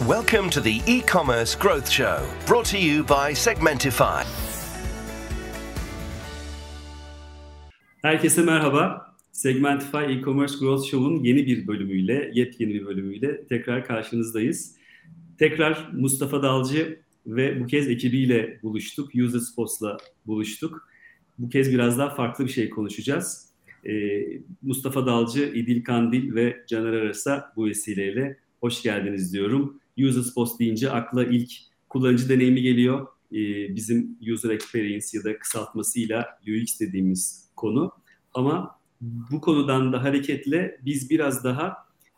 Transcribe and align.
Welcome 0.00 0.50
to 0.50 0.60
the 0.60 0.80
e-commerce 0.86 1.54
growth 1.54 1.88
show, 1.88 2.26
brought 2.46 2.64
to 2.64 2.78
you 2.78 3.04
by 3.04 3.34
Segmentify. 3.34 4.24
Herkese 8.02 8.42
merhaba. 8.42 9.14
Segmentify 9.32 10.12
e-commerce 10.12 10.58
growth 10.60 10.84
show'un 10.84 11.24
yeni 11.24 11.46
bir 11.46 11.66
bölümüyle, 11.66 12.30
yepyeni 12.34 12.74
bir 12.74 12.86
bölümüyle 12.86 13.46
tekrar 13.46 13.84
karşınızdayız. 13.84 14.76
Tekrar 15.38 15.88
Mustafa 15.92 16.42
Dalcı 16.42 17.00
ve 17.26 17.60
bu 17.60 17.66
kez 17.66 17.88
ekibiyle 17.88 18.60
buluştuk. 18.62 19.14
User 19.14 19.38
Spots'la 19.38 19.96
buluştuk. 20.26 20.88
Bu 21.38 21.48
kez 21.48 21.72
biraz 21.72 21.98
daha 21.98 22.14
farklı 22.14 22.44
bir 22.44 22.50
şey 22.50 22.70
konuşacağız. 22.70 23.48
Ee, 23.86 24.22
Mustafa 24.62 25.06
Dalcı, 25.06 25.52
İdil 25.54 25.84
Kandil 25.84 26.34
ve 26.34 26.64
Caner 26.68 26.92
Aras'a 26.92 27.52
bu 27.56 27.66
vesileyle 27.66 28.38
hoş 28.60 28.82
geldiniz 28.82 29.32
diyorum. 29.32 29.81
User 29.98 30.22
Spots 30.22 30.58
deyince 30.58 30.90
akla 30.90 31.24
ilk 31.24 31.52
kullanıcı 31.88 32.28
deneyimi 32.28 32.62
geliyor. 32.62 33.06
Ee, 33.32 33.76
bizim 33.76 34.18
user 34.32 34.50
experience 34.50 35.06
ya 35.12 35.24
da 35.24 35.38
kısaltmasıyla 35.38 36.26
UX 36.42 36.80
dediğimiz 36.80 37.48
konu. 37.56 37.92
Ama 38.34 38.78
bu 39.00 39.40
konudan 39.40 39.92
da 39.92 40.02
hareketle 40.02 40.80
biz 40.84 41.10
biraz 41.10 41.44
daha 41.44 41.76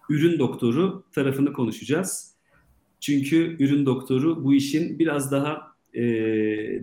ürün 0.08 0.38
doktoru 0.38 1.04
tarafını 1.12 1.52
konuşacağız. 1.52 2.34
Çünkü 3.00 3.56
ürün 3.58 3.86
doktoru 3.86 4.44
bu 4.44 4.54
işin 4.54 4.98
biraz 4.98 5.32
daha 5.32 5.74
e, 5.94 6.02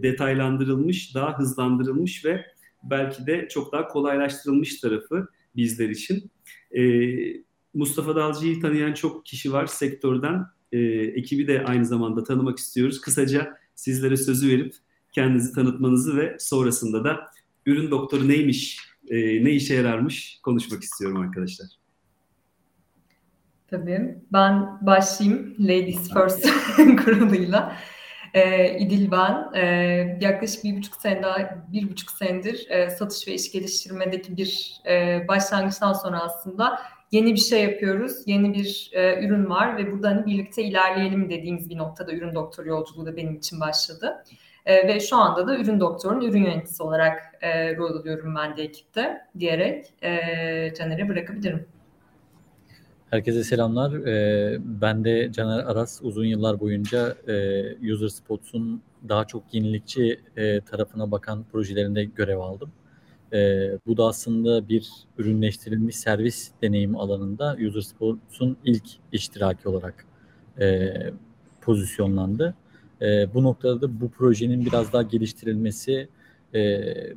detaylandırılmış, 0.04 1.16
daha 1.16 1.40
hızlandırılmış 1.40 2.26
ve 2.26 2.46
belki 2.84 3.28
de 3.28 3.48
çok 3.52 3.72
daha 3.72 3.88
kolaylaştırılmış 3.88 4.80
tarafı 4.80 5.28
bizler 5.56 5.90
için. 5.90 6.32
E, 6.78 6.82
Mustafa 7.74 8.16
Dalcı'yı 8.16 8.62
tanıyan 8.62 8.94
çok 8.94 9.26
kişi 9.26 9.54
var 9.54 9.66
sektörden. 9.68 10.46
E, 10.72 10.80
ekibi 10.92 11.48
de 11.48 11.64
aynı 11.66 11.86
zamanda 11.86 12.24
tanımak 12.24 12.58
istiyoruz. 12.58 13.02
Kısaca 13.02 13.58
sizlere 13.76 14.18
sözü 14.18 14.50
verip 14.50 14.76
kendinizi 15.12 15.54
tanıtmanızı 15.54 16.18
ve 16.18 16.36
sonrasında 16.40 17.04
da 17.04 17.20
ürün 17.66 17.92
doktoru 17.92 18.28
neymiş, 18.28 18.78
e, 19.10 19.16
ne 19.46 19.52
işe 19.52 19.74
yararmış 19.74 20.40
konuşmak 20.44 20.84
istiyorum 20.84 21.18
arkadaşlar. 21.18 21.68
Tabii. 23.68 24.16
Ben 24.34 24.86
başlayayım 24.86 25.56
Ladies 25.60 26.14
First 26.14 26.50
kuruluyla. 27.04 27.78
E, 28.34 28.78
İdil 28.80 29.12
ben. 29.12 29.54
E, 29.54 29.66
yaklaşık 30.22 30.64
bir 30.64 30.78
buçuk 30.78 30.96
sene 30.96 31.24
daha, 31.24 31.66
bir 31.74 31.90
buçuk 31.90 32.12
senedir 32.12 32.70
e, 32.70 32.90
satış 32.90 33.28
ve 33.28 33.34
iş 33.34 33.52
geliştirmedeki 33.52 34.38
bir 34.38 34.82
e, 34.90 35.26
başlangıçtan 35.28 35.94
sonra 35.94 36.20
aslında 36.20 36.80
yeni 37.12 37.34
bir 37.34 37.40
şey 37.40 37.64
yapıyoruz. 37.64 38.14
Yeni 38.26 38.54
bir 38.54 38.92
e, 38.94 39.26
ürün 39.26 39.50
var 39.50 39.78
ve 39.78 39.92
burada 39.92 40.10
hani 40.10 40.26
birlikte 40.26 40.64
ilerleyelim 40.64 41.30
dediğimiz 41.30 41.70
bir 41.70 41.78
noktada 41.78 42.14
ürün 42.14 42.36
doktoru 42.36 42.68
yolculuğu 42.68 43.06
da 43.06 43.18
benim 43.18 43.36
için 43.36 43.60
başladı. 43.60 44.24
E, 44.66 44.88
ve 44.88 45.00
şu 45.00 45.16
anda 45.16 45.48
da 45.48 45.58
ürün 45.58 45.80
doktorunun 45.80 46.22
ürün 46.22 46.44
yöneticisi 46.44 46.84
olarak 46.84 47.22
e, 47.42 47.76
rol 47.76 47.96
alıyorum 47.96 48.36
ben 48.36 48.58
de 48.58 48.64
ekipte 48.64 49.18
diyerek 49.40 49.86
e, 50.04 50.10
Caner'e 50.78 51.10
bırakabilirim. 51.10 51.68
Herkese 53.12 53.44
selamlar. 53.44 53.94
Ee, 53.94 54.58
ben 54.60 55.04
de 55.06 55.32
Caner 55.32 55.60
Aras 55.60 56.00
uzun 56.02 56.26
yıllar 56.26 56.60
boyunca 56.60 57.16
e, 57.28 57.94
User 57.94 58.08
Spots'un 58.08 58.82
daha 59.10 59.26
çok 59.26 59.44
yenilikçi 59.54 60.20
e, 60.38 60.62
tarafına 60.62 61.12
bakan 61.12 61.44
projelerinde 61.52 62.04
görev 62.04 62.38
aldım. 62.38 62.72
E, 63.34 63.72
bu 63.88 63.98
da 63.98 64.06
aslında 64.06 64.70
bir 64.70 64.92
ürünleştirilmiş 65.18 65.96
servis 65.96 66.52
deneyim 66.62 66.96
alanında 66.96 67.58
User 67.68 67.82
Spots'un 67.82 68.58
ilk 68.66 68.84
iştiraki 69.12 69.70
olarak 69.70 70.06
e, 70.60 70.94
pozisyonlandı. 71.62 72.56
E, 73.02 73.34
bu 73.34 73.44
noktada 73.44 73.82
da 73.82 74.02
bu 74.02 74.10
projenin 74.10 74.66
biraz 74.66 74.94
daha 74.94 75.02
geliştirilmesi 75.02 76.10
e, 76.54 76.62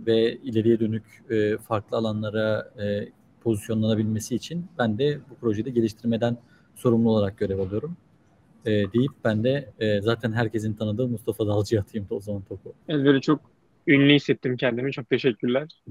ve 0.06 0.36
ileriye 0.36 0.80
dönük 0.80 1.04
e, 1.30 1.56
farklı 1.58 1.96
alanlara 1.96 2.70
e, 2.82 3.08
pozisyonlanabilmesi 3.40 4.34
için 4.34 4.66
ben 4.78 4.98
de 4.98 5.18
bu 5.30 5.34
projede 5.34 5.70
geliştirmeden 5.70 6.36
sorumlu 6.76 7.10
olarak 7.10 7.38
görev 7.38 7.58
alıyorum. 7.58 7.96
E, 8.66 8.70
deyip 8.70 9.12
ben 9.24 9.44
de 9.44 9.72
e, 9.78 10.00
zaten 10.00 10.32
herkesin 10.32 10.74
tanıdığı 10.74 11.08
Mustafa 11.08 11.46
Dalcı'ya 11.46 11.82
atayım 11.82 12.08
da 12.10 12.14
o 12.14 12.20
zaman 12.20 12.42
topu. 12.42 12.72
Evet 12.88 13.04
böyle 13.06 13.20
çok 13.20 13.40
ünlü 13.86 14.14
hissettim 14.14 14.56
kendimi. 14.56 14.92
Çok 14.92 15.10
teşekkürler. 15.10 15.82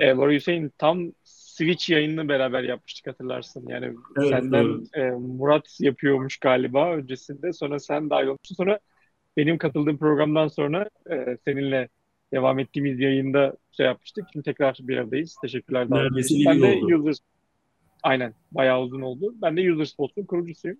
E, 0.00 0.16
Bora 0.16 0.32
Hüseyin 0.32 0.72
tam 0.78 1.12
Switch 1.24 1.90
yayınını 1.90 2.28
beraber 2.28 2.62
yapmıştık 2.62 3.06
hatırlarsın. 3.06 3.68
Yani 3.68 3.94
evet, 4.18 4.28
senden 4.28 4.84
e, 4.94 5.10
Murat 5.10 5.80
yapıyormuş 5.80 6.36
galiba 6.36 6.92
öncesinde. 6.92 7.52
Sonra 7.52 7.78
sen 7.78 8.10
dahil 8.10 8.26
olmuşsun. 8.26 8.54
Sonra 8.54 8.78
benim 9.36 9.58
katıldığım 9.58 9.98
programdan 9.98 10.48
sonra 10.48 10.88
e, 11.10 11.36
seninle 11.44 11.88
devam 12.32 12.58
ettiğimiz 12.58 13.00
yayında 13.00 13.56
şey 13.72 13.86
yapmıştık. 13.86 14.24
Şimdi 14.32 14.44
tekrar 14.44 14.78
bir 14.80 14.96
aradayız. 14.96 15.36
Teşekkürler. 15.42 15.86
Neredeyse 15.90 16.34
ben 16.46 16.62
de 16.62 16.66
oldu. 16.66 16.94
User... 16.94 17.14
Aynen. 18.02 18.34
Bayağı 18.52 18.82
uzun 18.82 19.00
oldu. 19.00 19.34
Ben 19.42 19.56
de 19.56 19.72
User 19.72 19.84
Spots'un 19.84 20.24
kurucusuyum. 20.24 20.78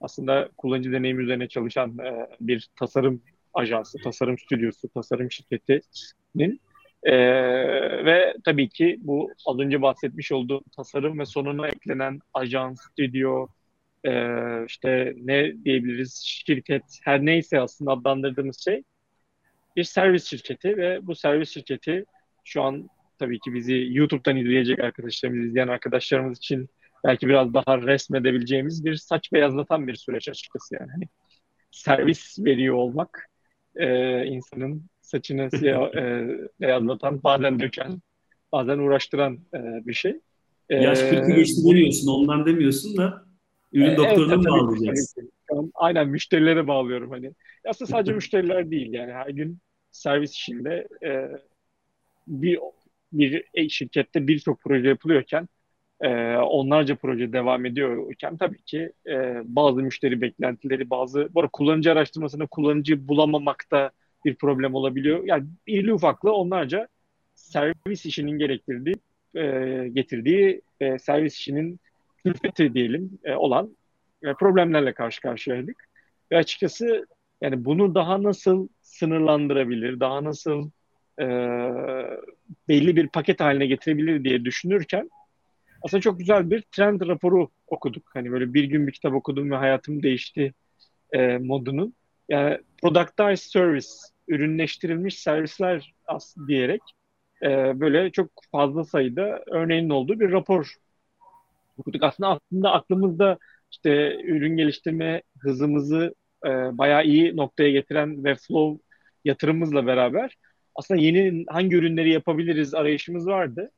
Aslında 0.00 0.48
kullanıcı 0.56 0.92
deneyimi 0.92 1.22
üzerine 1.22 1.48
çalışan 1.48 1.98
e, 1.98 2.26
bir 2.40 2.68
tasarım 2.76 3.22
ajansı, 3.54 3.98
tasarım 3.98 4.38
stüdyosu, 4.38 4.88
tasarım 4.88 5.30
şirketinin 5.30 6.60
e, 7.02 7.14
ve 8.04 8.34
tabii 8.44 8.68
ki 8.68 8.98
bu 9.00 9.30
az 9.46 9.58
önce 9.58 9.82
bahsetmiş 9.82 10.32
olduğum 10.32 10.62
tasarım 10.76 11.18
ve 11.18 11.24
sonuna 11.24 11.68
eklenen 11.68 12.20
ajans, 12.34 12.80
stüdyo, 12.90 13.46
e, 14.04 14.12
işte 14.66 15.14
ne 15.16 15.64
diyebiliriz 15.64 16.22
şirket, 16.24 16.82
her 17.02 17.26
neyse 17.26 17.60
aslında 17.60 17.92
adlandırdığımız 17.92 18.64
şey 18.64 18.82
bir 19.76 19.84
servis 19.84 20.24
şirketi 20.24 20.76
ve 20.76 21.06
bu 21.06 21.14
servis 21.14 21.50
şirketi 21.54 22.04
şu 22.44 22.62
an 22.62 22.88
tabii 23.18 23.40
ki 23.40 23.54
bizi 23.54 23.86
YouTube'dan 23.90 24.36
izleyecek 24.36 24.80
arkadaşlarımız, 24.80 25.46
izleyen 25.46 25.68
arkadaşlarımız 25.68 26.38
için 26.38 26.68
belki 27.04 27.28
biraz 27.28 27.54
daha 27.54 27.82
resmedebileceğimiz 27.82 28.84
bir 28.84 28.94
saç 28.94 29.32
beyazlatan 29.32 29.88
bir 29.88 29.94
süreç 29.94 30.28
açıkçası 30.28 30.74
yani. 30.74 30.90
Hani 30.92 31.08
servis 31.70 32.38
veriyor 32.38 32.74
olmak 32.74 33.31
e, 33.76 34.24
insanın 34.26 34.82
saçını 35.00 35.50
siyah, 35.50 35.94
e, 35.96 36.28
beyazlatan, 36.60 37.22
bazen 37.22 37.60
döken, 37.60 38.02
bazen 38.52 38.78
uğraştıran 38.78 39.38
e, 39.54 39.58
bir 39.86 39.94
şey. 39.94 40.20
E, 40.70 40.76
Yaş 40.76 40.98
40'ı 40.98 41.36
geçti 41.36 41.62
demiyorsun, 41.64 42.08
ondan 42.08 42.46
demiyorsun 42.46 42.96
da 42.96 43.24
ürün 43.72 43.90
e, 43.90 43.96
doktoruna 43.96 44.34
evet, 44.34 44.44
mı 44.44 44.50
bağlayacaksın? 44.50 45.30
Aynen 45.74 46.08
müşterilere 46.08 46.66
bağlıyorum 46.66 47.10
hani. 47.10 47.32
Aslında 47.68 47.90
sadece 47.90 48.12
müşteriler 48.14 48.70
değil 48.70 48.92
yani 48.92 49.12
her 49.12 49.28
gün 49.28 49.58
servis 49.90 50.32
işinde 50.32 50.88
e, 51.04 51.28
bir 52.26 52.58
bir 53.12 53.68
şirkette 53.68 54.26
birçok 54.26 54.60
proje 54.60 54.88
yapılıyorken 54.88 55.48
e, 56.02 56.36
onlarca 56.36 56.96
proje 56.96 57.32
devam 57.32 57.66
ediyorken 57.66 58.36
tabii 58.36 58.62
ki 58.62 58.92
e, 59.06 59.42
bazı 59.44 59.82
müşteri 59.82 60.20
beklentileri, 60.20 60.90
bazı 60.90 61.28
bu 61.34 61.40
arada 61.40 61.50
kullanıcı 61.52 61.92
araştırmasında 61.92 62.46
kullanıcı 62.46 63.08
bulamamakta 63.08 63.90
bir 64.24 64.34
problem 64.34 64.74
olabiliyor. 64.74 65.24
Yani 65.24 65.44
irili 65.66 65.94
ufaklı 65.94 66.32
onlarca 66.32 66.88
servis 67.34 68.06
işinin 68.06 68.38
gerektirdiği, 68.38 68.94
e, 69.36 69.88
getirdiği 69.92 70.62
e, 70.80 70.98
servis 70.98 71.34
işinin 71.34 71.80
külfeti 72.24 72.74
diyelim 72.74 73.18
e, 73.24 73.34
olan 73.34 73.76
e, 74.22 74.34
problemlerle 74.34 74.92
karşı 74.94 75.20
karşıyaydık. 75.20 75.88
Ve 76.32 76.36
açıkçası 76.36 77.06
yani 77.40 77.64
bunu 77.64 77.94
daha 77.94 78.22
nasıl 78.22 78.68
sınırlandırabilir, 78.80 80.00
daha 80.00 80.24
nasıl 80.24 80.70
e, 81.20 81.26
belli 82.68 82.96
bir 82.96 83.08
paket 83.08 83.40
haline 83.40 83.66
getirebilir 83.66 84.24
diye 84.24 84.44
düşünürken 84.44 85.10
aslında 85.82 86.00
çok 86.00 86.18
güzel 86.18 86.50
bir 86.50 86.62
trend 86.62 87.00
raporu 87.00 87.48
okuduk. 87.66 88.10
Hani 88.14 88.32
böyle 88.32 88.54
bir 88.54 88.64
gün 88.64 88.86
bir 88.86 88.92
kitap 88.92 89.14
okudum 89.14 89.50
ve 89.50 89.56
hayatım 89.56 90.02
değişti 90.02 90.54
e, 91.12 91.38
modunun. 91.38 91.94
Yani 92.28 92.58
productized 92.82 93.50
service, 93.50 93.88
ürünleştirilmiş 94.28 95.18
servisler 95.18 95.94
aslında 96.06 96.48
diyerek 96.48 96.82
e, 97.42 97.80
böyle 97.80 98.10
çok 98.10 98.30
fazla 98.52 98.84
sayıda 98.84 99.44
örneğin 99.46 99.90
olduğu 99.90 100.20
bir 100.20 100.32
rapor 100.32 100.74
okuduk. 101.78 102.02
Aslında 102.02 102.28
aslında 102.28 102.72
aklımızda 102.72 103.38
işte 103.70 104.16
ürün 104.24 104.56
geliştirme 104.56 105.22
hızımızı 105.38 106.14
e, 106.46 106.48
bayağı 106.48 107.04
iyi 107.04 107.36
noktaya 107.36 107.70
getiren 107.70 108.24
ve 108.24 108.34
flow 108.34 108.84
yatırımımızla 109.24 109.86
beraber 109.86 110.36
aslında 110.74 111.00
yeni 111.00 111.44
hangi 111.48 111.76
ürünleri 111.76 112.10
yapabiliriz 112.10 112.74
arayışımız 112.74 113.26
vardı. 113.26 113.70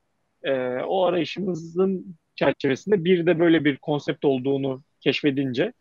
E, 0.44 0.52
o 0.82 1.04
arayışımızın 1.04 2.16
çerçevesinde 2.36 3.04
bir 3.04 3.26
de 3.26 3.38
böyle 3.38 3.64
bir 3.64 3.76
konsept 3.76 4.24
olduğunu 4.24 4.82
keşfedince 5.00 5.72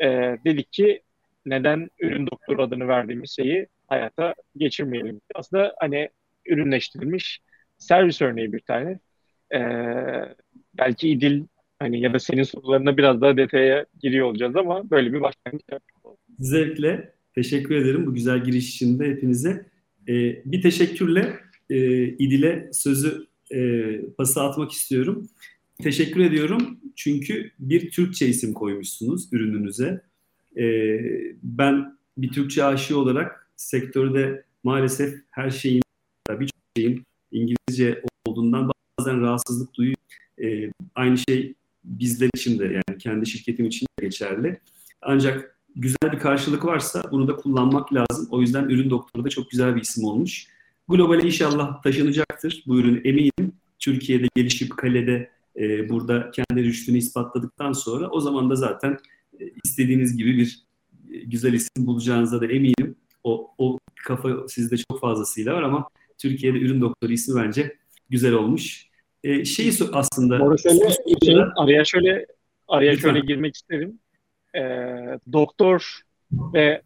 e, 0.00 0.08
dedik 0.44 0.72
ki 0.72 1.02
neden 1.46 1.88
ürün 2.00 2.26
doktor 2.26 2.58
adını 2.58 2.88
verdiğimiz 2.88 3.36
şeyi 3.36 3.66
hayata 3.86 4.34
geçirmeyelim. 4.56 5.20
Aslında 5.34 5.74
hani 5.80 6.08
ürünleştirilmiş 6.46 7.40
servis 7.78 8.22
örneği 8.22 8.52
bir 8.52 8.60
tane. 8.60 8.98
E, 9.54 9.60
belki 10.78 11.08
İdil 11.08 11.44
Hani 11.78 12.00
ya 12.00 12.14
da 12.14 12.18
senin 12.18 12.42
sorularına 12.42 12.96
biraz 12.96 13.20
daha 13.20 13.36
detaya 13.36 13.86
giriyor 14.00 14.26
olacağız 14.26 14.56
ama 14.56 14.90
böyle 14.90 15.12
bir 15.12 15.20
başlangıç 15.20 15.62
yapalım. 15.72 16.16
Zevkle 16.38 17.12
teşekkür 17.34 17.74
ederim 17.74 18.06
bu 18.06 18.14
güzel 18.14 18.44
giriş 18.44 18.74
için 18.74 18.98
de 18.98 19.08
hepinize. 19.08 19.66
Ee, 20.08 20.42
bir 20.44 20.62
teşekkürle 20.62 21.34
e, 21.70 21.76
İdil'e 22.02 22.70
sözü 22.72 23.26
e, 23.50 24.00
pası 24.18 24.42
atmak 24.42 24.72
istiyorum. 24.72 25.28
Teşekkür 25.82 26.20
ediyorum 26.20 26.78
çünkü 26.96 27.50
bir 27.58 27.90
Türkçe 27.90 28.28
isim 28.28 28.52
koymuşsunuz 28.52 29.28
ürününüze. 29.32 30.02
Ee, 30.56 31.00
ben 31.42 31.98
bir 32.18 32.28
Türkçe 32.28 32.64
aşığı 32.64 32.98
olarak 32.98 33.50
sektörde 33.56 34.44
maalesef 34.64 35.14
her 35.30 35.50
şeyin, 35.50 35.82
birçok 36.30 36.60
şeyin 36.76 37.02
İngilizce 37.32 38.02
olduğundan 38.26 38.70
bazen 38.98 39.20
rahatsızlık 39.20 39.74
duyuyor. 39.74 39.96
Ee, 40.42 40.70
aynı 40.94 41.18
şey 41.18 41.54
bizler 41.84 42.30
için 42.36 42.58
de 42.58 42.64
yani 42.64 42.98
kendi 42.98 43.26
şirketim 43.26 43.66
için 43.66 43.86
de 44.00 44.04
geçerli. 44.04 44.60
Ancak 45.02 45.58
güzel 45.76 46.12
bir 46.12 46.18
karşılık 46.18 46.64
varsa 46.64 47.02
bunu 47.10 47.28
da 47.28 47.36
kullanmak 47.36 47.94
lazım. 47.94 48.28
O 48.30 48.40
yüzden 48.40 48.64
ürün 48.68 48.90
doktoru 48.90 49.24
da 49.24 49.28
çok 49.28 49.50
güzel 49.50 49.76
bir 49.76 49.82
isim 49.82 50.04
olmuş. 50.04 50.46
Globale 50.88 51.26
inşallah 51.26 51.82
taşınacaktır 51.82 52.64
bu 52.66 52.78
ürün 52.78 53.00
eminim. 53.04 53.52
Türkiye'de 53.78 54.28
gelişip 54.36 54.76
kalede 54.76 55.30
e, 55.56 55.88
burada 55.88 56.30
kendi 56.30 56.64
rüştünü 56.64 56.98
ispatladıktan 56.98 57.72
sonra 57.72 58.10
o 58.10 58.20
zaman 58.20 58.50
da 58.50 58.56
zaten 58.56 58.98
e, 59.40 59.44
istediğiniz 59.64 60.16
gibi 60.16 60.36
bir 60.36 60.58
e, 61.12 61.18
güzel 61.18 61.52
isim 61.52 61.86
bulacağınıza 61.86 62.40
da 62.40 62.46
eminim. 62.46 62.96
O, 63.24 63.50
o 63.58 63.78
kafa 64.04 64.48
sizde 64.48 64.76
çok 64.76 65.00
fazlasıyla 65.00 65.54
var 65.54 65.62
ama 65.62 65.88
Türkiye'de 66.18 66.58
ürün 66.58 66.80
doktoru 66.80 67.12
ismi 67.12 67.42
bence 67.42 67.76
güzel 68.10 68.32
olmuş. 68.32 68.86
E, 69.24 69.44
şeyi 69.44 69.72
aslında... 69.92 70.56
Şöyle, 70.56 70.90
şey, 71.24 71.36
araya 71.56 71.84
şöyle 71.84 72.26
araya 72.68 72.92
Lütfen. 72.92 73.08
şöyle 73.08 73.26
girmek 73.26 73.54
isterim. 73.54 73.98
E, 74.56 74.60
doktor 75.32 76.00
ve 76.32 76.82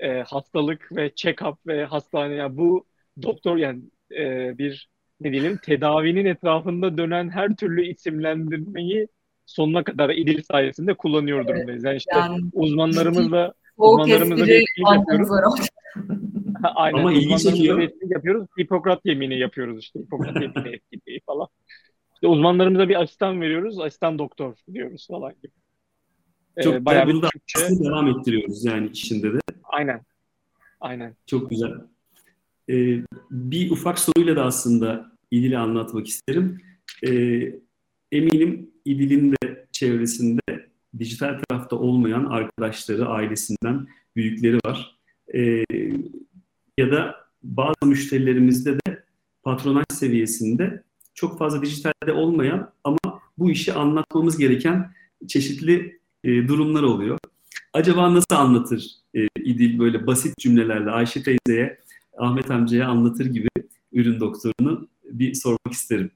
e, 0.00 0.22
hastalık 0.22 0.96
ve 0.96 1.08
check-up 1.08 1.56
ve 1.66 1.84
hastane 1.84 2.34
yani 2.34 2.56
bu 2.56 2.89
doktor 3.22 3.56
yani 3.56 3.82
e, 4.18 4.58
bir 4.58 4.88
ne 5.20 5.32
diyelim 5.32 5.56
tedavinin 5.56 6.24
etrafında 6.24 6.98
dönen 6.98 7.30
her 7.30 7.56
türlü 7.56 7.86
isimlendirmeyi 7.86 9.08
sonuna 9.46 9.84
kadar 9.84 10.10
İdil 10.10 10.42
sayesinde 10.42 10.94
kullanıyor 10.94 11.48
durumdayız. 11.48 11.84
Yani 11.84 11.96
işte 11.96 12.10
yani, 12.16 12.44
uzmanlarımızla 12.52 13.54
uzmanlarımızla 13.76 14.46
bir 14.46 14.66
yapıyoruz. 14.94 15.68
Aynen. 16.74 16.98
Ama 16.98 17.12
ilgi 17.12 17.38
çekiyor. 17.38 17.88
yapıyoruz. 18.02 18.48
Hipokrat 18.60 19.00
yemini 19.04 19.38
yapıyoruz 19.38 19.78
işte. 19.78 20.00
Hipokrat 20.00 20.34
yemini 20.34 20.74
etkinliği 20.74 21.20
falan. 21.26 21.48
İşte 22.14 22.26
uzmanlarımıza 22.26 22.88
bir 22.88 23.00
asistan 23.02 23.40
veriyoruz. 23.40 23.80
Asistan 23.80 24.18
doktor 24.18 24.56
diyoruz 24.72 25.06
falan 25.10 25.32
gibi. 25.42 25.52
Çok 26.62 26.74
ee, 26.74 26.84
bayağı 26.84 27.08
bir 27.08 27.20
Türkçe. 27.20 27.84
devam 27.84 28.08
ettiriyoruz 28.08 28.64
yani 28.64 28.86
içinde 28.86 29.32
de. 29.32 29.38
Aynen. 29.64 30.00
Aynen. 30.80 31.16
Çok 31.26 31.50
güzel. 31.50 31.70
Ee, 32.70 33.02
bir 33.30 33.70
ufak 33.70 33.98
soruyla 33.98 34.36
da 34.36 34.44
aslında 34.44 35.12
İdil'i 35.30 35.58
anlatmak 35.58 36.06
isterim. 36.08 36.60
Ee, 37.06 37.52
eminim 38.12 38.70
İdil'in 38.84 39.32
de 39.32 39.66
çevresinde 39.72 40.40
dijital 40.98 41.40
tarafta 41.48 41.76
olmayan 41.76 42.24
arkadaşları, 42.24 43.08
ailesinden 43.08 43.86
büyükleri 44.16 44.58
var. 44.66 44.96
Ee, 45.34 45.64
ya 46.78 46.90
da 46.90 47.14
bazı 47.42 47.86
müşterilerimizde 47.86 48.74
de 48.74 49.04
patronaj 49.42 49.84
seviyesinde 49.92 50.82
çok 51.14 51.38
fazla 51.38 51.62
dijitalde 51.62 52.12
olmayan 52.12 52.72
ama 52.84 53.20
bu 53.38 53.50
işi 53.50 53.72
anlatmamız 53.72 54.38
gereken 54.38 54.92
çeşitli 55.28 56.00
e, 56.24 56.48
durumlar 56.48 56.82
oluyor. 56.82 57.18
Acaba 57.72 58.14
nasıl 58.14 58.36
anlatır 58.36 58.90
e, 59.14 59.28
İdil 59.38 59.78
böyle 59.78 60.06
basit 60.06 60.38
cümlelerle 60.38 60.90
Ayşe 60.90 61.22
teyzeye, 61.22 61.78
Ahmet 62.20 62.50
amcaya 62.50 62.88
anlatır 62.88 63.26
gibi 63.26 63.48
ürün 63.92 64.20
doktorunu 64.20 64.88
bir 65.04 65.34
sormak 65.34 65.72
isterim. 65.72 66.10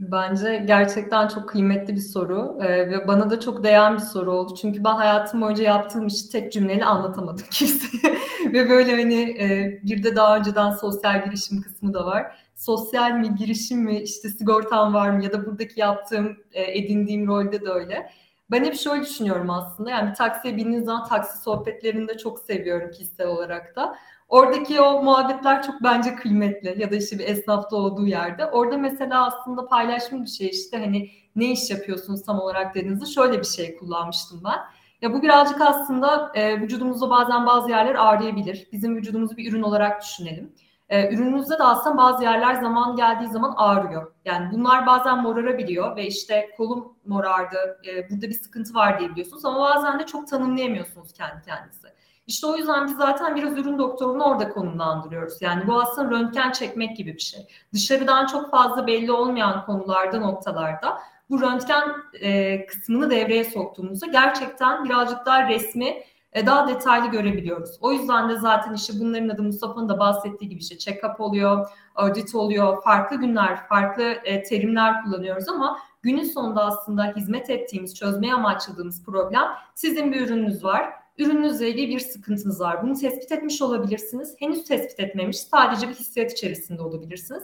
Bence 0.00 0.64
gerçekten 0.66 1.28
çok 1.28 1.48
kıymetli 1.48 1.94
bir 1.94 2.00
soru 2.00 2.58
ee, 2.62 2.90
ve 2.90 3.08
bana 3.08 3.30
da 3.30 3.40
çok 3.40 3.64
değen 3.64 3.94
bir 3.94 4.02
soru 4.02 4.32
oldu. 4.32 4.54
Çünkü 4.60 4.84
ben 4.84 4.94
hayatım 4.94 5.40
boyunca 5.40 5.64
yaptığım 5.64 6.06
işi 6.06 6.30
tek 6.30 6.52
cümleyle 6.52 6.84
anlatamadım 6.84 7.44
kimseye. 7.50 8.16
ve 8.52 8.70
böyle 8.70 8.90
hani 8.90 9.22
e, 9.40 9.80
bir 9.82 10.02
de 10.02 10.16
daha 10.16 10.36
önceden 10.36 10.70
sosyal 10.70 11.24
girişim 11.24 11.62
kısmı 11.62 11.94
da 11.94 12.06
var. 12.06 12.36
Sosyal 12.54 13.10
mi, 13.10 13.34
girişim 13.34 13.78
mi, 13.78 14.00
işte 14.00 14.28
sigortam 14.28 14.94
var 14.94 15.10
mı 15.10 15.24
ya 15.24 15.32
da 15.32 15.46
buradaki 15.46 15.80
yaptığım, 15.80 16.36
e, 16.52 16.78
edindiğim 16.78 17.26
rolde 17.26 17.60
de 17.60 17.70
öyle. 17.70 18.10
Ben 18.50 18.64
hep 18.64 18.74
şöyle 18.74 19.02
düşünüyorum 19.02 19.50
aslında. 19.50 19.90
Yani 19.90 20.10
bir 20.10 20.14
taksiye 20.14 20.56
bindiğiniz 20.56 20.84
zaman 20.84 21.08
taksi 21.08 21.42
sohbetlerini 21.42 22.08
de 22.08 22.18
çok 22.18 22.38
seviyorum 22.38 22.90
kişisel 22.90 23.26
olarak 23.26 23.76
da. 23.76 23.96
Oradaki 24.28 24.80
o 24.80 25.02
muhabbetler 25.02 25.62
çok 25.62 25.82
bence 25.82 26.14
kıymetli 26.14 26.82
ya 26.82 26.90
da 26.90 26.96
işte 26.96 27.18
bir 27.18 27.24
esnafta 27.24 27.76
olduğu 27.76 28.06
yerde. 28.06 28.46
Orada 28.46 28.78
mesela 28.78 29.26
aslında 29.26 29.66
paylaşım 29.66 30.22
bir 30.22 30.28
şey 30.28 30.48
işte 30.48 30.78
hani 30.78 31.10
ne 31.36 31.52
iş 31.52 31.70
yapıyorsunuz 31.70 32.22
tam 32.22 32.40
olarak 32.40 32.74
dediğinizde 32.74 33.06
şöyle 33.06 33.38
bir 33.38 33.44
şey 33.44 33.76
kullanmıştım 33.76 34.42
ben. 34.44 34.58
Ya 35.02 35.12
bu 35.12 35.22
birazcık 35.22 35.60
aslında 35.60 36.32
e, 36.34 36.60
vücudumuzda 36.60 37.10
bazen 37.10 37.46
bazı 37.46 37.70
yerler 37.70 37.94
ağrıyabilir. 37.94 38.68
Bizim 38.72 38.96
vücudumuzu 38.96 39.36
bir 39.36 39.52
ürün 39.52 39.62
olarak 39.62 40.02
düşünelim. 40.02 40.54
E, 40.88 41.14
ürününüzde 41.14 41.58
de 41.58 41.62
aslında 41.62 41.96
bazı 41.96 42.22
yerler 42.22 42.54
zaman 42.54 42.96
geldiği 42.96 43.28
zaman 43.28 43.54
ağrıyor. 43.56 44.12
Yani 44.24 44.48
bunlar 44.52 44.86
bazen 44.86 45.22
morarabiliyor 45.22 45.96
ve 45.96 46.06
işte 46.06 46.50
kolum 46.56 46.96
morardı, 47.06 47.80
e, 47.88 48.10
burada 48.10 48.28
bir 48.28 48.34
sıkıntı 48.34 48.74
var 48.74 48.98
diyebiliyorsunuz 48.98 49.44
ama 49.44 49.60
bazen 49.60 49.98
de 49.98 50.06
çok 50.06 50.28
tanımlayamıyorsunuz 50.28 51.12
kendi 51.12 51.42
kendinizi. 51.42 51.88
İşte 52.26 52.46
o 52.46 52.56
yüzden 52.56 52.86
biz 52.86 52.96
zaten 52.96 53.36
biraz 53.36 53.58
ürün 53.58 53.78
doktorunu 53.78 54.24
orada 54.24 54.48
konumlandırıyoruz. 54.48 55.42
Yani 55.42 55.66
bu 55.66 55.80
aslında 55.80 56.10
röntgen 56.10 56.52
çekmek 56.52 56.96
gibi 56.96 57.14
bir 57.14 57.20
şey. 57.20 57.46
Dışarıdan 57.72 58.26
çok 58.26 58.50
fazla 58.50 58.86
belli 58.86 59.12
olmayan 59.12 59.66
konularda, 59.66 60.20
noktalarda 60.20 60.98
bu 61.30 61.40
röntgen 61.40 61.92
e, 62.20 62.66
kısmını 62.66 63.10
devreye 63.10 63.44
soktuğumuzda 63.44 64.06
gerçekten 64.06 64.84
birazcık 64.84 65.26
daha 65.26 65.48
resmi 65.48 66.02
e, 66.32 66.46
daha 66.46 66.68
detaylı 66.68 67.10
görebiliyoruz. 67.10 67.78
O 67.80 67.92
yüzden 67.92 68.28
de 68.28 68.38
zaten 68.38 68.74
işte 68.74 68.92
bunların 69.00 69.28
adı 69.28 69.42
Mustafa'nın 69.42 69.88
da 69.88 69.98
bahsettiği 69.98 70.50
gibi 70.50 70.60
işte 70.60 70.74
check-up 70.74 71.22
oluyor, 71.22 71.66
audit 71.94 72.34
oluyor, 72.34 72.82
farklı 72.82 73.16
günler, 73.16 73.68
farklı 73.68 74.02
e, 74.02 74.42
terimler 74.42 75.02
kullanıyoruz 75.04 75.48
ama 75.48 75.78
günün 76.02 76.24
sonunda 76.24 76.64
aslında 76.64 77.12
hizmet 77.16 77.50
ettiğimiz, 77.50 77.94
çözmeye 77.94 78.34
amaçladığımız 78.34 79.04
problem 79.04 79.44
sizin 79.74 80.12
bir 80.12 80.20
ürününüz 80.20 80.64
var 80.64 81.05
ürününüzle 81.18 81.70
ilgili 81.70 81.88
bir 81.88 82.00
sıkıntınız 82.00 82.60
var. 82.60 82.82
Bunu 82.82 82.94
tespit 82.94 83.32
etmiş 83.32 83.62
olabilirsiniz. 83.62 84.34
Henüz 84.38 84.64
tespit 84.64 85.00
etmemiş, 85.00 85.36
sadece 85.36 85.88
bir 85.88 85.94
hissiyat 85.94 86.32
içerisinde 86.32 86.82
olabilirsiniz. 86.82 87.42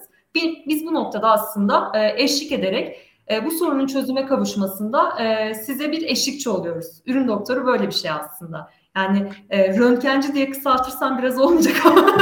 Biz 0.66 0.86
bu 0.86 0.94
noktada 0.94 1.30
aslında 1.30 1.92
e, 1.94 2.22
eşlik 2.22 2.52
ederek 2.52 2.96
e, 3.30 3.44
bu 3.44 3.50
sorunun 3.50 3.86
çözüme 3.86 4.26
kavuşmasında 4.26 5.22
e, 5.22 5.54
size 5.54 5.92
bir 5.92 6.02
eşlikçi 6.02 6.50
oluyoruz. 6.50 6.86
Ürün 7.06 7.28
doktoru 7.28 7.66
böyle 7.66 7.86
bir 7.86 7.92
şey 7.92 8.10
aslında. 8.10 8.70
Yani 8.96 9.28
röntgenci 9.50 10.34
diye 10.34 10.50
kısaltırsam 10.50 11.18
biraz 11.18 11.40
olmayacak 11.40 11.86
ama 11.86 12.16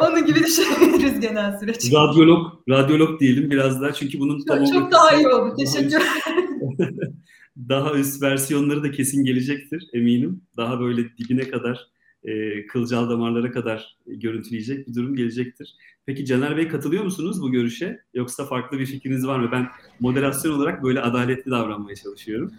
onun 0.08 0.26
gibi 0.26 0.40
düşünebiliriz 0.44 1.20
genel 1.20 1.58
süreç. 1.58 1.92
Radyolog, 1.92 2.46
radyolog 2.68 3.20
diyelim 3.20 3.50
biraz 3.50 3.80
daha 3.80 3.92
çünkü 3.92 4.20
bunun 4.20 4.44
çok, 4.44 4.66
çok 4.72 4.92
daha 4.92 5.16
iyi 5.16 5.28
oldu. 5.28 5.54
Teşekkür 5.58 5.86
ederim. 5.86 7.14
daha 7.56 7.94
üst 7.94 8.22
versiyonları 8.22 8.82
da 8.82 8.90
kesin 8.90 9.24
gelecektir 9.24 9.88
eminim. 9.92 10.42
Daha 10.56 10.80
böyle 10.80 11.16
dibine 11.18 11.50
kadar, 11.50 11.86
e, 12.24 12.66
kılcal 12.66 13.10
damarlara 13.10 13.50
kadar 13.50 13.96
görüntüleyecek 14.06 14.88
bir 14.88 14.94
durum 14.94 15.16
gelecektir. 15.16 15.74
Peki 16.06 16.24
Caner 16.26 16.56
Bey 16.56 16.68
katılıyor 16.68 17.04
musunuz 17.04 17.42
bu 17.42 17.52
görüşe? 17.52 18.00
Yoksa 18.14 18.44
farklı 18.44 18.78
bir 18.78 18.86
fikriniz 18.86 19.26
var 19.26 19.38
mı? 19.38 19.48
Ben 19.52 19.68
moderasyon 20.00 20.52
olarak 20.52 20.82
böyle 20.82 21.00
adaletli 21.00 21.50
davranmaya 21.50 21.96
çalışıyorum. 21.96 22.52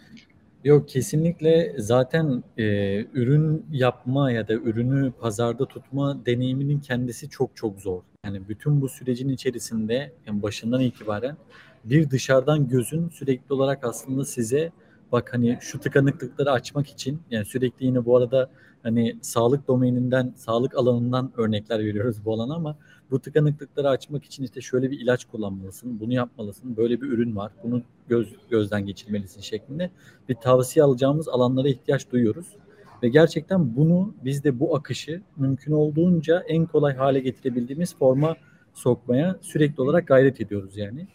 Yok 0.63 0.89
kesinlikle 0.89 1.75
zaten 1.77 2.43
e, 2.57 2.65
ürün 3.13 3.65
yapma 3.71 4.31
ya 4.31 4.48
da 4.48 4.53
ürünü 4.53 5.12
pazarda 5.12 5.65
tutma 5.65 6.25
deneyiminin 6.25 6.79
kendisi 6.79 7.29
çok 7.29 7.55
çok 7.55 7.81
zor. 7.81 8.01
Yani 8.25 8.50
bütün 8.50 8.81
bu 8.81 8.89
sürecin 8.89 9.29
içerisinde 9.29 10.13
yani 10.27 10.41
başından 10.41 10.81
itibaren 10.81 11.38
bir 11.84 12.10
dışarıdan 12.10 12.68
gözün 12.68 13.10
sürekli 13.10 13.54
olarak 13.54 13.86
aslında 13.86 14.26
size 14.26 14.72
bak 15.12 15.34
hani 15.34 15.58
şu 15.62 15.80
tıkanıklıkları 15.80 16.52
açmak 16.52 16.88
için 16.88 17.22
yani 17.32 17.46
sürekli 17.46 17.86
yine 17.86 18.06
bu 18.06 18.18
arada 18.18 18.50
hani 18.84 19.18
sağlık 19.22 19.68
domeninden, 19.68 20.34
sağlık 20.36 20.76
alanından 20.76 21.32
örnekler 21.38 21.80
veriyoruz 21.80 22.26
bu 22.26 22.34
alana 22.34 22.56
ama 22.56 22.78
bu 23.12 23.20
tıkanıklıkları 23.20 23.90
açmak 23.90 24.26
için 24.26 24.44
işte 24.44 24.62
şöyle 24.62 24.92
bir 24.92 25.00
ilaç 25.00 25.26
kullanmalısın, 25.26 26.00
bunu 26.00 26.14
yapmalısın, 26.14 26.78
böyle 26.78 27.02
bir 27.02 27.08
ürün 27.08 27.36
var, 27.36 27.52
bunu 27.64 27.82
göz 28.08 28.36
gözden 28.50 28.86
geçirmelisin 28.86 29.42
şeklinde 29.42 29.92
bir 30.30 30.36
tavsiye 30.36 30.84
alacağımız 30.84 31.28
alanlara 31.28 31.70
ihtiyaç 31.70 32.12
duyuyoruz. 32.12 32.48
Ve 33.04 33.10
gerçekten 33.10 33.76
bunu 33.76 34.14
biz 34.26 34.44
de 34.44 34.60
bu 34.60 34.76
akışı 34.76 35.22
mümkün 35.38 35.72
olduğunca 35.72 36.44
en 36.48 36.66
kolay 36.66 36.96
hale 36.96 37.20
getirebildiğimiz 37.20 37.96
forma 37.96 38.36
sokmaya 38.74 39.36
sürekli 39.42 39.82
olarak 39.82 40.08
gayret 40.08 40.42
ediyoruz 40.42 40.78
yani. 40.78 41.08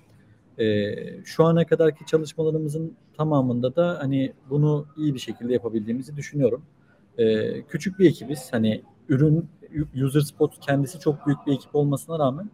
E, 0.58 0.94
şu 1.24 1.44
ana 1.44 1.66
kadarki 1.66 2.06
çalışmalarımızın 2.06 2.96
tamamında 3.16 3.76
da 3.76 3.98
hani 4.00 4.32
bunu 4.50 4.86
iyi 4.96 5.14
bir 5.14 5.18
şekilde 5.18 5.52
yapabildiğimizi 5.52 6.16
düşünüyorum. 6.16 6.62
E, 7.18 7.62
küçük 7.62 7.98
bir 7.98 8.08
ekibiz. 8.08 8.52
Hani 8.52 8.82
ürün 9.08 9.48
user 10.04 10.20
spot 10.20 10.60
kendisi 10.60 11.00
çok 11.00 11.26
büyük 11.26 11.46
bir 11.46 11.52
ekip 11.52 11.74
olmasına 11.74 12.18
rağmen 12.18 12.50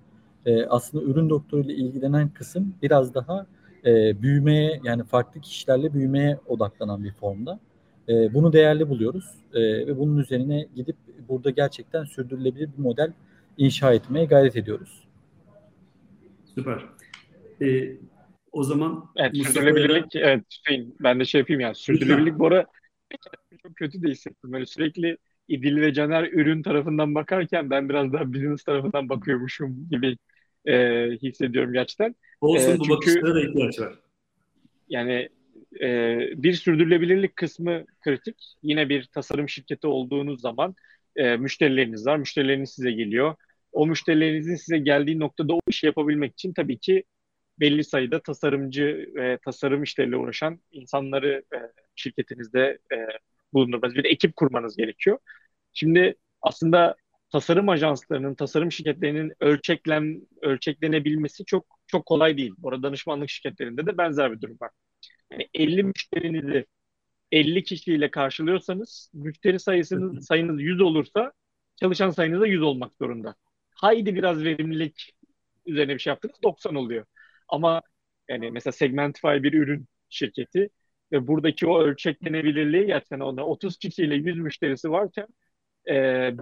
e, 0.46 0.66
aslında 0.66 1.04
ürün 1.04 1.30
doktoruyla 1.30 1.74
ilgilenen 1.74 2.28
kısım 2.28 2.74
biraz 2.82 3.14
daha 3.14 3.46
e, 3.84 4.22
büyümeye 4.22 4.80
yani 4.84 5.04
farklı 5.04 5.40
kişilerle 5.40 5.94
büyümeye 5.94 6.38
odaklanan 6.46 7.04
bir 7.04 7.12
formda. 7.12 7.60
E, 8.08 8.34
bunu 8.34 8.52
değerli 8.52 8.88
buluyoruz 8.88 9.34
e, 9.54 9.60
ve 9.60 9.98
bunun 9.98 10.18
üzerine 10.18 10.66
gidip 10.76 10.96
burada 11.28 11.50
gerçekten 11.50 12.04
sürdürülebilir 12.04 12.68
bir 12.78 12.82
model 12.82 13.12
inşa 13.58 13.92
etmeye 13.92 14.24
gayret 14.24 14.56
ediyoruz. 14.56 15.08
Süper. 16.54 16.84
Ee, 17.60 17.96
o 18.52 18.64
zaman 18.64 19.04
evet, 19.16 19.36
sürdürülebilirlik 19.36 20.16
evet 20.16 20.44
Hüseyin 20.50 20.96
ben 21.00 21.20
de 21.20 21.24
şey 21.24 21.38
yapayım 21.38 21.60
yani 21.60 21.74
sürdürülebilirlik 21.74 22.38
bu 22.38 22.46
ara 22.46 22.66
çok 23.62 23.76
kötü 23.76 24.02
de 24.02 24.08
hissettim. 24.08 24.52
Böyle 24.52 24.66
sürekli 24.66 25.18
İdil 25.48 25.80
ve 25.80 25.92
Caner 25.92 26.24
ürün 26.32 26.62
tarafından 26.62 27.14
bakarken 27.14 27.70
ben 27.70 27.88
biraz 27.88 28.12
daha 28.12 28.32
business 28.32 28.64
tarafından 28.64 29.08
bakıyormuşum 29.08 29.88
gibi 29.90 30.16
e, 30.66 31.08
hissediyorum 31.22 31.72
gerçekten. 31.72 32.14
Olsun 32.40 32.70
e, 32.70 32.78
bu 32.78 32.84
çünkü, 32.84 32.90
bakışlara 32.90 33.34
da 33.34 33.40
ihtiyaç 33.40 33.80
var. 33.80 33.98
Yani 34.88 35.28
e, 35.80 36.18
bir 36.36 36.52
sürdürülebilirlik 36.52 37.36
kısmı 37.36 37.84
kritik. 38.00 38.36
Yine 38.62 38.88
bir 38.88 39.04
tasarım 39.04 39.48
şirketi 39.48 39.86
olduğunuz 39.86 40.40
zaman 40.40 40.74
e, 41.16 41.36
müşterileriniz 41.36 42.06
var. 42.06 42.16
Müşterileriniz 42.16 42.70
size 42.70 42.92
geliyor. 42.92 43.34
O 43.72 43.86
müşterilerinizin 43.86 44.56
size 44.56 44.78
geldiği 44.78 45.18
noktada 45.18 45.54
o 45.54 45.60
işi 45.68 45.86
yapabilmek 45.86 46.32
için 46.32 46.52
tabii 46.52 46.78
ki 46.78 47.04
belli 47.60 47.84
sayıda 47.84 48.22
tasarımcı 48.22 49.10
ve 49.14 49.38
tasarım 49.44 49.82
işleriyle 49.82 50.16
uğraşan 50.16 50.60
insanları 50.72 51.44
e, 51.54 51.58
şirketinizde 51.96 52.78
e, 52.92 52.96
bulundurmanız, 53.52 53.94
bir 53.94 54.04
ekip 54.04 54.36
kurmanız 54.36 54.76
gerekiyor. 54.76 55.18
Şimdi 55.72 56.14
aslında 56.42 56.96
tasarım 57.32 57.68
ajanslarının, 57.68 58.34
tasarım 58.34 58.72
şirketlerinin 58.72 59.32
ölçeklem, 59.40 60.20
ölçeklenebilmesi 60.42 61.44
çok 61.44 61.66
çok 61.86 62.06
kolay 62.06 62.36
değil. 62.36 62.54
Bu 62.58 62.68
arada 62.68 62.82
danışmanlık 62.82 63.30
şirketlerinde 63.30 63.86
de 63.86 63.98
benzer 63.98 64.32
bir 64.32 64.40
durum 64.40 64.56
var. 64.62 64.70
Yani 65.32 65.48
50 65.54 65.82
müşterinizi 65.84 66.66
50 67.32 67.64
kişiyle 67.64 68.10
karşılıyorsanız 68.10 69.10
müşteri 69.14 69.60
sayısınız 69.60 70.26
sayınız 70.26 70.60
100 70.60 70.80
olursa 70.80 71.32
çalışan 71.76 72.10
sayınız 72.10 72.40
da 72.40 72.46
100 72.46 72.62
olmak 72.62 72.94
zorunda. 72.94 73.34
Haydi 73.74 74.14
biraz 74.14 74.44
verimlilik 74.44 75.12
üzerine 75.66 75.94
bir 75.94 75.98
şey 75.98 76.10
yaptınız 76.10 76.36
90 76.42 76.74
oluyor. 76.74 77.06
Ama 77.52 77.82
yani 78.28 78.50
mesela 78.50 78.72
Segmentify 78.72 79.28
bir 79.28 79.52
ürün 79.52 79.86
şirketi 80.08 80.70
ve 81.12 81.26
buradaki 81.26 81.66
o 81.66 81.82
ölçeklenebilirliği 81.82 82.86
gerçekten 82.86 83.20
onda 83.20 83.46
30 83.46 83.78
kişiyle 83.78 84.14
100 84.14 84.38
müşterisi 84.38 84.90
varken 84.90 85.26
e, 85.88 85.94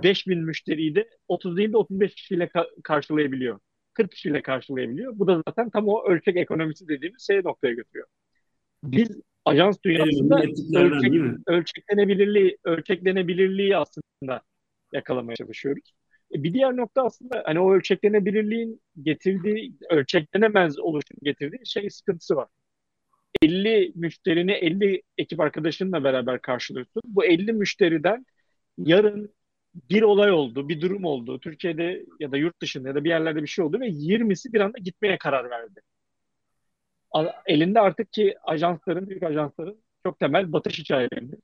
5000 0.02 0.38
müşteriyi 0.38 0.95
de 0.95 1.09
30 1.29 1.57
değil 1.57 1.73
de 1.73 1.76
35 1.76 2.14
kişiyle 2.14 2.45
ka- 2.45 2.83
karşılayabiliyor. 2.83 3.61
40 3.95 4.12
kişiyle 4.12 4.43
karşılayabiliyor. 4.43 5.19
Bu 5.19 5.26
da 5.26 5.43
zaten 5.49 5.71
tam 5.71 5.88
o 5.88 6.05
ölçek 6.09 6.37
ekonomisi 6.37 6.88
dediğimiz 6.88 7.26
şey 7.26 7.40
noktaya 7.45 7.75
götürüyor. 7.75 8.07
Biz 8.83 9.21
ajans 9.45 9.79
dünyasında 9.85 10.43
ölçek, 10.75 11.12
ölçeklenebilirliği, 11.47 12.59
ölçeklenebilirliği 12.64 13.76
aslında 13.76 14.43
yakalamaya 14.93 15.37
çalışıyoruz. 15.37 15.93
E, 16.34 16.42
bir 16.42 16.54
diğer 16.54 16.76
nokta 16.76 17.04
aslında 17.04 17.42
hani 17.46 17.60
o 17.60 17.72
ölçeklenebilirliğin 17.75 18.82
getirdiği, 19.02 19.75
ölçeklenemez 19.90 20.78
oluşun 20.78 21.18
getirdiği 21.22 21.66
şey 21.66 21.90
sıkıntısı 21.90 22.37
var. 22.37 22.49
50 23.42 23.92
müşterini 23.96 24.52
50 24.52 25.02
ekip 25.18 25.40
arkadaşınla 25.40 26.04
beraber 26.04 26.42
karşılıyorsun. 26.42 27.02
Bu 27.06 27.25
50 27.25 27.52
müşteriden 27.52 28.26
yarın 28.78 29.34
bir 29.75 30.02
olay 30.02 30.32
oldu, 30.32 30.68
bir 30.68 30.80
durum 30.80 31.04
oldu. 31.04 31.40
Türkiye'de 31.40 32.06
ya 32.20 32.32
da 32.32 32.37
yurt 32.37 32.62
dışında 32.62 32.88
ya 32.88 32.94
da 32.94 33.04
bir 33.04 33.08
yerlerde 33.10 33.42
bir 33.42 33.46
şey 33.49 33.64
oldu 33.64 33.80
ve 33.80 33.88
20'si 33.88 34.52
bir 34.52 34.60
anda 34.60 34.78
gitmeye 34.78 35.18
karar 35.18 35.50
verdi. 35.50 35.80
Elinde 37.46 37.80
artık 37.80 38.12
ki 38.12 38.34
ajansların, 38.42 39.08
büyük 39.08 39.22
ajansların 39.22 39.82
çok 40.06 40.18
temel 40.20 40.52
batış 40.52 40.78
hikayelerinde. 40.78 41.37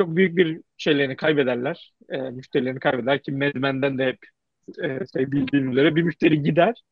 Çok 0.00 0.16
büyük 0.16 0.36
bir 0.36 0.60
şeylerini 0.76 1.16
kaybederler, 1.16 1.92
e, 2.08 2.18
müşterilerini 2.18 2.80
kaybeder 2.80 3.22
ki 3.22 3.32
Medmen'den 3.32 3.98
de 3.98 4.06
hep 4.06 4.18
e, 4.84 5.06
şey 5.12 5.32
bildiğim 5.32 5.72
üzere 5.72 5.96
bir 5.96 6.02
müşteri 6.02 6.42
gider 6.42 6.82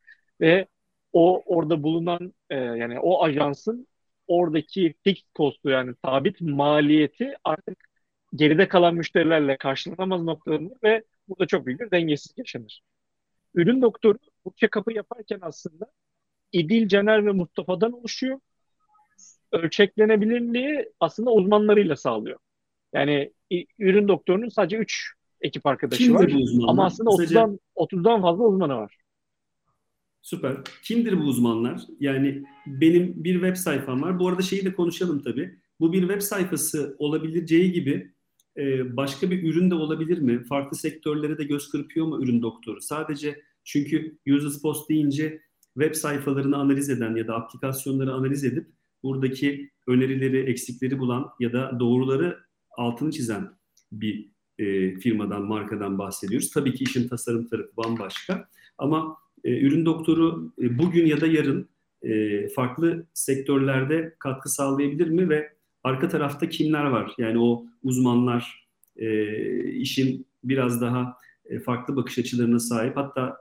ve 0.40 0.66
o 1.12 1.42
orada 1.46 1.82
bulunan 1.82 2.34
e, 2.50 2.56
yani 2.56 3.00
o 3.00 3.24
ajansın 3.24 3.86
oradaki 4.26 4.94
fixed 5.04 5.26
cost'u 5.36 5.70
yani 5.70 5.94
sabit 6.04 6.40
maliyeti 6.40 7.34
artık 7.44 7.78
geride 8.34 8.68
kalan 8.68 8.94
müşterilerle 8.94 9.56
karşılanamaz 9.56 10.22
noktalarında 10.22 10.74
ve 10.84 11.04
burada 11.28 11.46
çok 11.46 11.66
büyük 11.66 11.80
bir 11.80 11.90
dengesizlik 11.90 12.38
yaşanır. 12.38 12.82
Ürün 13.54 13.82
doktoru 13.82 14.18
bu 14.44 14.54
check-up'ı 14.56 14.92
yaparken 14.92 15.38
aslında 15.42 15.86
İdil, 16.52 16.88
Caner 16.88 17.26
ve 17.26 17.32
Mustafa'dan 17.32 17.92
oluşuyor. 17.92 18.40
Ölçeklenebilirliği 19.52 20.92
aslında 21.00 21.30
uzmanlarıyla 21.30 21.96
sağlıyor. 21.96 22.38
Yani 22.94 23.32
ürün 23.78 24.08
doktorunun 24.08 24.48
sadece 24.48 24.76
3 24.76 25.12
ekip 25.40 25.66
arkadaşı 25.66 26.04
Kimdir 26.04 26.34
var. 26.34 26.68
Ama 26.68 26.84
aslında 26.84 27.10
Kısaca... 27.10 27.40
30'dan 27.40 27.58
30'dan 27.76 28.22
fazla 28.22 28.44
uzmanı 28.44 28.76
var. 28.76 28.96
Süper. 30.22 30.56
Kimdir 30.84 31.20
bu 31.20 31.22
uzmanlar? 31.22 31.80
Yani 32.00 32.44
benim 32.66 33.24
bir 33.24 33.34
web 33.34 33.56
sayfam 33.56 34.02
var. 34.02 34.18
Bu 34.18 34.28
arada 34.28 34.42
şeyi 34.42 34.64
de 34.64 34.74
konuşalım 34.74 35.22
tabii. 35.22 35.58
Bu 35.80 35.92
bir 35.92 36.00
web 36.00 36.20
sayfası 36.20 36.96
olabileceği 36.98 37.72
gibi 37.72 38.12
e, 38.56 38.96
başka 38.96 39.30
bir 39.30 39.42
ürün 39.42 39.70
de 39.70 39.74
olabilir 39.74 40.18
mi? 40.18 40.44
Farklı 40.44 40.76
sektörlere 40.76 41.38
de 41.38 41.44
göz 41.44 41.70
kırpıyor 41.70 42.06
mu 42.06 42.22
ürün 42.22 42.42
doktoru? 42.42 42.80
Sadece 42.80 43.42
çünkü 43.64 44.18
Users 44.28 44.62
Post 44.62 44.88
deyince 44.88 45.40
web 45.74 45.94
sayfalarını 45.94 46.56
analiz 46.56 46.90
eden 46.90 47.16
ya 47.16 47.28
da 47.28 47.34
aplikasyonları 47.34 48.12
analiz 48.12 48.44
edip 48.44 48.66
buradaki 49.02 49.70
önerileri, 49.86 50.50
eksikleri 50.50 50.98
bulan 50.98 51.30
ya 51.40 51.52
da 51.52 51.80
doğruları 51.80 52.38
altını 52.76 53.10
çizen 53.10 53.50
bir 53.92 54.28
e, 54.58 54.94
firmadan, 54.94 55.42
markadan 55.42 55.98
bahsediyoruz. 55.98 56.50
Tabii 56.50 56.74
ki 56.74 56.84
işin 56.84 57.08
tasarım 57.08 57.46
tarafı 57.46 57.76
bambaşka 57.76 58.48
ama 58.78 59.16
e, 59.44 59.60
ürün 59.60 59.86
doktoru 59.86 60.52
e, 60.62 60.78
bugün 60.78 61.06
ya 61.06 61.20
da 61.20 61.26
yarın 61.26 61.68
e, 62.02 62.48
farklı 62.48 63.06
sektörlerde 63.14 64.14
katkı 64.18 64.48
sağlayabilir 64.48 65.08
mi 65.08 65.28
ve 65.28 65.52
arka 65.84 66.08
tarafta 66.08 66.48
kimler 66.48 66.84
var? 66.84 67.14
Yani 67.18 67.38
o 67.38 67.66
uzmanlar 67.82 68.68
e, 68.96 69.34
işin 69.72 70.26
biraz 70.44 70.80
daha 70.80 71.16
e, 71.44 71.58
farklı 71.58 71.96
bakış 71.96 72.18
açılarına 72.18 72.58
sahip 72.58 72.96
hatta 72.96 73.36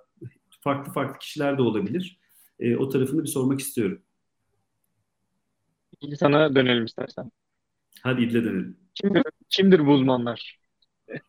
farklı 0.62 0.93
farklı 0.93 1.19
kişiler 1.19 1.57
de 1.57 1.62
olabilir. 1.62 2.19
E, 2.59 2.75
o 2.75 2.89
tarafını 2.89 3.24
bir 3.24 3.27
sormak 3.27 3.59
istiyorum. 3.59 4.01
Sana 6.19 6.55
dönelim 6.55 6.86
istersen. 6.86 7.31
Hadi 8.03 8.21
İdil'e 8.21 8.43
dönelim. 8.43 8.77
Kimdir, 8.95 9.23
kimdir 9.49 9.85
bu 9.87 9.91
uzmanlar? 9.91 10.59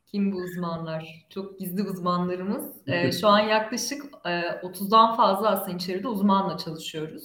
Kim 0.07 0.33
bu 0.33 0.37
uzmanlar? 0.37 1.27
Çok 1.31 1.59
gizli 1.59 1.83
uzmanlarımız. 1.83 2.77
Ee, 2.87 3.13
şu 3.13 3.29
an 3.29 3.39
yaklaşık 3.39 4.03
e, 4.25 4.31
30'dan 4.63 5.17
fazla 5.17 5.51
aslında 5.51 5.77
içeride 5.77 6.09
uzmanla 6.09 6.59
çalışıyoruz. 6.59 7.25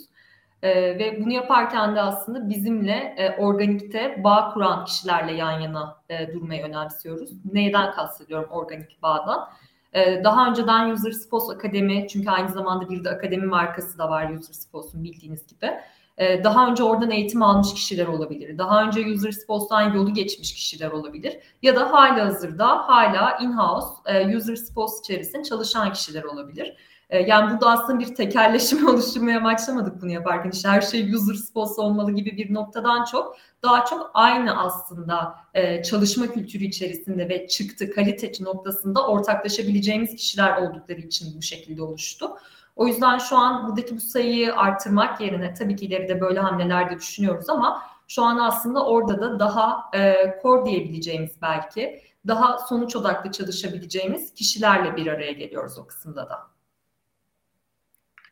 E, 0.62 1.00
ve 1.00 1.22
bunu 1.22 1.34
yaparken 1.34 1.96
de 1.96 2.02
aslında 2.02 2.50
bizimle 2.50 3.16
e, 3.18 3.38
organikte 3.38 4.22
bağ 4.24 4.54
kuran 4.54 4.86
kişilerle 4.86 5.34
yan 5.34 5.60
yana 5.60 5.98
e, 6.10 6.34
durmayı 6.34 6.64
önemsiyoruz. 6.64 7.30
Neyden 7.54 7.92
kastediyorum 7.92 8.50
organik 8.50 9.02
bağdan? 9.02 9.50
E, 9.94 10.24
daha 10.24 10.50
önceden 10.50 10.90
User 10.90 11.12
Spos 11.12 11.50
Akademi, 11.50 12.08
çünkü 12.08 12.30
aynı 12.30 12.50
zamanda 12.50 12.90
bir 12.90 13.04
de 13.04 13.10
akademi 13.10 13.46
markası 13.46 13.98
da 13.98 14.10
var 14.10 14.30
User 14.30 14.54
Spos'un 14.54 15.04
bildiğiniz 15.04 15.48
gibi. 15.48 15.72
E, 16.18 16.44
daha 16.44 16.68
önce 16.70 16.84
oradan 16.84 17.12
eğitim 17.12 17.44
almış 17.44 17.74
kişiler 17.74 18.08
olabilir. 18.08 18.58
Daha 18.58 18.84
önce 18.84 19.14
User 19.14 19.32
Spos'tan 19.32 19.94
yolu 19.94 20.14
geçmiş 20.14 20.54
kişiler 20.54 20.92
olabilir. 20.92 21.38
Ya 21.62 21.76
da 21.76 21.92
hala 21.92 22.26
hazırda 22.26 22.68
hala 22.68 23.38
in-house 23.38 23.88
e, 24.06 24.38
User 24.38 24.56
Spos 24.56 25.00
içerisinde 25.00 25.44
çalışan 25.44 25.94
kişiler 25.94 26.24
olabilir. 26.24 26.78
E, 27.10 27.20
yani 27.20 27.52
burada 27.52 27.70
aslında 27.70 28.00
bir 28.00 28.16
tekerleşme 28.16 28.90
oluşturmaya 28.90 29.44
başlamadık 29.44 30.02
bunu 30.02 30.12
yaparken. 30.12 30.50
İşte 30.50 30.70
her 30.70 30.82
şey 30.82 31.14
user 31.14 31.34
sponsor 31.34 31.84
olmalı 31.84 32.12
gibi 32.12 32.38
bir 32.38 32.54
noktadan 32.54 33.06
çok 33.06 33.38
daha 33.64 33.86
çok 33.86 34.12
aynı 34.14 34.60
aslında 34.60 35.36
e, 35.54 35.84
çalışma 35.84 36.28
kültürü 36.28 36.64
içerisinde 36.64 37.30
ve 37.30 37.48
çıktı 37.48 37.92
kalite 37.92 38.32
noktasında 38.44 39.08
ortaklaşabileceğimiz 39.08 40.16
kişiler 40.16 40.58
oldukları 40.58 41.00
için 41.00 41.38
bu 41.38 41.42
şekilde 41.42 41.82
oluştu. 41.82 42.30
O 42.76 42.88
yüzden 42.88 43.18
şu 43.18 43.38
an 43.38 43.68
buradaki 43.68 43.96
bu 43.96 44.00
sayıyı 44.00 44.56
artırmak 44.56 45.22
yerine 45.22 45.54
tabii 45.54 45.76
ki 45.76 45.86
ileride 45.86 46.22
böyle 46.22 46.40
hamleler 46.40 46.92
de 46.92 46.96
düşünüyoruz 46.96 47.50
ama 47.50 47.82
şu 48.08 48.24
an 48.24 48.38
aslında 48.38 48.86
orada 48.86 49.22
da 49.22 49.40
daha 49.40 49.92
e, 49.94 50.16
core 50.42 50.66
diyebileceğimiz 50.66 51.32
belki 51.42 52.02
daha 52.28 52.58
sonuç 52.58 52.96
odaklı 52.96 53.32
çalışabileceğimiz 53.32 54.34
kişilerle 54.34 54.96
bir 54.96 55.08
araya 55.08 55.32
geliyoruz 55.32 55.78
o 55.78 55.88
kısımda 55.88 56.30
da. 56.30 56.56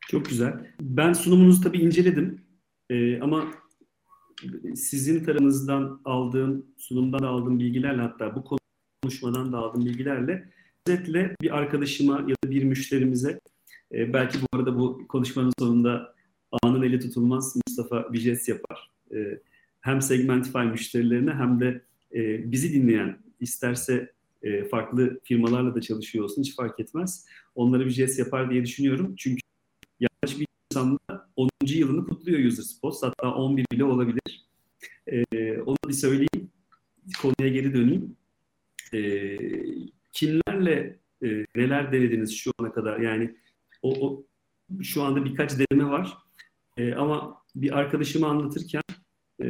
Çok 0.09 0.25
güzel. 0.25 0.53
Ben 0.81 1.13
sunumunuzu 1.13 1.63
tabii 1.63 1.81
inceledim. 1.81 2.45
Ee, 2.89 3.21
ama 3.21 3.43
sizin 4.75 5.23
tarafınızdan 5.23 6.01
aldığım, 6.05 6.65
sunumdan 6.77 7.23
aldığım 7.23 7.59
bilgilerle 7.59 8.01
hatta 8.01 8.35
bu 8.35 8.57
konuşmadan 9.03 9.53
da 9.53 9.57
aldığım 9.57 9.85
bilgilerle 9.85 10.49
özetle 10.87 11.35
bir 11.41 11.57
arkadaşıma 11.57 12.13
ya 12.13 12.35
da 12.45 12.51
bir 12.51 12.63
müşterimize 12.63 13.39
e, 13.93 14.13
belki 14.13 14.41
bu 14.41 14.57
arada 14.57 14.79
bu 14.79 15.07
konuşmanın 15.07 15.53
sonunda 15.59 16.15
anın 16.63 16.83
eli 16.83 16.99
tutulmaz 16.99 17.55
Mustafa 17.67 18.13
bir 18.13 18.19
jest 18.19 18.49
yapar. 18.49 18.91
E, 19.15 19.39
hem 19.81 20.01
Segmentify 20.01 20.57
müşterilerine 20.57 21.33
hem 21.33 21.59
de 21.59 21.81
e, 22.15 22.51
bizi 22.51 22.73
dinleyen 22.73 23.17
isterse 23.39 24.11
e, 24.41 24.63
farklı 24.63 25.19
firmalarla 25.23 25.75
da 25.75 25.81
çalışıyor 25.81 26.25
olsun 26.25 26.41
hiç 26.41 26.55
fark 26.55 26.79
etmez. 26.79 27.27
Onlara 27.55 27.85
bir 27.85 27.91
jest 27.91 28.19
yapar 28.19 28.51
diye 28.51 28.63
düşünüyorum. 28.65 29.15
Çünkü 29.17 29.41
yaklaşık 29.99 30.39
bir 30.39 30.47
insanda 30.71 30.99
10. 31.35 31.49
yılını 31.65 32.05
kutluyor 32.05 32.39
User 32.45 32.63
Spots. 32.63 33.03
Hatta 33.03 33.33
11 33.35 33.65
bile 33.71 33.83
olabilir. 33.83 34.45
Onu 35.65 35.77
bir 35.87 35.93
söyleyeyim. 35.93 36.51
Konuya 37.21 37.53
geri 37.53 37.73
döneyim. 37.73 38.15
Kimlerle 40.13 40.99
neler 41.55 41.91
denediniz 41.91 42.35
şu 42.35 42.51
ana 42.59 42.73
kadar? 42.73 42.99
Yani 42.99 43.35
o, 43.83 44.07
o 44.07 44.23
şu 44.81 45.03
anda 45.03 45.25
birkaç 45.25 45.51
deneme 45.59 45.89
var. 45.89 46.17
E, 46.77 46.93
ama 46.93 47.41
bir 47.55 47.77
arkadaşıma 47.79 48.27
anlatırken 48.27 48.81
e, 49.41 49.47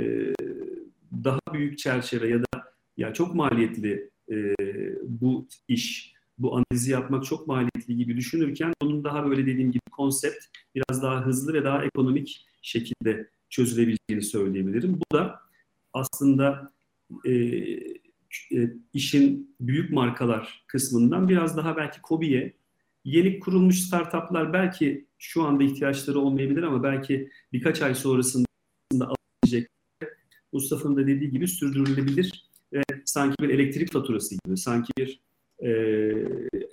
daha 1.23 1.39
büyük 1.53 1.77
çerçeve 1.77 2.29
ya 2.29 2.39
da 2.39 2.73
ya 2.97 3.13
çok 3.13 3.35
maliyetli 3.35 4.09
e, 4.31 4.55
bu 5.03 5.47
iş, 5.67 6.13
bu 6.37 6.55
analizi 6.57 6.91
yapmak 6.91 7.25
çok 7.25 7.47
maliyetli 7.47 7.97
gibi 7.97 8.17
düşünürken 8.17 8.73
onun 8.83 9.03
daha 9.03 9.29
böyle 9.29 9.45
dediğim 9.45 9.71
gibi 9.71 9.89
konsept 9.91 10.45
biraz 10.75 11.03
daha 11.03 11.25
hızlı 11.25 11.53
ve 11.53 11.63
daha 11.63 11.85
ekonomik 11.85 12.45
şekilde 12.61 13.29
çözülebileceğini 13.49 14.23
söyleyebilirim. 14.23 14.99
Bu 14.99 15.17
da 15.17 15.39
aslında 15.93 16.73
e, 17.25 17.31
e, 17.31 18.73
işin 18.93 19.55
büyük 19.59 19.91
markalar 19.91 20.63
kısmından 20.67 21.29
biraz 21.29 21.57
daha 21.57 21.77
belki 21.77 21.99
COBİ'ye 22.03 22.53
yeni 23.05 23.39
kurulmuş 23.39 23.79
startuplar 23.79 24.53
belki 24.53 25.07
şu 25.17 25.43
anda 25.43 25.63
ihtiyaçları 25.63 26.19
olmayabilir 26.19 26.63
ama 26.63 26.83
belki 26.83 27.29
birkaç 27.53 27.81
ay 27.81 27.95
sonrasında 27.95 28.45
alabilecek 28.91 29.69
Mustafa'nın 30.53 30.95
da 30.95 31.07
dediği 31.07 31.31
gibi 31.31 31.47
sürdürülebilir 31.47 32.49
ve 32.73 32.81
sanki 33.05 33.43
bir 33.43 33.49
elektrik 33.49 33.91
faturası 33.91 34.35
gibi, 34.45 34.57
sanki 34.57 34.93
bir 34.97 35.19
e, 35.59 35.73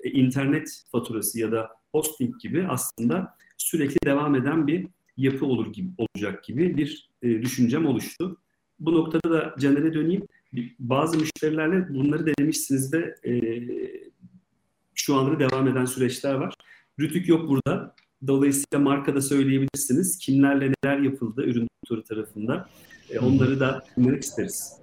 internet 0.05 0.83
faturası 0.93 1.41
ya 1.41 1.53
da 1.53 1.71
hosting 1.93 2.41
gibi 2.41 2.67
aslında 2.69 3.37
sürekli 3.57 3.97
devam 4.05 4.35
eden 4.35 4.67
bir 4.67 4.87
yapı 5.17 5.47
olur 5.47 5.73
gibi 5.73 5.89
olacak 5.99 6.45
gibi 6.45 6.77
bir 6.77 7.11
e, 7.23 7.43
düşüncem 7.43 7.87
oluştu. 7.87 8.37
Bu 8.81 8.95
noktada 8.95 9.31
da 9.31 9.55
Caner'e 9.59 9.95
döneyim. 9.95 10.27
Bazı 10.79 11.19
müşterilerle 11.19 11.95
bunları 11.95 12.27
denemişsiniz 12.27 12.93
de 12.93 13.15
e, 13.25 13.33
şu 15.11 15.17
anda 15.17 15.39
devam 15.39 15.69
eden 15.69 15.85
süreçler 15.85 16.35
var. 16.35 16.55
Rütük 17.01 17.29
yok 17.29 17.49
burada. 17.49 17.95
Dolayısıyla 18.27 18.79
markada 18.79 19.21
söyleyebilirsiniz. 19.21 20.19
Kimlerle 20.19 20.73
neler 20.85 20.99
yapıldı 20.99 21.43
ürün 21.43 21.69
doktoru 21.83 22.05
tarafında. 22.05 22.69
E, 23.11 23.19
onları 23.19 23.61
da 23.61 23.85
dinlemek 23.97 24.23
isteriz. 24.23 24.77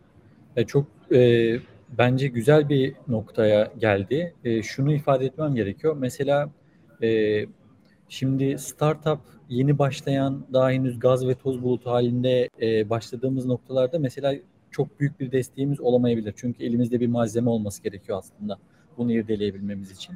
E, 0.56 0.66
çok 0.66 0.88
e, 1.12 1.54
bence 1.98 2.28
güzel 2.28 2.70
bir 2.70 2.94
noktaya 3.08 3.74
geldi. 3.78 4.34
E, 4.44 4.64
şunu 4.64 4.94
ifade 4.94 5.26
etmem 5.26 5.56
gerekiyor. 5.56 5.98
Mesela 6.00 6.50
e, 7.04 7.42
şimdi 8.10 8.58
startup 8.58 9.20
yeni 9.50 9.80
başlayan 9.80 10.46
daha 10.54 10.72
henüz 10.72 11.00
gaz 11.00 11.28
ve 11.28 11.36
toz 11.36 11.64
bulutu 11.64 11.90
halinde 11.90 12.50
e, 12.62 12.90
başladığımız 12.90 13.46
noktalarda 13.46 14.00
mesela 14.00 14.36
çok 14.72 15.00
büyük 15.00 15.20
bir 15.20 15.32
desteğimiz 15.32 15.82
olamayabilir. 15.82 16.34
Çünkü 16.38 16.64
elimizde 16.64 17.00
bir 17.00 17.08
malzeme 17.08 17.50
olması 17.50 17.84
gerekiyor 17.84 18.18
aslında 18.18 18.58
bunu 18.98 19.12
irdeleyebilmemiz 19.12 19.92
için. 19.92 20.16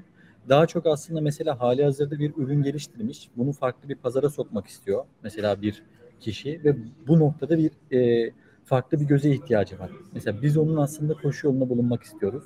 Daha 0.50 0.68
çok 0.68 0.86
aslında 0.86 1.22
mesela 1.22 1.60
hali 1.60 1.84
hazırda 1.84 2.20
bir 2.20 2.34
ürün 2.38 2.63
geliştirmiş, 2.63 3.30
bunu 3.38 3.52
farklı 3.52 3.89
bir 3.89 3.96
pazara 3.96 4.30
sokmak 4.30 4.67
istiyor 4.67 5.06
mesela 5.24 5.62
bir 5.62 5.84
kişi 6.20 6.62
ve 6.63 6.76
bu 7.08 7.20
noktada 7.20 7.58
bir 7.58 7.72
e, 7.98 8.32
farklı 8.65 9.00
bir 9.00 9.06
göze 9.06 9.32
ihtiyacı 9.32 9.80
var. 9.80 9.91
Mesela 10.13 10.41
biz 10.41 10.58
onun 10.58 10.78
aslında 10.78 11.13
koşu 11.13 11.48
yolunda 11.48 11.70
bulunmak 11.70 12.04
istiyoruz. 12.04 12.44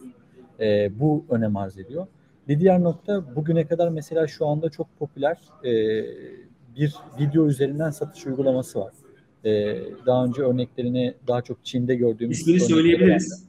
E, 0.60 1.00
bu 1.00 1.26
önem 1.30 1.58
arz 1.58 1.78
ediyor. 1.78 2.08
Bir 2.48 2.60
diğer 2.60 2.84
nokta 2.84 3.36
bugüne 3.36 3.68
kadar 3.68 3.90
mesela 3.90 4.28
şu 4.28 4.46
anda 4.46 4.70
çok 4.70 5.00
popüler 5.00 5.38
e, 5.64 5.72
bir 6.76 6.96
video 7.20 7.48
üzerinden 7.48 7.90
satış 7.90 8.26
uygulaması 8.26 8.80
var. 8.80 8.94
E, 9.46 9.80
daha 10.06 10.26
önce 10.26 10.42
örneklerini 10.42 11.14
daha 11.28 11.42
çok 11.42 11.66
Çin'de 11.66 11.96
gördüğümüz 11.96 12.40
İsmini 12.40 12.60
söyleyebiliriz. 12.60 13.46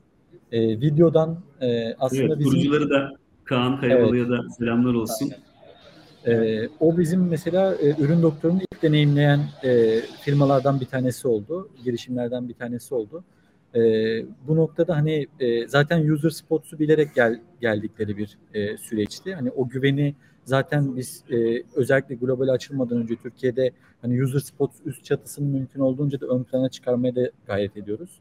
E, 0.53 0.81
videodan 0.81 1.39
e, 1.61 1.95
aslında 1.95 2.23
evet, 2.23 2.39
bizim... 2.39 2.53
Kurucuları 2.53 2.91
da 2.91 3.13
Kaan 3.45 3.81
Kayabalı'ya 3.81 4.25
evet. 4.25 4.39
da 4.39 4.51
selamlar 4.51 4.95
olsun. 4.95 5.33
E, 6.27 6.69
o 6.81 6.99
bizim 6.99 7.29
mesela 7.29 7.75
e, 7.75 8.03
ürün 8.03 8.23
doktorunu 8.23 8.61
ilk 8.73 8.83
deneyimleyen 8.83 9.41
e, 9.65 10.01
firmalardan 10.01 10.81
bir 10.81 10.87
tanesi 10.87 11.29
oldu. 11.29 11.69
Girişimlerden 11.85 12.49
bir 12.49 12.55
tanesi 12.55 12.95
oldu. 12.95 13.25
E, 13.75 13.81
bu 14.49 14.57
noktada 14.57 14.97
hani 14.97 15.27
e, 15.41 15.69
zaten 15.69 16.09
user 16.09 16.31
spots'u 16.31 16.79
bilerek 16.79 17.15
gel, 17.15 17.41
geldikleri 17.61 18.17
bir 18.17 18.39
e, 18.55 18.77
süreçti. 18.77 19.35
Hani 19.35 19.51
o 19.51 19.69
güveni 19.69 20.15
zaten 20.45 20.97
biz 20.97 21.25
e, 21.31 21.63
özellikle 21.75 22.15
global 22.15 22.49
açılmadan 22.49 22.99
önce 22.99 23.17
Türkiye'de 23.17 23.71
hani 24.03 24.25
user 24.25 24.39
spots 24.39 24.77
üst 24.85 25.05
çatısını 25.05 25.49
mümkün 25.49 25.81
olduğunca 25.81 26.21
da 26.21 26.27
ön 26.27 26.43
plana 26.43 26.69
çıkarmaya 26.69 27.17
da 27.17 27.31
gayret 27.47 27.77
ediyoruz. 27.77 28.21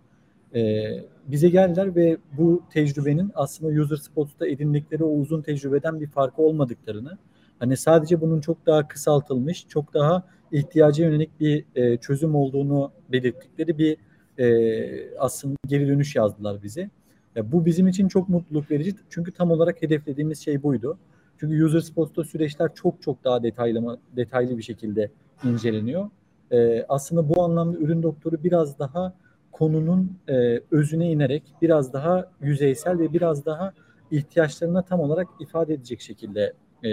E, 0.56 0.92
bize 1.28 1.50
geldiler 1.50 1.96
ve 1.96 2.18
bu 2.38 2.64
tecrübenin 2.74 3.32
aslında 3.36 3.82
user 3.82 3.96
spots'ta 3.96 4.48
edindikleri 4.48 5.04
o 5.04 5.10
uzun 5.10 5.42
tecrübeden 5.42 6.02
bir 6.02 6.08
farkı 6.08 6.42
olmadıklarını 6.42 7.18
Hani 7.60 7.78
sadece 7.78 8.22
bunun 8.22 8.42
çok 8.42 8.66
daha 8.66 8.88
kısaltılmış, 8.88 9.68
çok 9.68 9.94
daha 9.94 10.24
ihtiyaca 10.52 11.06
yönelik 11.06 11.40
bir 11.40 11.66
e, 11.76 11.98
çözüm 11.98 12.36
olduğunu 12.36 12.92
belirttikleri 13.12 13.78
bir 13.78 13.98
e, 14.38 15.18
aslında 15.20 15.56
geri 15.68 15.88
dönüş 15.88 16.16
yazdılar 16.16 16.64
bize. 16.64 16.90
Ya 17.36 17.52
bu 17.52 17.66
bizim 17.66 17.88
için 17.88 18.08
çok 18.08 18.30
mutluluk 18.30 18.72
verici 18.72 18.96
çünkü 19.10 19.32
tam 19.32 19.52
olarak 19.52 19.82
hedeflediğimiz 19.82 20.40
şey 20.40 20.64
buydu. 20.64 20.98
Çünkü 21.40 21.66
User 21.66 21.80
Spots'ta 21.80 22.24
süreçler 22.24 22.70
çok 22.76 23.02
çok 23.02 23.24
daha 23.24 23.44
detaylı 23.44 24.00
detaylı 24.16 24.58
bir 24.58 24.64
şekilde 24.64 25.12
inceleniyor. 25.44 26.10
E, 26.52 26.86
aslında 26.90 27.30
bu 27.30 27.44
anlamda 27.44 27.78
ürün 27.78 28.04
doktoru 28.04 28.44
biraz 28.44 28.80
daha 28.80 29.14
konunun 29.58 30.18
e, 30.30 30.62
özüne 30.72 31.12
inerek 31.12 31.44
biraz 31.62 31.94
daha 31.94 32.32
yüzeysel 32.42 33.00
ve 33.00 33.14
biraz 33.14 33.46
daha 33.46 33.74
ihtiyaçlarına 34.12 34.82
tam 34.82 35.00
olarak 35.00 35.28
ifade 35.40 35.74
edecek 35.74 36.02
şekilde 36.02 36.54
e, 36.84 36.90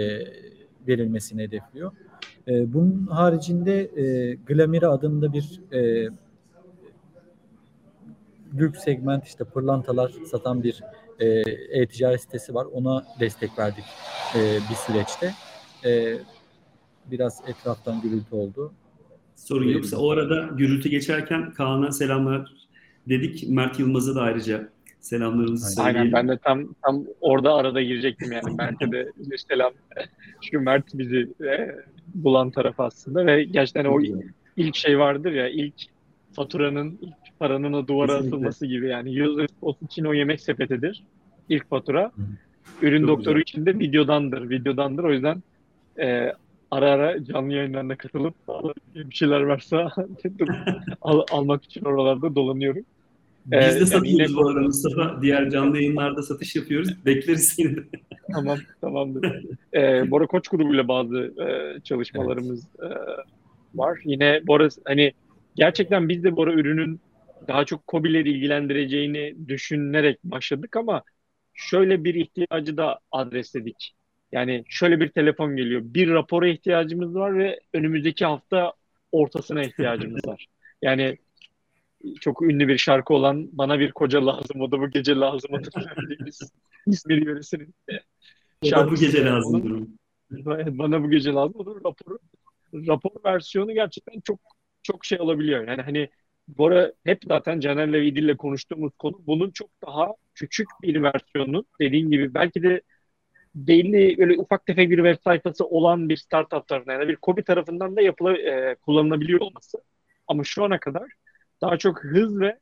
verilmesini 0.87 1.43
hedefliyor. 1.43 1.91
E, 2.47 2.73
bunun 2.73 3.07
haricinde 3.07 3.81
e, 3.81 4.33
Glamira 4.35 4.89
adında 4.89 5.33
bir 5.33 5.61
e, 5.71 6.09
lüks 8.53 8.83
segment 8.83 9.25
işte 9.25 9.43
pırlantalar 9.43 10.13
satan 10.31 10.63
bir 10.63 10.83
e, 11.19 11.27
e-ticaret 11.81 12.21
sitesi 12.21 12.53
var. 12.53 12.65
Ona 12.73 13.03
destek 13.19 13.59
verdik 13.59 13.85
e, 14.35 14.39
bir 14.69 14.75
süreçte. 14.75 15.33
E, 15.85 16.17
biraz 17.11 17.41
etraftan 17.47 18.01
gürültü 18.01 18.35
oldu. 18.35 18.73
Sorun 19.35 19.67
yoksa 19.69 19.97
o 19.97 20.09
arada 20.09 20.49
gürültü 20.57 20.89
geçerken 20.89 21.51
Kaan'a 21.53 21.91
selamlar 21.91 22.51
dedik. 23.09 23.49
Mert 23.49 23.79
Yılmaz'a 23.79 24.15
da 24.15 24.21
ayrıca 24.21 24.69
selamlarımızı 24.99 25.81
Aynen. 25.81 25.91
söyleyelim. 25.93 26.15
Aynen 26.15 26.29
ben 26.29 26.35
de 26.37 26.39
tam 26.43 26.75
tam 26.85 27.03
orada 27.21 27.53
arada 27.53 27.81
girecektim 27.81 28.31
yani 28.31 28.55
Mert'e 28.57 28.91
de 28.91 29.11
bir 29.17 29.37
selam. 29.37 29.73
Çünkü 30.41 30.59
Mert 30.59 30.85
bizi 30.93 31.29
e, 31.45 31.75
bulan 32.15 32.51
taraf 32.51 32.79
aslında 32.79 33.25
ve 33.25 33.43
gerçekten 33.43 33.85
o 33.85 34.01
ilk 34.57 34.75
şey 34.75 34.99
vardır 34.99 35.31
ya 35.31 35.49
ilk 35.49 35.73
faturanın 36.33 36.99
ilk 37.01 37.39
paranın 37.39 37.73
o 37.73 37.87
duvara 37.87 38.07
Kesinlikle. 38.07 38.35
asılması 38.37 38.65
gibi 38.65 38.87
yani 38.87 39.23
user 39.23 39.47
için 39.81 40.05
o 40.05 40.13
yemek 40.13 40.41
sepetidir. 40.41 41.03
ilk 41.49 41.69
fatura. 41.69 42.11
Ürün 42.81 42.99
Çok 43.01 43.07
doktoru 43.07 43.33
güzel. 43.33 43.41
için 43.41 43.65
de 43.65 43.79
videodandır. 43.79 44.49
Videodandır. 44.49 45.03
O 45.03 45.13
yüzden 45.13 45.43
e, 45.99 46.33
ara 46.73 46.91
ara 46.91 47.23
canlı 47.23 47.53
yayınlarına 47.53 47.95
katılıp 47.95 48.35
bir 48.95 49.15
şeyler 49.15 49.41
varsa 49.41 49.91
al, 51.01 51.21
almak 51.31 51.63
için 51.63 51.85
oralarda 51.85 52.35
dolanıyorum. 52.35 52.85
Biz 53.45 53.51
de 53.51 53.79
ee, 53.79 53.85
satıyoruz 53.85 54.19
yani 54.19 54.35
bu 54.35 54.47
arada 54.47 54.59
Mustafa. 54.59 55.21
Diğer 55.21 55.49
canlı 55.49 55.77
yayınlarda 55.77 56.21
satış 56.21 56.55
yapıyoruz. 56.55 57.05
Bekleriz 57.05 57.47
seni 57.47 57.75
de. 57.75 57.83
tamam, 58.33 58.57
tamamdır. 58.81 59.45
ee, 59.73 60.11
Bora 60.11 60.27
Koç 60.27 60.47
grubuyla 60.47 60.87
bazı 60.87 61.17
e, 61.17 61.79
çalışmalarımız 61.79 62.67
evet. 62.79 62.91
e, 62.91 63.77
var. 63.77 63.99
Yine 64.05 64.41
Bora 64.47 64.69
hani 64.85 65.13
gerçekten 65.55 66.09
biz 66.09 66.23
de 66.23 66.35
Bora 66.35 66.53
ürünün 66.53 66.99
daha 67.47 67.65
çok 67.65 67.87
COBİ'leri 67.87 68.31
ilgilendireceğini 68.31 69.35
düşünerek 69.47 70.19
başladık 70.23 70.75
ama 70.75 71.03
şöyle 71.53 72.03
bir 72.03 72.15
ihtiyacı 72.15 72.77
da 72.77 72.99
adresledik. 73.11 73.93
Yani 74.33 74.63
şöyle 74.67 74.99
bir 74.99 75.09
telefon 75.09 75.55
geliyor. 75.55 75.81
Bir 75.83 76.09
rapora 76.09 76.47
ihtiyacımız 76.47 77.15
var 77.15 77.37
ve 77.37 77.59
önümüzdeki 77.73 78.25
hafta 78.25 78.73
ortasına 79.11 79.63
ihtiyacımız 79.63 80.27
var. 80.27 80.47
Yani 80.81 81.17
çok 82.21 82.41
ünlü 82.41 82.67
bir 82.67 82.77
şarkı 82.77 83.13
olan 83.13 83.49
Bana 83.51 83.79
Bir 83.79 83.91
Koca 83.91 84.25
Lazım 84.25 84.61
O 84.61 84.71
da 84.71 84.79
Bu 84.79 84.89
Gece 84.89 85.15
Lazım 85.15 85.51
hatırladığımız 85.53 86.51
İzmir 86.87 87.25
yöresinin 87.25 87.75
O 88.65 88.71
da 88.71 88.91
bu 88.91 88.95
gece 88.95 89.25
lazım. 89.25 89.97
Bana 90.67 91.03
bu 91.03 91.09
gece 91.09 91.31
lazım. 91.31 91.55
O 91.57 91.65
da 91.65 91.71
raporu. 91.75 92.19
Rapor 92.73 93.11
versiyonu 93.25 93.73
gerçekten 93.73 94.19
çok 94.19 94.39
çok 94.81 95.05
şey 95.05 95.19
olabiliyor. 95.19 95.67
Yani 95.67 95.81
hani 95.81 96.09
bu 96.47 96.67
ara 96.67 96.93
hep 97.03 97.19
zaten 97.27 97.59
Caner'le 97.59 97.93
ve 97.93 98.05
İdil'le 98.05 98.37
konuştuğumuz 98.37 98.93
konu 98.97 99.21
bunun 99.27 99.51
çok 99.51 99.69
daha 99.87 100.13
küçük 100.35 100.67
bir 100.81 101.03
versiyonu. 101.03 101.65
Dediğin 101.81 102.11
gibi 102.11 102.33
belki 102.33 102.63
de 102.63 102.81
belli 103.55 104.17
böyle 104.17 104.39
ufak 104.39 104.65
tefek 104.65 104.89
bir 104.89 104.97
web 104.97 105.23
sayfası 105.23 105.65
olan 105.65 106.09
bir 106.09 106.17
startup 106.17 106.67
tarafından 106.67 106.93
yani 106.93 107.07
bir 107.07 107.15
Kobi 107.15 107.43
tarafından 107.43 107.95
da 107.95 108.01
yapıla, 108.01 108.37
e, 108.37 108.75
kullanılabiliyor 108.75 109.39
olması. 109.39 109.77
Ama 110.27 110.43
şu 110.43 110.63
ana 110.63 110.79
kadar 110.79 111.11
daha 111.61 111.77
çok 111.77 112.03
hız 112.03 112.39
ve 112.39 112.59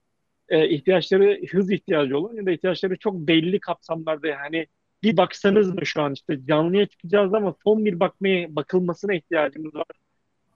e, 0.49 0.69
ihtiyaçları 0.69 1.39
hız 1.51 1.71
ihtiyacı 1.71 2.17
olan 2.17 2.35
ya 2.35 2.45
da 2.45 2.51
ihtiyaçları 2.51 2.97
çok 2.97 3.15
belli 3.15 3.59
kapsamlarda 3.59 4.27
yani 4.27 4.67
bir 5.03 5.17
baksanız 5.17 5.73
mı 5.75 5.85
şu 5.85 6.01
an 6.01 6.13
işte 6.13 6.45
canlıya 6.45 6.85
çıkacağız 6.85 7.33
ama 7.33 7.55
son 7.63 7.85
bir 7.85 7.99
bakmaya 7.99 8.55
bakılmasına 8.55 9.13
ihtiyacımız 9.13 9.75
var 9.75 9.85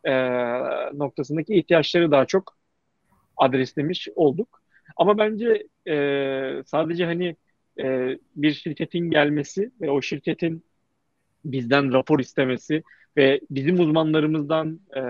e, 0.06 0.14
noktasındaki 0.98 1.56
ihtiyaçları 1.56 2.12
daha 2.12 2.26
çok 2.26 2.58
adreslemiş 3.38 4.08
olduk. 4.16 4.62
Ama 4.98 5.18
bence 5.18 5.68
e, 5.88 6.64
sadece 6.66 7.06
hani 7.06 7.36
e, 7.80 8.18
bir 8.36 8.54
şirketin 8.54 9.12
gelmesi 9.12 9.72
ve 9.82 9.90
o 9.90 10.02
şirketin 10.02 10.64
bizden 11.46 11.94
rapor 11.94 12.20
istemesi 12.20 12.84
ve 13.18 13.42
bizim 13.50 13.80
uzmanlarımızdan 13.80 14.80
e, 14.96 15.02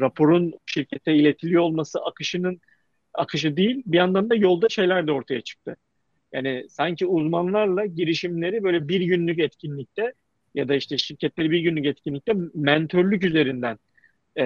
raporun 0.00 0.52
şirkete 0.66 1.14
iletiliyor 1.14 1.62
olması 1.62 2.00
akışının 2.00 2.60
akışı 3.14 3.56
değil 3.56 3.82
bir 3.86 3.96
yandan 3.96 4.30
da 4.30 4.34
yolda 4.34 4.68
şeyler 4.68 5.06
de 5.06 5.12
ortaya 5.12 5.40
çıktı. 5.40 5.76
Yani 6.32 6.66
sanki 6.68 7.06
uzmanlarla 7.06 7.86
girişimleri 7.86 8.62
böyle 8.62 8.88
bir 8.88 9.00
günlük 9.00 9.38
etkinlikte 9.38 10.12
ya 10.54 10.68
da 10.68 10.74
işte 10.74 10.98
şirketleri 10.98 11.50
bir 11.50 11.60
günlük 11.60 11.86
etkinlikte 11.86 12.32
mentörlük 12.54 13.24
üzerinden 13.24 13.78
e, 14.38 14.44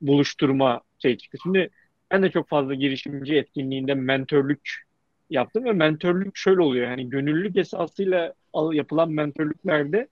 buluşturma 0.00 0.80
şey 0.98 1.16
çıktı. 1.16 1.38
Şimdi 1.42 1.70
ben 2.10 2.22
de 2.22 2.30
çok 2.30 2.48
fazla 2.48 2.74
girişimci 2.74 3.34
etkinliğinde 3.34 3.94
mentörlük 3.94 4.84
yaptım 5.30 5.64
ve 5.64 5.72
mentörlük 5.72 6.36
şöyle 6.36 6.60
oluyor. 6.60 6.90
Yani 6.90 7.10
gönüllülük 7.10 7.56
esasıyla 7.56 8.34
yapılan 8.72 9.10
mentörlüklerde 9.10 10.08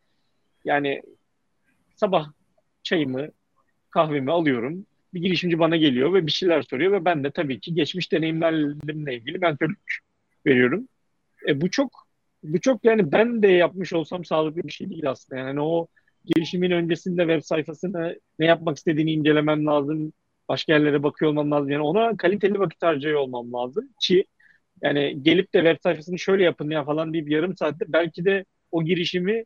yani 0.65 1.03
sabah 1.97 2.33
çayımı, 2.83 3.29
kahvemi 3.91 4.33
alıyorum. 4.33 4.87
Bir 5.15 5.21
girişimci 5.21 5.59
bana 5.59 5.77
geliyor 5.77 6.15
ve 6.15 6.27
bir 6.27 6.33
şeyler 6.33 6.63
soruyor 6.63 6.93
ve 6.93 7.05
ben 7.05 7.25
de 7.25 7.31
tabii 7.31 7.61
ki 7.61 7.75
geçmiş 7.75 8.13
deneyimlerimle 8.13 9.15
ilgili 9.17 9.39
mentörlük 9.39 9.99
veriyorum. 10.47 10.89
E, 11.49 11.61
bu 11.61 11.71
çok 11.71 12.07
bu 12.43 12.61
çok 12.61 12.85
yani 12.85 13.13
ben 13.13 13.43
de 13.43 13.49
yapmış 13.49 13.93
olsam 13.93 14.25
sağlıklı 14.25 14.63
bir 14.63 14.73
şey 14.73 14.91
değil 14.91 15.11
aslında. 15.11 15.41
Yani 15.41 15.61
o 15.61 15.87
girişimin 16.25 16.71
öncesinde 16.71 17.23
web 17.23 17.43
sayfasını 17.43 18.21
ne 18.39 18.47
yapmak 18.47 18.77
istediğini 18.77 19.13
incelemem 19.13 19.67
lazım. 19.67 20.13
Başka 20.49 20.73
yerlere 20.73 21.03
bakıyor 21.03 21.31
olmam 21.31 21.51
lazım. 21.51 21.71
Yani 21.71 21.83
ona 21.83 22.17
kaliteli 22.17 22.59
vakit 22.59 22.83
harcıyor 22.83 23.21
olmam 23.21 23.53
lazım 23.53 23.89
ki 24.01 24.25
yani 24.83 25.23
gelip 25.23 25.55
de 25.55 25.59
web 25.59 25.77
sayfasını 25.83 26.19
şöyle 26.19 26.45
yapın 26.45 26.71
ya 26.71 26.85
falan 26.85 27.13
deyip 27.13 27.31
yarım 27.31 27.57
saatte 27.57 27.85
belki 27.89 28.25
de 28.25 28.45
o 28.71 28.85
girişimi 28.85 29.45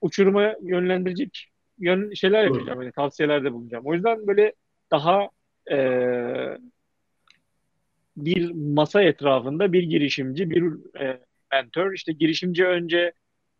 uçuruma 0.00 0.54
yönlendirecek 0.62 1.48
yön 1.78 2.12
şeyler 2.14 2.44
yapacağım. 2.44 2.82
Yani 2.82 2.92
tavsiyelerde 2.92 3.52
bulunacağım. 3.52 3.86
O 3.86 3.94
yüzden 3.94 4.26
böyle 4.26 4.52
daha 4.90 5.28
e, 5.70 5.78
bir 8.16 8.50
masa 8.50 9.02
etrafında 9.02 9.72
bir 9.72 9.82
girişimci, 9.82 10.50
bir 10.50 10.62
e, 11.00 11.20
mentor. 11.52 11.92
İşte 11.92 12.12
girişimci 12.12 12.66
önce 12.66 13.12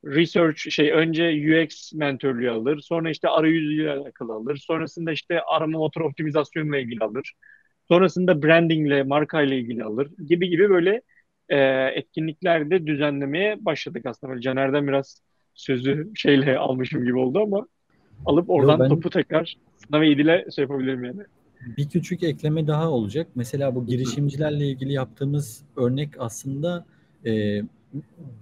research 0.05 0.71
şey 0.71 0.93
önce 0.93 1.25
UX 1.29 1.93
mentörlüğü 1.93 2.51
alır. 2.51 2.81
Sonra 2.81 3.11
işte 3.11 3.29
arayüzüyle 3.29 3.91
alakalı 3.91 4.33
alır. 4.33 4.57
Sonrasında 4.57 5.13
işte 5.13 5.41
arama 5.41 5.79
motor 5.79 6.01
optimizasyonuyla 6.01 6.79
ilgili 6.79 7.05
alır. 7.05 7.33
Sonrasında 7.89 8.43
brandingle, 8.43 9.03
markayla 9.03 9.57
ilgili 9.57 9.85
alır 9.85 10.11
gibi 10.29 10.49
gibi 10.49 10.71
böyle 10.71 11.03
e, 11.49 11.59
etkinliklerde 11.95 12.87
düzenlemeye 12.87 13.65
başladık 13.65 14.07
aslında. 14.07 14.31
Böyle 14.31 14.43
Caner'den 14.43 14.89
biraz 14.89 15.23
sözü 15.55 16.11
şeyle 16.15 16.59
almışım 16.59 17.05
gibi 17.05 17.19
oldu 17.19 17.41
ama 17.43 17.67
alıp 18.27 18.51
oradan 18.51 18.73
Yo, 18.73 18.81
ben... 18.81 18.89
topu 18.89 19.11
tekrar 19.11 19.57
sınava 19.77 20.05
İdil'e 20.05 20.47
şey 20.55 20.63
yapabilirim 20.63 21.05
yani. 21.05 21.23
Bir 21.77 21.89
küçük 21.89 22.23
ekleme 22.23 22.67
daha 22.67 22.91
olacak. 22.91 23.27
Mesela 23.35 23.75
bu 23.75 23.87
girişimcilerle 23.87 24.69
ilgili 24.69 24.93
yaptığımız 24.93 25.65
örnek 25.77 26.11
aslında 26.19 26.87
e, 27.27 27.63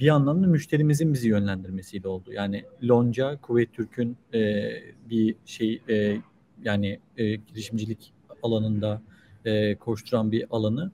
bir 0.00 0.08
anlamda 0.08 0.46
müşterimizin 0.46 1.14
bizi 1.14 1.28
yönlendirmesiyle 1.28 2.08
oldu. 2.08 2.32
Yani 2.32 2.64
Lonca, 2.88 3.36
Kuveyt 3.36 3.72
Türk'ün 3.72 4.16
e, 4.34 4.70
bir 5.10 5.34
şey 5.46 5.82
e, 5.88 6.16
yani 6.64 6.98
e, 7.16 7.34
girişimcilik 7.34 8.12
alanında 8.42 9.02
e, 9.44 9.74
koşturan 9.74 10.32
bir 10.32 10.46
alanı. 10.50 10.92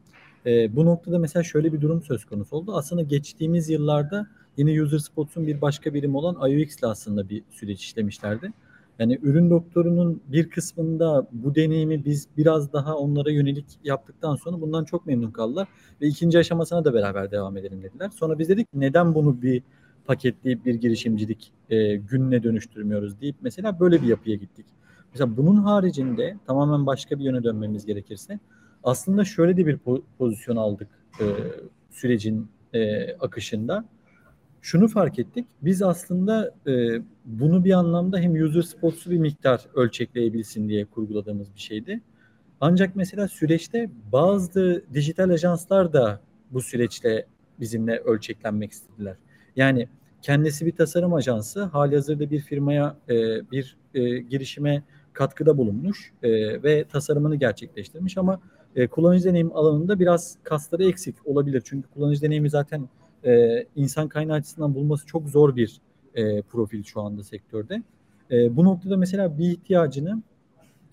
E, 0.49 0.77
bu 0.77 0.85
noktada 0.85 1.19
mesela 1.19 1.43
şöyle 1.43 1.73
bir 1.73 1.81
durum 1.81 2.03
söz 2.03 2.25
konusu 2.25 2.57
oldu. 2.57 2.77
Aslında 2.77 3.03
geçtiğimiz 3.03 3.69
yıllarda 3.69 4.27
yine 4.57 4.83
User 4.83 4.99
Spots'un 4.99 5.47
bir 5.47 5.61
başka 5.61 5.95
birim 5.95 6.15
olan 6.15 6.51
IOX 6.51 6.79
ile 6.79 6.87
aslında 6.87 7.29
bir 7.29 7.43
süreç 7.51 7.83
işlemişlerdi. 7.83 8.53
Yani 8.99 9.19
ürün 9.23 9.51
doktorunun 9.51 10.23
bir 10.29 10.51
kısmında 10.51 11.27
bu 11.33 11.55
deneyimi 11.55 12.05
biz 12.05 12.29
biraz 12.37 12.73
daha 12.73 12.97
onlara 12.97 13.31
yönelik 13.31 13.67
yaptıktan 13.85 14.37
sonra 14.37 14.61
bundan 14.61 14.85
çok 14.85 15.07
memnun 15.07 15.31
kaldılar. 15.31 15.69
Ve 16.01 16.07
ikinci 16.07 16.39
aşamasına 16.39 16.85
da 16.85 16.95
beraber 16.95 17.31
devam 17.31 17.57
edelim 17.57 17.83
dediler. 17.83 18.11
Sonra 18.11 18.39
biz 18.39 18.49
dedik 18.49 18.69
neden 18.75 19.15
bunu 19.15 19.43
bir 19.43 19.63
paketleyip 20.07 20.67
bir 20.67 20.75
girişimcilik 20.75 21.53
e, 21.71 21.97
gününe 21.97 22.43
dönüştürmüyoruz 22.43 23.21
deyip 23.21 23.37
mesela 23.41 23.81
böyle 23.81 24.03
bir 24.03 24.07
yapıya 24.07 24.37
gittik. 24.37 24.67
Mesela 25.13 25.37
bunun 25.37 25.57
haricinde 25.57 26.37
tamamen 26.47 26.87
başka 26.87 27.19
bir 27.19 27.25
yöne 27.25 27.43
dönmemiz 27.43 27.87
gerekirse 27.87 28.39
aslında 28.85 29.25
şöyle 29.25 29.57
de 29.57 29.67
bir 29.67 29.79
pozisyon 30.19 30.57
aldık 30.57 30.89
e, 31.21 31.25
sürecin 31.91 32.49
e, 32.73 33.13
akışında 33.15 33.85
şunu 34.63 34.89
fark 34.89 35.19
ettik. 35.19 35.47
Biz 35.63 35.83
aslında 35.83 36.55
e, 36.67 37.03
bunu 37.25 37.65
bir 37.65 37.73
anlamda 37.73 38.19
hem 38.19 38.45
user 38.45 38.63
spots'u 38.63 39.11
bir 39.11 39.19
miktar 39.19 39.67
ölçekleyebilsin 39.75 40.69
diye 40.69 40.85
kurguladığımız 40.85 41.55
bir 41.55 41.61
şeydi. 41.61 42.01
Ancak 42.61 42.97
mesela 42.97 43.29
süreçte 43.29 43.91
bazı 44.13 44.85
dijital 44.95 45.31
ajanslar 45.31 45.93
da 45.93 46.21
bu 46.51 46.61
süreçte 46.61 47.27
bizimle 47.61 47.99
ölçeklenmek 47.99 48.73
istediler. 48.73 49.17
Yani 49.57 49.89
kendisi 50.23 50.67
bir 50.67 50.73
tasarım 50.73 51.15
ajansı 51.15 51.63
hali 51.63 51.95
hazırda 51.95 52.31
bir 52.31 52.41
firmaya 52.41 52.97
e, 53.09 53.15
bir 53.51 53.77
e, 53.95 54.19
girişime 54.19 54.83
katkıda 55.13 55.59
bulunmuş 55.59 56.13
e, 56.23 56.63
ve 56.63 56.85
tasarımını 56.85 57.37
gerçekleştirmiş 57.37 58.19
ama 58.19 58.41
e, 58.77 58.87
kullanıcı 58.87 59.25
deneyim 59.25 59.57
alanında 59.57 60.01
biraz 60.01 60.37
kasları 60.43 60.85
eksik 60.85 61.15
olabilir. 61.25 61.63
Çünkü 61.65 61.89
kullanıcı 61.89 62.23
deneyimi 62.23 62.51
zaten 62.51 62.89
e, 63.25 63.65
insan 63.77 64.09
kaynağı 64.09 64.37
açısından 64.37 64.75
bulması 64.75 65.07
çok 65.07 65.29
zor 65.29 65.57
bir 65.57 65.81
e, 66.15 66.43
profil 66.43 66.83
şu 66.83 67.01
anda 67.01 67.25
sektörde. 67.25 67.83
E, 68.31 68.57
bu 68.57 68.65
noktada 68.65 68.97
mesela 68.97 69.39
bir 69.39 69.51
ihtiyacını 69.51 70.23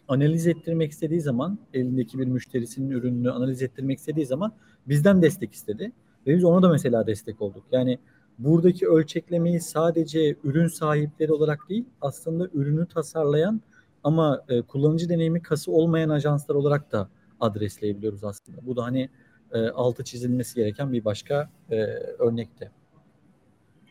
analiz 0.07 0.47
ettirmek 0.47 0.91
istediği 0.91 1.21
zaman 1.21 1.59
elindeki 1.73 2.19
bir 2.19 2.27
müşterisinin 2.27 2.89
ürününü 2.89 3.31
analiz 3.31 3.61
ettirmek 3.61 3.99
istediği 3.99 4.25
zaman 4.25 4.51
bizden 4.87 5.21
destek 5.21 5.53
istedi. 5.53 5.91
Ve 6.27 6.35
biz 6.35 6.43
ona 6.43 6.61
da 6.61 6.69
mesela 6.69 7.07
destek 7.07 7.41
olduk. 7.41 7.63
Yani 7.71 7.99
buradaki 8.39 8.87
ölçeklemeyi 8.87 9.61
sadece 9.61 10.35
ürün 10.43 10.67
sahipleri 10.67 11.33
olarak 11.33 11.69
değil 11.69 11.85
aslında 12.01 12.49
ürünü 12.53 12.85
tasarlayan 12.85 13.61
ama 14.03 14.41
e, 14.49 14.61
kullanıcı 14.61 15.09
deneyimi 15.09 15.41
kası 15.41 15.71
olmayan 15.71 16.09
ajanslar 16.09 16.55
olarak 16.55 16.91
da 16.91 17.09
adresleyebiliyoruz 17.39 18.23
aslında. 18.23 18.65
Bu 18.65 18.75
da 18.75 18.83
hani 18.83 19.09
e, 19.51 19.57
altı 19.59 20.03
çizilmesi 20.03 20.55
gereken 20.55 20.93
bir 20.93 21.05
başka 21.05 21.51
e, 21.71 21.75
örnekti. 22.19 22.71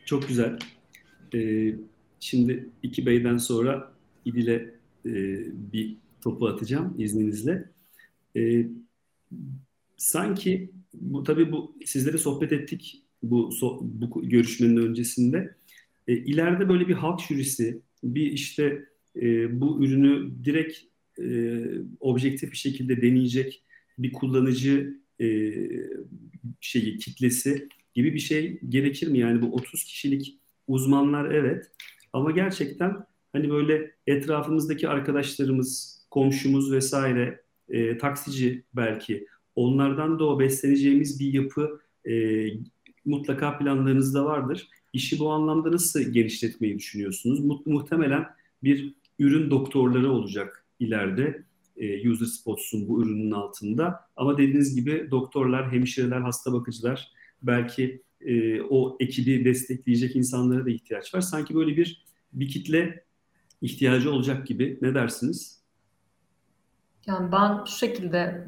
Çok 0.05 0.27
güzel. 0.27 0.59
E, 1.35 1.71
şimdi 2.19 2.69
iki 2.83 3.05
beyden 3.05 3.37
sonra 3.37 3.91
İdil'e 4.25 4.75
e, 5.05 5.11
bir 5.73 5.97
topu 6.21 6.47
atacağım 6.47 6.95
izninizle. 6.97 7.69
E, 8.37 8.67
sanki 9.97 10.71
bu 10.93 11.23
tabii 11.23 11.51
bu 11.51 11.75
sizlere 11.85 12.17
sohbet 12.17 12.51
ettik 12.51 13.05
bu 13.23 13.51
so, 13.51 13.79
bu 13.81 14.29
görüşmenin 14.29 14.77
öncesinde. 14.77 15.55
E, 16.07 16.13
ileride 16.13 16.69
böyle 16.69 16.87
bir 16.87 16.93
halk 16.93 17.21
jürisi, 17.21 17.81
bir 18.03 18.31
işte 18.31 18.85
e, 19.15 19.61
bu 19.61 19.85
ürünü 19.85 20.31
direkt 20.43 20.77
e, 21.21 21.63
objektif 21.99 22.51
bir 22.51 22.57
şekilde 22.57 23.01
deneyecek 23.01 23.63
bir 23.97 24.13
kullanıcı 24.13 24.99
e, 25.21 25.53
şeyi 26.61 26.97
kitlesi 26.97 27.69
gibi 27.93 28.13
bir 28.13 28.19
şey 28.19 28.59
gerekir 28.69 29.07
mi? 29.07 29.19
Yani 29.19 29.41
bu 29.41 29.53
30 29.53 29.83
kişilik 29.83 30.39
uzmanlar 30.67 31.31
evet 31.31 31.71
ama 32.13 32.31
gerçekten 32.31 33.05
hani 33.33 33.49
böyle 33.49 33.91
etrafımızdaki 34.07 34.87
arkadaşlarımız, 34.87 36.01
komşumuz 36.11 36.71
vesaire, 36.71 37.41
e, 37.69 37.97
taksici 37.97 38.63
belki 38.73 39.27
onlardan 39.55 40.19
da 40.19 40.25
o 40.25 40.39
besleneceğimiz 40.39 41.19
bir 41.19 41.33
yapı 41.33 41.81
e, 42.09 42.45
mutlaka 43.05 43.57
planlarınızda 43.57 44.25
vardır. 44.25 44.67
İşi 44.93 45.19
bu 45.19 45.31
anlamda 45.31 45.71
nasıl 45.71 46.01
genişletmeyi 46.01 46.77
düşünüyorsunuz? 46.77 47.65
muhtemelen 47.65 48.25
bir 48.63 48.93
ürün 49.19 49.49
doktorları 49.49 50.11
olacak 50.11 50.64
ileride 50.79 51.43
e, 51.77 52.09
user 52.09 52.25
spots'un 52.25 52.87
bu 52.87 53.03
ürünün 53.03 53.31
altında. 53.31 53.99
Ama 54.15 54.37
dediğiniz 54.37 54.75
gibi 54.75 55.07
doktorlar, 55.11 55.71
hemşireler, 55.71 56.21
hasta 56.21 56.53
bakıcılar 56.53 57.11
belki 57.41 58.01
e, 58.21 58.61
o 58.61 58.97
ekibi 58.99 59.45
destekleyecek 59.45 60.15
insanlara 60.15 60.65
da 60.65 60.69
ihtiyaç 60.69 61.15
var. 61.15 61.21
Sanki 61.21 61.55
böyle 61.55 61.77
bir 61.77 62.05
bir 62.33 62.47
kitle 62.47 63.05
ihtiyacı 63.61 64.11
olacak 64.11 64.47
gibi. 64.47 64.79
Ne 64.81 64.95
dersiniz? 64.95 65.61
Yani 67.05 67.31
ben 67.31 67.63
şu 67.65 67.77
şekilde 67.77 68.45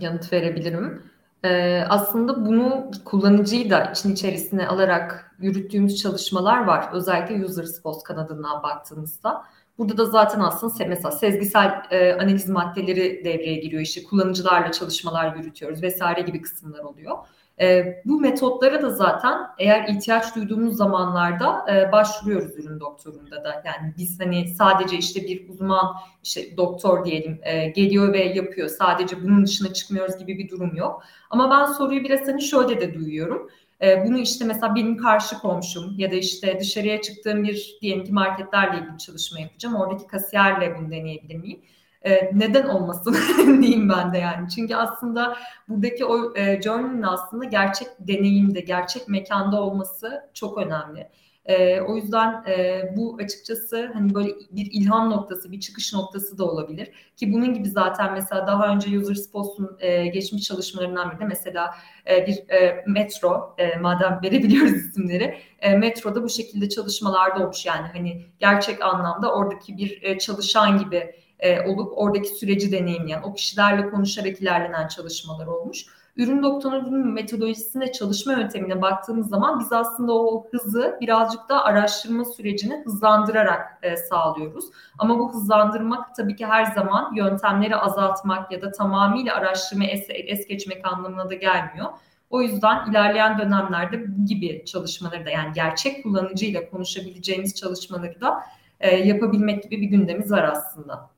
yanıt 0.00 0.32
verebilirim. 0.32 1.02
Ee, 1.44 1.84
aslında 1.88 2.46
bunu 2.46 2.90
kullanıcıyı 3.04 3.70
da 3.70 3.84
için 3.84 4.12
içerisine 4.12 4.66
alarak 4.66 5.36
yürüttüğümüz 5.38 5.96
çalışmalar 5.96 6.64
var. 6.64 6.88
Özellikle 6.92 7.44
user 7.44 7.64
response 7.64 8.00
kanadından 8.04 8.62
baktığımızda. 8.62 9.44
Burada 9.78 9.98
da 9.98 10.04
zaten 10.04 10.40
aslında 10.40 10.86
mesela 10.86 11.10
sezgisel 11.10 11.82
e, 11.90 12.12
analiz 12.12 12.48
maddeleri 12.48 13.24
devreye 13.24 13.56
giriyor. 13.56 13.82
İşte 13.82 14.04
kullanıcılarla 14.04 14.72
çalışmalar 14.72 15.36
yürütüyoruz 15.36 15.82
vesaire 15.82 16.20
gibi 16.20 16.42
kısımlar 16.42 16.84
oluyor. 16.84 17.18
E, 17.60 17.96
bu 18.04 18.20
metotlara 18.20 18.82
da 18.82 18.90
zaten 18.90 19.38
eğer 19.58 19.88
ihtiyaç 19.88 20.36
duyduğumuz 20.36 20.76
zamanlarda 20.76 21.66
e, 21.72 21.92
başvuruyoruz 21.92 22.58
ürün 22.58 22.80
doktorunda 22.80 23.44
da. 23.44 23.62
Yani 23.66 23.94
biz 23.98 24.20
hani 24.20 24.48
sadece 24.48 24.96
işte 24.96 25.22
bir 25.22 25.48
uzman 25.48 25.96
işte 26.22 26.56
doktor 26.56 27.04
diyelim 27.04 27.40
e, 27.42 27.68
geliyor 27.68 28.12
ve 28.12 28.24
yapıyor. 28.24 28.68
Sadece 28.68 29.22
bunun 29.22 29.44
dışına 29.44 29.72
çıkmıyoruz 29.72 30.18
gibi 30.18 30.38
bir 30.38 30.48
durum 30.48 30.76
yok. 30.76 31.02
Ama 31.30 31.50
ben 31.50 31.72
soruyu 31.72 32.04
biraz 32.04 32.28
hani 32.28 32.42
şöyle 32.42 32.80
de 32.80 32.94
duyuyorum. 32.94 33.50
E, 33.82 34.04
bunu 34.04 34.18
işte 34.18 34.44
mesela 34.44 34.74
benim 34.74 34.96
karşı 34.96 35.38
komşum 35.38 35.94
ya 35.98 36.10
da 36.10 36.14
işte 36.14 36.58
dışarıya 36.60 37.00
çıktığım 37.00 37.44
bir 37.44 37.78
diyelim 37.80 38.04
ki 38.04 38.12
marketlerle 38.12 38.78
ilgili 38.78 38.98
çalışma 38.98 39.40
yapacağım. 39.40 39.74
Oradaki 39.74 40.06
kasiyerle 40.06 40.76
bunu 40.78 40.90
deneyebilir 40.90 41.36
miyim? 41.36 41.60
E, 42.02 42.30
neden 42.34 42.68
olmasın 42.68 43.16
diyeyim 43.62 43.88
ben 43.88 44.12
de 44.12 44.18
yani. 44.18 44.48
Çünkü 44.48 44.74
aslında 44.74 45.36
buradaki 45.68 46.04
o 46.04 46.36
e, 46.36 46.62
journey'nin 46.62 47.02
aslında 47.02 47.44
gerçek 47.44 47.88
deneyimde, 48.00 48.60
gerçek 48.60 49.08
mekanda 49.08 49.62
olması 49.62 50.30
çok 50.34 50.58
önemli. 50.58 51.08
E, 51.48 51.80
o 51.80 51.96
yüzden 51.96 52.44
e, 52.48 52.82
bu 52.96 53.18
açıkçası 53.22 53.90
hani 53.94 54.14
böyle 54.14 54.28
bir 54.50 54.68
ilham 54.72 55.10
noktası, 55.10 55.52
bir 55.52 55.60
çıkış 55.60 55.94
noktası 55.94 56.38
da 56.38 56.44
olabilir. 56.44 56.90
Ki 57.16 57.32
bunun 57.32 57.54
gibi 57.54 57.68
zaten 57.68 58.12
mesela 58.12 58.46
daha 58.46 58.68
önce 58.68 58.98
User 58.98 59.14
Spots'un 59.14 59.76
e, 59.80 60.06
geçmiş 60.06 60.42
çalışmalarından 60.42 61.10
biri 61.10 61.20
de 61.20 61.24
mesela 61.24 61.74
e, 62.10 62.26
bir 62.26 62.50
e, 62.54 62.84
metro, 62.86 63.54
e, 63.58 63.76
madem 63.76 64.20
verebiliyoruz 64.22 64.72
isimleri, 64.88 65.38
e, 65.60 65.74
metroda 65.74 66.22
bu 66.22 66.28
şekilde 66.28 66.68
çalışmalarda 66.68 67.42
olmuş. 67.42 67.66
Yani 67.66 67.86
hani 67.92 68.24
gerçek 68.38 68.82
anlamda 68.82 69.34
oradaki 69.34 69.76
bir 69.76 70.02
e, 70.02 70.18
çalışan 70.18 70.78
gibi 70.78 71.14
e, 71.38 71.60
olup 71.60 71.92
oradaki 71.96 72.28
süreci 72.28 72.72
deneyimleyen, 72.72 73.22
o 73.22 73.34
kişilerle 73.34 73.90
konuşarak 73.90 74.40
ilerlenen 74.40 74.88
çalışmalar 74.88 75.46
olmuş. 75.46 75.86
Ürün 76.16 76.42
doktorunun 76.42 77.12
metodolojisine, 77.12 77.92
çalışma 77.92 78.32
yöntemine 78.32 78.82
baktığımız 78.82 79.28
zaman 79.28 79.60
biz 79.60 79.72
aslında 79.72 80.12
o 80.12 80.46
hızı 80.50 80.98
birazcık 81.00 81.48
da 81.48 81.64
araştırma 81.64 82.24
sürecini 82.24 82.82
hızlandırarak 82.84 83.78
e, 83.82 83.96
sağlıyoruz. 83.96 84.64
Ama 84.98 85.18
bu 85.18 85.34
hızlandırmak 85.34 86.14
tabii 86.14 86.36
ki 86.36 86.46
her 86.46 86.64
zaman 86.64 87.14
yöntemleri 87.14 87.76
azaltmak 87.76 88.52
ya 88.52 88.62
da 88.62 88.72
tamamıyla 88.72 89.34
araştırma 89.34 89.84
es, 89.84 90.06
es 90.08 90.46
geçmek 90.46 90.92
anlamına 90.92 91.30
da 91.30 91.34
gelmiyor. 91.34 91.86
O 92.30 92.42
yüzden 92.42 92.90
ilerleyen 92.90 93.38
dönemlerde 93.38 94.18
bu 94.18 94.26
gibi 94.26 94.64
çalışmaları 94.64 95.26
da 95.26 95.30
yani 95.30 95.52
gerçek 95.54 96.02
kullanıcıyla 96.02 96.70
konuşabileceğimiz 96.70 97.54
çalışmaları 97.54 98.20
da 98.20 98.42
e, 98.80 98.96
yapabilmek 98.96 99.62
gibi 99.62 99.80
bir 99.80 99.86
gündemimiz 99.86 100.32
var 100.32 100.44
aslında. 100.44 101.17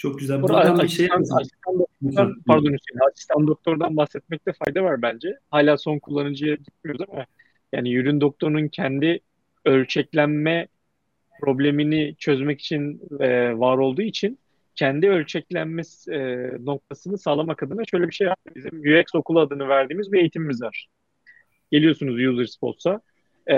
Çok 0.00 0.18
güzel. 0.18 0.42
Buradan 0.42 0.78
bir 0.78 0.88
şey 0.88 1.08
asistan, 1.12 1.38
asistan 2.00 2.42
pardon 2.46 2.64
Hüseyin, 2.64 3.10
asistan 3.10 3.46
doktordan 3.46 3.96
bahsetmekte 3.96 4.52
fayda 4.52 4.82
var 4.82 5.02
bence. 5.02 5.38
Hala 5.50 5.78
son 5.78 5.98
kullanıcıya 5.98 6.54
gitmiyoruz 6.54 7.06
ama 7.12 7.26
yani 7.72 7.94
ürün 7.94 8.20
doktorunun 8.20 8.68
kendi 8.68 9.20
ölçeklenme 9.64 10.68
problemini 11.40 12.14
çözmek 12.18 12.60
için 12.60 13.02
e, 13.20 13.58
var 13.58 13.78
olduğu 13.78 14.02
için 14.02 14.38
kendi 14.74 15.08
ölçeklenme 15.08 15.82
e, 16.08 16.18
noktasını 16.64 17.18
sağlamak 17.18 17.62
adına 17.62 17.82
şöyle 17.90 18.08
bir 18.08 18.14
şey 18.14 18.26
yaptı. 18.26 18.52
Bizim 18.54 18.80
UX 18.80 19.14
okulu 19.14 19.40
adını 19.40 19.68
verdiğimiz 19.68 20.12
bir 20.12 20.18
eğitimimiz 20.18 20.62
var. 20.62 20.88
Geliyorsunuz 21.70 22.14
User 22.14 22.46
Spots'a 22.46 23.00
e, 23.50 23.56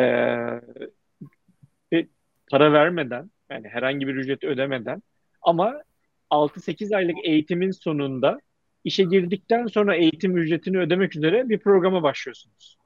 para 2.51 2.73
vermeden 2.73 3.31
yani 3.51 3.69
herhangi 3.69 4.09
bir 4.09 4.15
ücret 4.15 4.45
ödemeden 4.45 5.03
ama 5.43 5.83
6-8 6.33 6.97
aylık 6.97 7.17
eğitimin 7.25 7.71
sonunda 7.71 8.41
işe 8.85 9.05
girdikten 9.05 9.67
sonra 9.67 9.97
eğitim 9.97 10.37
ücretini 10.37 10.79
ödemek 10.79 11.17
üzere 11.17 11.49
bir 11.49 11.59
programa 11.59 12.03
başlıyorsunuz. 12.03 12.77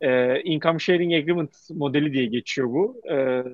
Ee, 0.00 0.40
income 0.40 0.78
Sharing 0.78 1.14
Agreement 1.14 1.56
modeli 1.70 2.12
diye 2.12 2.26
geçiyor 2.26 2.68
bu. 2.68 3.00
Ee, 3.10 3.44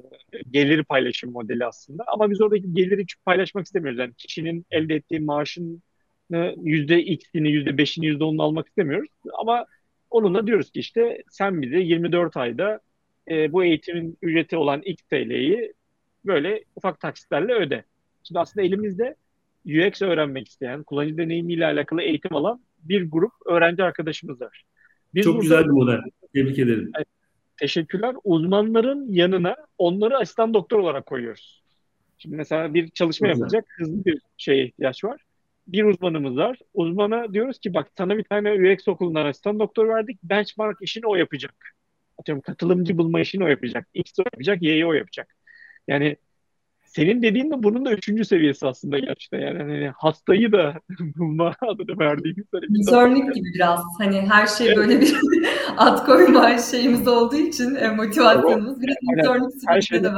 gelir 0.50 0.84
paylaşım 0.84 1.32
modeli 1.32 1.66
aslında. 1.66 2.04
Ama 2.06 2.30
biz 2.30 2.40
oradaki 2.40 2.74
geliri 2.74 3.04
paylaşmak 3.24 3.66
istemiyoruz. 3.66 3.98
Yani 3.98 4.14
kişinin 4.14 4.66
elde 4.70 4.94
ettiği 4.94 5.20
maaşın 5.20 5.82
yüzde 6.62 7.02
x'ini, 7.02 7.50
yüzde 7.50 7.78
beşini, 7.78 8.06
yüzde 8.06 8.24
onunu 8.24 8.42
almak 8.42 8.68
istemiyoruz. 8.68 9.10
Ama 9.38 9.66
onunla 10.10 10.46
diyoruz 10.46 10.70
ki 10.70 10.80
işte 10.80 11.22
sen 11.30 11.62
bize 11.62 11.78
24 11.78 12.36
ayda 12.36 12.80
e, 13.30 13.52
bu 13.52 13.64
eğitimin 13.64 14.18
ücreti 14.22 14.56
olan 14.56 14.82
x 14.82 15.02
TL'yi 15.02 15.72
böyle 16.24 16.64
ufak 16.76 17.00
taksitlerle 17.00 17.52
öde. 17.52 17.84
Şimdi 18.26 18.38
aslında 18.40 18.66
elimizde 18.66 19.16
UX 19.66 20.02
öğrenmek 20.02 20.48
isteyen, 20.48 20.82
kullanıcı 20.82 21.16
deneyimiyle 21.16 21.66
alakalı 21.66 22.02
eğitim 22.02 22.36
alan 22.36 22.60
bir 22.78 23.10
grup 23.10 23.32
öğrenci 23.46 23.82
arkadaşımız 23.82 24.40
var. 24.40 24.64
Biz 25.14 25.24
Çok 25.24 25.42
güzel 25.42 25.64
bir 25.64 25.70
model. 25.70 26.00
Tebrik 26.34 26.58
ederim. 26.58 26.92
Teşekkürler. 27.56 28.14
Uzmanların 28.24 29.12
yanına 29.12 29.56
onları 29.78 30.18
asistan 30.18 30.54
doktor 30.54 30.78
olarak 30.78 31.06
koyuyoruz. 31.06 31.62
Şimdi 32.18 32.36
mesela 32.36 32.74
bir 32.74 32.88
çalışma 32.88 33.28
Çok 33.28 33.38
yapacak 33.38 33.64
güzel. 33.78 33.92
hızlı 33.92 34.04
bir 34.04 34.20
şeye 34.36 34.66
ihtiyaç 34.66 35.04
var. 35.04 35.20
Bir 35.66 35.84
uzmanımız 35.84 36.36
var. 36.36 36.58
Uzmana 36.74 37.32
diyoruz 37.32 37.58
ki 37.58 37.74
bak 37.74 37.90
sana 37.98 38.18
bir 38.18 38.24
tane 38.24 38.72
UX 38.72 38.88
okulundan 38.88 39.26
asistan 39.26 39.58
doktor 39.58 39.88
verdik. 39.88 40.18
Benchmark 40.22 40.76
işini 40.80 41.06
o 41.06 41.16
yapacak. 41.16 41.54
Atıyorum 42.18 42.42
katılımcı 42.42 42.98
bulma 42.98 43.20
işini 43.20 43.44
o 43.44 43.46
yapacak. 43.46 43.88
X 43.94 44.18
o 44.18 44.22
yapacak, 44.32 44.62
Y'yi 44.62 44.86
o 44.86 44.92
yapacak. 44.92 45.34
Yani 45.88 46.16
senin 46.96 47.22
dediğin 47.22 47.50
de 47.50 47.62
bunun 47.62 47.84
da 47.84 47.92
üçüncü 47.92 48.24
seviyesi 48.24 48.66
aslında 48.66 48.98
gerçekten 48.98 49.38
yani 49.38 49.58
hani 49.58 49.92
hastayı 49.96 50.52
da 50.52 50.74
bulma 51.16 51.54
adını 51.60 51.98
verdiğimiz 51.98 52.44
Vizörlük 52.70 53.34
gibi 53.34 53.54
biraz 53.54 53.80
hani 53.98 54.20
her 54.20 54.46
şey 54.46 54.66
evet. 54.66 54.76
böyle 54.76 55.00
bir 55.00 55.16
at 55.76 56.06
koyma 56.06 56.58
şeyimiz 56.58 57.08
olduğu 57.08 57.36
için 57.36 57.74
e, 57.74 57.88
motivasyonumuz 57.88 58.80
biraz 58.80 58.96
vizörlük 59.02 59.52
her 59.66 59.80
şey 59.80 60.04
de. 60.04 60.12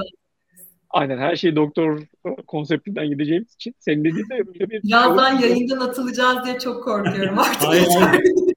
Aynen 0.90 1.18
her 1.18 1.36
şey 1.36 1.56
doktor 1.56 2.02
konseptinden 2.46 3.08
gideceğimiz 3.08 3.54
için 3.54 3.74
senin 3.78 4.04
dediğin 4.04 4.28
de 4.30 4.46
böyle 4.46 4.70
bir... 4.70 4.82
Birazdan 4.82 5.38
şey 5.38 5.50
yayından 5.50 5.80
atılacağız 5.80 6.44
diye 6.44 6.58
çok 6.58 6.84
korkuyorum 6.84 7.38
artık. 7.38 7.68
hayır. 7.68 7.86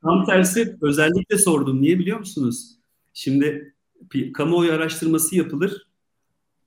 Tam 0.03 0.25
tersi 0.25 0.77
özellikle 0.81 1.37
sordum. 1.37 1.81
Niye 1.81 1.99
biliyor 1.99 2.19
musunuz? 2.19 2.71
Şimdi 3.13 3.75
bir 4.13 4.33
kamuoyu 4.33 4.73
araştırması 4.73 5.35
yapılır. 5.35 5.87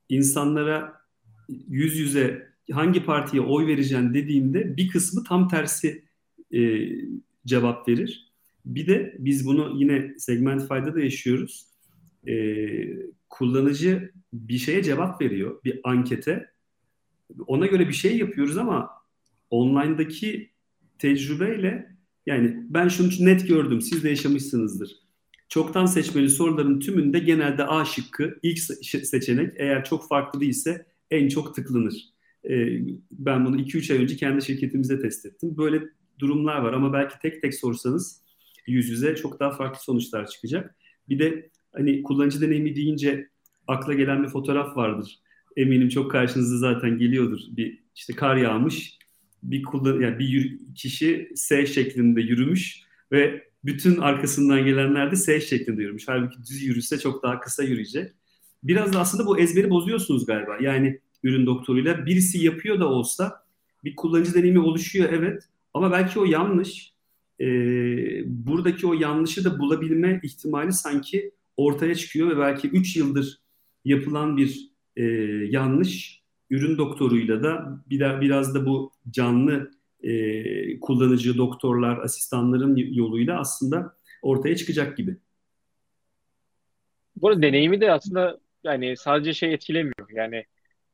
İnsanlara 0.08 1.03
yüz 1.48 1.96
yüze 1.96 2.48
hangi 2.72 3.04
partiye 3.04 3.42
oy 3.42 3.66
vereceğim 3.66 4.14
dediğimde 4.14 4.76
bir 4.76 4.88
kısmı 4.88 5.24
tam 5.24 5.48
tersi 5.48 6.04
e, 6.54 6.88
cevap 7.46 7.88
verir. 7.88 8.32
Bir 8.64 8.86
de 8.86 9.16
biz 9.18 9.46
bunu 9.46 9.72
yine 9.76 10.14
Segmentify'da 10.18 10.94
da 10.94 11.00
yaşıyoruz. 11.00 11.66
E, 12.28 12.34
kullanıcı 13.28 14.12
bir 14.32 14.58
şeye 14.58 14.82
cevap 14.82 15.20
veriyor, 15.20 15.60
bir 15.64 15.80
ankete. 15.84 16.50
Ona 17.46 17.66
göre 17.66 17.88
bir 17.88 17.94
şey 17.94 18.18
yapıyoruz 18.18 18.56
ama 18.56 18.90
online'daki 19.50 20.50
tecrübeyle 20.98 21.94
yani 22.26 22.56
ben 22.68 22.88
şunu 22.88 23.08
net 23.18 23.48
gördüm, 23.48 23.80
siz 23.80 24.04
de 24.04 24.08
yaşamışsınızdır. 24.08 25.04
Çoktan 25.48 25.86
seçmeli 25.86 26.30
soruların 26.30 26.80
tümünde 26.80 27.18
genelde 27.18 27.66
A 27.66 27.84
şıkkı 27.84 28.38
ilk 28.42 28.58
seçenek 28.82 29.52
eğer 29.56 29.84
çok 29.84 30.08
farklı 30.08 30.40
değilse 30.40 30.86
en 31.10 31.28
çok 31.28 31.54
tıklanır. 31.54 31.94
E, 32.50 32.78
ben 33.10 33.46
bunu 33.46 33.56
2-3 33.60 33.92
ay 33.92 34.02
önce 34.02 34.16
kendi 34.16 34.44
şirketimizde 34.44 35.00
test 35.00 35.26
ettim. 35.26 35.56
Böyle 35.56 35.82
durumlar 36.18 36.58
var 36.58 36.72
ama 36.72 36.92
belki 36.92 37.14
tek 37.22 37.42
tek 37.42 37.54
sorsanız 37.54 38.24
yüz 38.66 38.88
yüze 38.88 39.16
çok 39.16 39.40
daha 39.40 39.50
farklı 39.50 39.80
sonuçlar 39.82 40.26
çıkacak. 40.26 40.74
Bir 41.08 41.18
de 41.18 41.50
hani 41.72 42.02
kullanıcı 42.02 42.40
deneyimi 42.40 42.76
deyince 42.76 43.28
akla 43.66 43.94
gelen 43.94 44.22
bir 44.22 44.28
fotoğraf 44.28 44.76
vardır. 44.76 45.18
Eminim 45.56 45.88
çok 45.88 46.10
karşınıza 46.10 46.58
zaten 46.58 46.98
geliyordur. 46.98 47.40
Bir 47.48 47.82
işte 47.94 48.12
kar 48.12 48.36
yağmış, 48.36 48.98
bir 49.42 49.62
kullan 49.62 50.00
yani 50.00 50.18
bir 50.18 50.58
kişi 50.74 51.32
S 51.34 51.66
şeklinde 51.66 52.20
yürümüş 52.20 52.82
ve 53.12 53.44
bütün 53.64 53.96
arkasından 53.96 54.64
gelenler 54.64 55.12
de 55.12 55.16
S 55.16 55.40
şeklinde 55.40 55.82
yürümüş. 55.82 56.08
Halbuki 56.08 56.38
düz 56.38 56.62
yürüse 56.62 56.98
çok 56.98 57.22
daha 57.22 57.40
kısa 57.40 57.62
yürüyecek. 57.62 58.12
Biraz 58.64 58.92
da 58.92 59.00
aslında 59.00 59.26
bu 59.26 59.38
ezberi 59.38 59.70
bozuyorsunuz 59.70 60.26
galiba. 60.26 60.56
Yani 60.60 61.00
ürün 61.22 61.46
doktoruyla 61.46 62.06
birisi 62.06 62.44
yapıyor 62.44 62.80
da 62.80 62.88
olsa 62.88 63.44
bir 63.84 63.96
kullanıcı 63.96 64.34
deneyimi 64.34 64.58
oluşuyor 64.58 65.08
evet 65.12 65.42
ama 65.74 65.92
belki 65.92 66.20
o 66.20 66.24
yanlış. 66.24 66.94
Ee, 67.40 67.46
buradaki 68.26 68.86
o 68.86 68.92
yanlışı 68.92 69.44
da 69.44 69.58
bulabilme 69.58 70.20
ihtimali 70.22 70.72
sanki 70.72 71.30
ortaya 71.56 71.94
çıkıyor 71.94 72.30
ve 72.30 72.38
belki 72.38 72.68
3 72.68 72.96
yıldır 72.96 73.40
yapılan 73.84 74.36
bir 74.36 74.70
e, 74.96 75.04
yanlış 75.50 76.22
ürün 76.50 76.78
doktoruyla 76.78 77.42
da 77.42 77.82
bir, 77.90 78.20
biraz 78.20 78.54
da 78.54 78.66
bu 78.66 78.92
canlı 79.10 79.70
e, 80.02 80.80
kullanıcı 80.80 81.38
doktorlar, 81.38 81.98
asistanların 81.98 82.76
yoluyla 82.76 83.40
aslında 83.40 83.96
ortaya 84.22 84.56
çıkacak 84.56 84.96
gibi. 84.96 85.16
Bu 87.16 87.28
arada 87.28 87.42
deneyimi 87.42 87.80
de 87.80 87.92
aslında 87.92 88.38
yani 88.64 88.96
sadece 88.96 89.34
şey 89.34 89.54
etkilemiyor. 89.54 90.10
Yani 90.10 90.44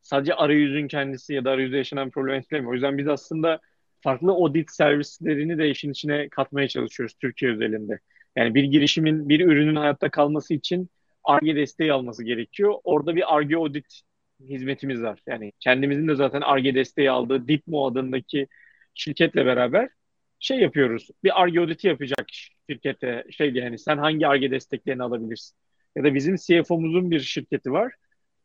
sadece 0.02 0.34
arayüzün 0.34 0.88
kendisi 0.88 1.34
ya 1.34 1.44
da 1.44 1.50
arayüzde 1.50 1.76
yaşanan 1.76 2.10
problem 2.10 2.34
etkilemiyor. 2.34 2.72
O 2.72 2.74
yüzden 2.74 2.98
biz 2.98 3.08
aslında 3.08 3.60
farklı 4.00 4.32
audit 4.32 4.70
servislerini 4.70 5.58
de 5.58 5.70
işin 5.70 5.90
içine 5.90 6.28
katmaya 6.28 6.68
çalışıyoruz 6.68 7.14
Türkiye 7.20 7.52
özelinde. 7.52 8.00
Yani 8.36 8.54
bir 8.54 8.64
girişimin, 8.64 9.28
bir 9.28 9.40
ürünün 9.40 9.76
hayatta 9.76 10.10
kalması 10.10 10.54
için 10.54 10.90
ARGE 11.24 11.56
desteği 11.56 11.92
alması 11.92 12.24
gerekiyor. 12.24 12.74
Orada 12.84 13.16
bir 13.16 13.36
ARGE 13.36 13.56
audit 13.56 14.00
hizmetimiz 14.40 15.02
var. 15.02 15.20
Yani 15.26 15.52
kendimizin 15.60 16.08
de 16.08 16.14
zaten 16.14 16.40
ARGE 16.40 16.74
desteği 16.74 17.10
aldığı 17.10 17.48
Dipmo 17.48 17.86
adındaki 17.86 18.46
şirketle 18.94 19.46
beraber 19.46 19.88
şey 20.40 20.58
yapıyoruz. 20.60 21.08
Bir 21.24 21.42
ARGE 21.42 21.60
auditi 21.60 21.88
yapacak 21.88 22.26
şirkete 22.70 23.24
şey 23.30 23.52
yani 23.54 23.78
sen 23.78 23.98
hangi 23.98 24.26
ARGE 24.26 24.50
desteklerini 24.50 25.02
alabilirsin? 25.02 25.56
Ya 25.96 26.04
da 26.04 26.14
bizim 26.14 26.36
CFO'muzun 26.36 27.10
bir 27.10 27.20
şirketi 27.20 27.72
var. 27.72 27.92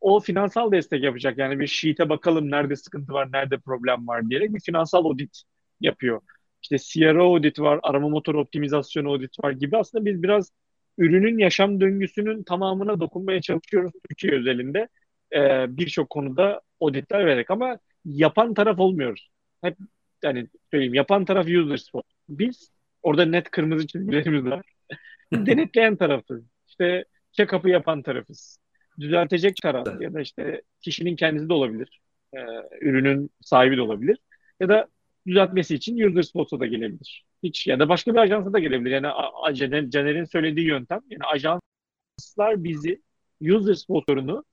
O 0.02 0.20
finansal 0.20 0.72
destek 0.72 1.04
yapacak. 1.04 1.38
Yani 1.38 1.60
bir 1.60 1.68
sheet'e 1.68 2.10
bakalım 2.10 2.52
nerede 2.52 2.76
sıkıntı 2.76 3.14
var, 3.14 3.32
nerede 3.34 3.58
problem 3.58 4.08
var 4.08 4.30
diyerek 4.30 4.54
bir 4.56 4.60
finansal 4.60 5.06
audit 5.06 5.44
yapıyor. 5.82 6.22
İşte 6.64 6.78
CRO 6.78 7.34
audit 7.36 7.60
var, 7.60 7.80
arama 7.84 8.10
motor 8.10 8.36
optimizasyonu 8.36 9.10
audit 9.12 9.44
var 9.44 9.52
gibi 9.52 9.78
aslında 9.78 10.06
biz 10.06 10.24
biraz 10.24 10.52
ürünün 10.98 11.38
yaşam 11.38 11.82
döngüsünün 11.82 12.44
tamamına 12.44 13.00
dokunmaya 13.00 13.42
çalışıyoruz 13.42 13.94
Türkiye 14.10 14.34
özelinde. 14.34 14.88
Ee, 15.36 15.66
Birçok 15.78 16.10
konuda 16.10 16.62
auditler 16.82 17.26
vererek 17.26 17.52
ama 17.52 17.80
yapan 18.06 18.54
taraf 18.54 18.80
olmuyoruz. 18.80 19.30
Hep 19.62 19.78
yani 20.24 20.48
söyleyeyim 20.72 20.94
yapan 20.94 21.26
taraf 21.26 21.46
user 21.48 21.78
spot. 21.78 22.06
Biz 22.30 22.72
orada 23.04 23.26
net 23.26 23.52
kırmızı 23.52 23.88
çizgilerimiz 23.88 24.46
var. 24.46 24.66
Denetleyen 25.34 25.96
tarafız. 25.96 26.44
İşte 26.68 27.06
check-up'ı 27.38 27.70
yapan 27.70 28.02
tarafız. 28.02 28.60
Düzeltecek 29.00 29.56
taraf 29.56 30.02
ya 30.02 30.14
da 30.14 30.22
işte 30.22 30.62
kişinin 30.82 31.16
kendisi 31.16 31.50
de 31.50 31.54
olabilir. 31.54 32.02
Ee, 32.34 32.40
ürünün 32.82 33.30
sahibi 33.42 33.78
de 33.78 33.82
olabilir. 33.82 34.18
Ya 34.60 34.70
da 34.70 34.88
düzeltmesi 35.28 35.76
için 35.76 36.10
user 36.10 36.22
spot'a 36.22 36.60
da 36.60 36.66
gelebilir. 36.66 37.26
Hiç 37.44 37.68
ya 37.68 37.80
da 37.80 37.90
başka 37.90 38.14
bir 38.14 38.20
ajansa 38.20 38.54
da 38.54 38.60
gelebilir. 38.60 38.92
Yani 38.92 39.92
Caner'in 39.92 40.26
söylediği 40.26 40.68
yöntem 40.68 41.02
yani 41.10 41.24
ajanslar 41.24 42.64
bizi 42.64 43.02
user 43.42 43.74
spot'unu 43.74 44.44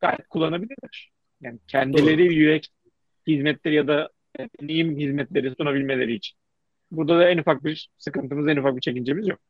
gayet 0.00 0.28
kullanabilirler. 0.28 1.10
Yani 1.40 1.58
kendileri 1.68 2.56
UX 2.56 2.62
hizmetleri 3.26 3.74
ya 3.74 3.88
da 3.88 4.10
deneyim 4.60 4.98
hizmetleri 4.98 5.54
sunabilmeleri 5.54 6.14
için. 6.14 6.38
Burada 6.90 7.18
da 7.18 7.28
en 7.28 7.38
ufak 7.38 7.64
bir 7.64 7.90
sıkıntımız, 7.98 8.48
en 8.48 8.56
ufak 8.56 8.76
bir 8.76 8.80
çekincemiz 8.80 9.28
yok. 9.28 9.40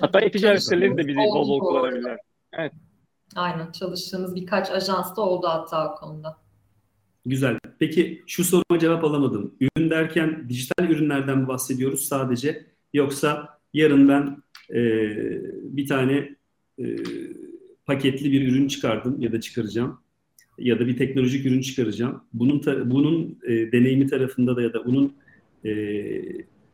Hatta 0.00 0.20
e-ticaret 0.20 0.62
siteleri 0.62 0.96
de 0.96 1.08
bizi 1.08 1.18
bol 1.18 1.48
bol 1.48 1.60
kullanabilirler. 1.60 2.18
Evet. 2.52 2.72
Aynen 3.36 3.72
çalıştığımız 3.72 4.34
birkaç 4.34 4.70
ajans 4.70 5.16
da 5.16 5.22
oldu 5.22 5.46
hatta 5.46 5.92
o 5.92 5.94
konuda. 5.94 6.36
Güzel. 7.26 7.58
Peki 7.78 8.22
şu 8.26 8.44
soruma 8.44 8.78
cevap 8.78 9.04
alamadım. 9.04 9.54
Ürün 9.60 9.90
derken 9.90 10.48
dijital 10.48 10.90
ürünlerden 10.90 11.38
mi 11.38 11.48
bahsediyoruz 11.48 12.00
sadece? 12.00 12.66
Yoksa 12.92 13.58
yarın 13.74 14.08
ben 14.08 14.42
e, 14.74 14.80
bir 15.62 15.86
tane 15.86 16.36
e, 16.78 16.96
paketli 17.86 18.32
bir 18.32 18.48
ürün 18.48 18.68
çıkardım 18.68 19.20
ya 19.20 19.32
da 19.32 19.40
çıkaracağım 19.40 20.00
ya 20.58 20.78
da 20.78 20.86
bir 20.86 20.96
teknolojik 20.96 21.46
ürün 21.46 21.60
çıkaracağım. 21.60 22.24
Bunun 22.32 22.58
ta, 22.58 22.90
bunun 22.90 23.38
e, 23.46 23.72
deneyimi 23.72 24.06
tarafında 24.06 24.56
da 24.56 24.62
ya 24.62 24.72
da 24.72 24.84
bunun 24.84 25.14
e, 25.64 25.70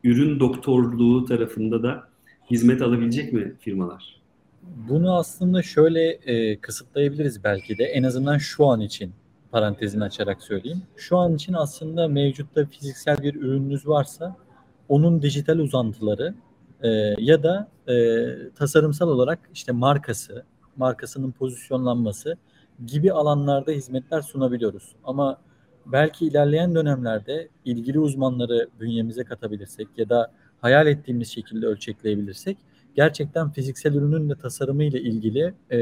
ürün 0.04 0.40
doktorluğu 0.40 1.24
tarafında 1.24 1.82
da 1.82 2.08
hizmet 2.50 2.82
alabilecek 2.82 3.32
mi 3.32 3.54
firmalar? 3.60 4.20
Bunu 4.62 5.16
aslında 5.16 5.62
şöyle 5.62 6.08
e, 6.10 6.60
kısıtlayabiliriz 6.60 7.44
belki 7.44 7.78
de 7.78 7.84
en 7.84 8.02
azından 8.02 8.38
şu 8.38 8.66
an 8.66 8.80
için 8.80 9.12
parantezini 9.50 10.04
açarak 10.04 10.42
söyleyeyim. 10.42 10.82
Şu 10.96 11.18
an 11.18 11.34
için 11.34 11.52
aslında 11.52 12.08
mevcutta 12.08 12.66
fiziksel 12.66 13.22
bir 13.22 13.34
ürününüz 13.34 13.88
varsa 13.88 14.36
onun 14.88 15.22
dijital 15.22 15.58
uzantıları 15.58 16.34
e, 16.82 16.88
ya 17.18 17.42
da 17.42 17.68
e, 17.88 18.26
tasarımsal 18.54 19.08
olarak 19.08 19.38
işte 19.54 19.72
markası, 19.72 20.44
markasının 20.76 21.32
pozisyonlanması 21.32 22.36
gibi 22.86 23.12
alanlarda 23.12 23.72
hizmetler 23.72 24.20
sunabiliyoruz. 24.20 24.92
Ama 25.04 25.38
belki 25.86 26.26
ilerleyen 26.26 26.74
dönemlerde 26.74 27.48
ilgili 27.64 27.98
uzmanları 27.98 28.68
bünyemize 28.80 29.24
katabilirsek 29.24 29.88
ya 29.96 30.08
da 30.08 30.32
hayal 30.60 30.86
ettiğimiz 30.86 31.28
şekilde 31.28 31.66
ölçekleyebilirsek 31.66 32.58
gerçekten 32.96 33.50
fiziksel 33.50 33.94
ürünün 33.94 34.30
de 34.30 34.34
tasarımı 34.34 34.84
ile 34.84 35.00
ilgili 35.00 35.54
e, 35.70 35.78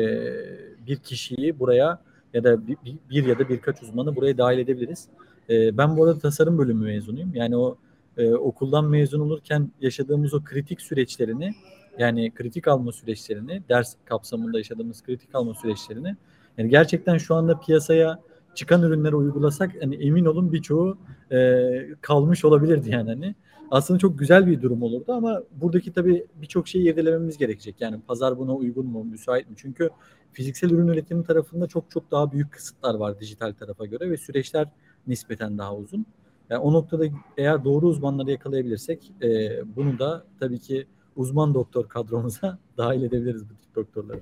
bir 0.86 0.96
kişiyi 0.96 1.58
buraya 1.58 2.02
ya 2.34 2.44
da 2.44 2.66
bir, 2.66 2.76
bir 3.10 3.26
ya 3.26 3.38
da 3.38 3.48
birkaç 3.48 3.82
uzmanı 3.82 4.16
buraya 4.16 4.38
dahil 4.38 4.58
edebiliriz. 4.58 5.08
E, 5.50 5.78
ben 5.78 5.96
bu 5.96 6.04
arada 6.04 6.18
tasarım 6.18 6.58
bölümü 6.58 6.84
mezunuyum. 6.84 7.34
Yani 7.34 7.56
o 7.56 7.76
e, 8.16 8.34
okuldan 8.34 8.84
mezun 8.84 9.20
olurken 9.20 9.70
yaşadığımız 9.80 10.34
o 10.34 10.44
kritik 10.44 10.80
süreçlerini 10.80 11.54
yani 11.98 12.30
kritik 12.34 12.68
alma 12.68 12.92
süreçlerini, 12.92 13.62
ders 13.68 13.94
kapsamında 14.04 14.58
yaşadığımız 14.58 15.02
kritik 15.02 15.34
alma 15.34 15.54
süreçlerini 15.54 16.16
yani 16.58 16.70
gerçekten 16.70 17.18
şu 17.18 17.34
anda 17.34 17.60
piyasaya 17.60 18.20
çıkan 18.54 18.82
ürünleri 18.82 19.16
uygulasak 19.16 19.70
hani 19.82 19.96
emin 19.96 20.24
olun 20.24 20.52
birçoğu 20.52 20.98
e, 21.32 21.70
kalmış 22.00 22.44
olabilirdi 22.44 22.90
yani 22.90 23.10
hani. 23.10 23.34
Aslında 23.70 23.98
çok 23.98 24.18
güzel 24.18 24.46
bir 24.46 24.62
durum 24.62 24.82
olurdu 24.82 25.12
ama 25.12 25.42
buradaki 25.50 25.92
tabii 25.92 26.26
birçok 26.34 26.68
şeyi 26.68 26.92
irdelememiz 26.92 27.38
gerekecek. 27.38 27.80
Yani 27.80 28.00
pazar 28.06 28.38
buna 28.38 28.54
uygun 28.54 28.86
mu, 28.86 29.04
müsait 29.04 29.50
mi? 29.50 29.56
Çünkü 29.56 29.90
fiziksel 30.32 30.70
ürün 30.70 30.88
üretimi 30.88 31.24
tarafında 31.24 31.66
çok 31.66 31.90
çok 31.90 32.10
daha 32.10 32.32
büyük 32.32 32.52
kısıtlar 32.52 32.94
var 32.94 33.20
dijital 33.20 33.52
tarafa 33.52 33.86
göre 33.86 34.10
ve 34.10 34.16
süreçler 34.16 34.68
nispeten 35.06 35.58
daha 35.58 35.76
uzun. 35.76 36.06
Yani 36.50 36.60
o 36.60 36.72
noktada 36.72 37.04
eğer 37.36 37.64
doğru 37.64 37.86
uzmanları 37.86 38.30
yakalayabilirsek 38.30 39.12
e, 39.22 39.60
bunu 39.76 39.98
da 39.98 40.26
tabii 40.40 40.58
ki 40.58 40.86
uzman 41.16 41.54
doktor 41.54 41.88
kadromuza 41.88 42.58
dahil 42.76 43.02
edebiliriz 43.02 43.50
bu 43.50 43.54
tip 43.54 43.74
doktorları. 43.74 44.20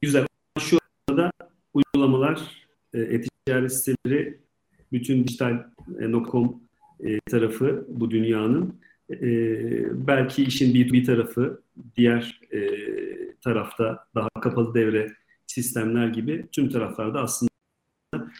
Güzel. 0.00 0.26
Şu 0.58 0.78
anda 1.10 1.30
uygulamalar, 1.74 2.66
e, 2.94 3.00
e-ticaret 3.00 3.72
siteleri, 3.72 4.40
bütün 4.92 5.24
dijital.com 5.24 6.65
e, 7.04 7.20
tarafı 7.20 7.86
bu 7.88 8.10
dünyanın. 8.10 8.80
E, 9.10 9.28
belki 10.06 10.44
işin 10.44 10.74
bir, 10.74 10.92
bir 10.92 11.04
tarafı, 11.04 11.62
diğer 11.96 12.40
e, 12.52 12.60
tarafta 13.40 14.06
daha 14.14 14.28
kapalı 14.40 14.74
devre 14.74 15.12
sistemler 15.46 16.08
gibi 16.08 16.46
tüm 16.52 16.70
taraflarda 16.70 17.20
aslında 17.20 17.50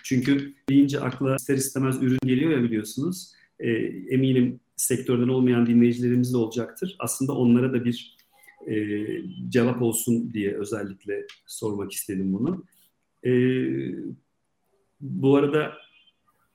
çünkü 0.05 0.55
deyince 0.69 1.01
akla 1.01 1.37
ister 1.37 1.55
istemez 1.55 2.03
ürün 2.03 2.19
geliyor 2.25 2.51
ya 2.51 2.62
biliyorsunuz. 2.62 3.33
E, 3.61 3.70
eminim 4.11 4.61
sektörden 4.76 5.28
olmayan 5.28 5.66
dinleyicilerimiz 5.66 6.33
de 6.33 6.37
olacaktır. 6.37 6.97
Aslında 6.99 7.33
onlara 7.33 7.72
da 7.72 7.85
bir 7.85 8.16
e, 8.66 9.07
cevap 9.49 9.83
olsun 9.83 10.33
diye 10.33 10.55
özellikle 10.55 11.26
sormak 11.47 11.93
istedim 11.93 12.33
bunu. 12.33 12.64
E, 13.24 13.33
bu 15.01 15.37
arada 15.37 15.72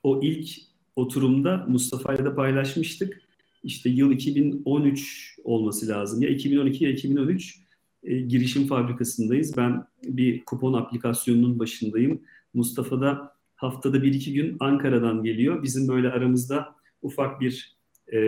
o 0.02 0.20
ilk 0.22 0.48
oturumda 0.96 1.66
Mustafa 1.68 2.14
ile 2.14 2.24
de 2.24 2.34
paylaşmıştık. 2.34 3.22
İşte 3.62 3.90
yıl 3.90 4.12
2013 4.12 5.36
olması 5.44 5.88
lazım. 5.88 6.22
Ya 6.22 6.28
2012 6.28 6.84
ya 6.84 6.90
2013 6.90 7.58
e, 8.02 8.20
girişim 8.20 8.66
fabrikasındayız. 8.66 9.56
Ben 9.56 9.84
bir 10.04 10.44
kupon 10.44 10.72
aplikasyonunun 10.72 11.58
başındayım. 11.58 12.20
Mustafa 12.54 13.00
da 13.00 13.32
haftada 13.56 14.02
bir 14.02 14.14
iki 14.14 14.32
gün 14.32 14.56
Ankara'dan 14.60 15.22
geliyor. 15.22 15.62
Bizim 15.62 15.88
böyle 15.88 16.08
aramızda 16.08 16.74
ufak 17.02 17.40
bir 17.40 17.76
e, 18.12 18.18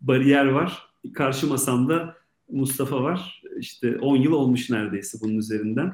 bariyer 0.00 0.46
var. 0.46 0.78
Karşı 1.14 1.46
masamda 1.46 2.16
Mustafa 2.50 3.02
var. 3.02 3.42
İşte 3.58 3.98
10 3.98 4.16
yıl 4.16 4.32
olmuş 4.32 4.70
neredeyse 4.70 5.18
bunun 5.22 5.38
üzerinden. 5.38 5.92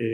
E, 0.00 0.04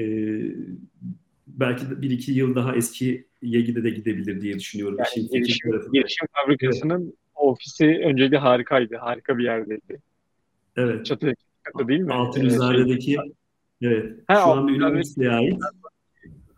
belki 1.46 2.02
bir 2.02 2.10
iki 2.10 2.32
yıl 2.32 2.54
daha 2.54 2.76
eski 2.76 3.27
Yegi'de 3.42 3.84
de 3.84 3.90
gidebilir 3.90 4.40
diye 4.40 4.54
düşünüyorum. 4.54 4.98
Yani 4.98 5.28
tarafı. 5.64 5.92
gelişim 5.92 6.26
fabrikasının 6.32 7.02
evet. 7.02 7.14
ofisi 7.34 7.86
öncelikle 7.86 8.38
harikaydı. 8.38 8.96
Harika 8.96 9.38
bir 9.38 9.44
yerdeydi. 9.44 10.00
Evet. 10.76 11.06
Çatı 11.06 11.34
katı 11.62 11.88
değil 11.88 12.00
mi? 12.00 12.14
Altunizade'deki 12.14 13.12
şey, 13.12 13.16
evet. 13.82 14.12
Ha, 14.26 14.34
şu 14.34 14.40
an 14.40 14.68
bir 14.68 14.72
üniversiteye 14.72 15.30
ait. 15.30 15.58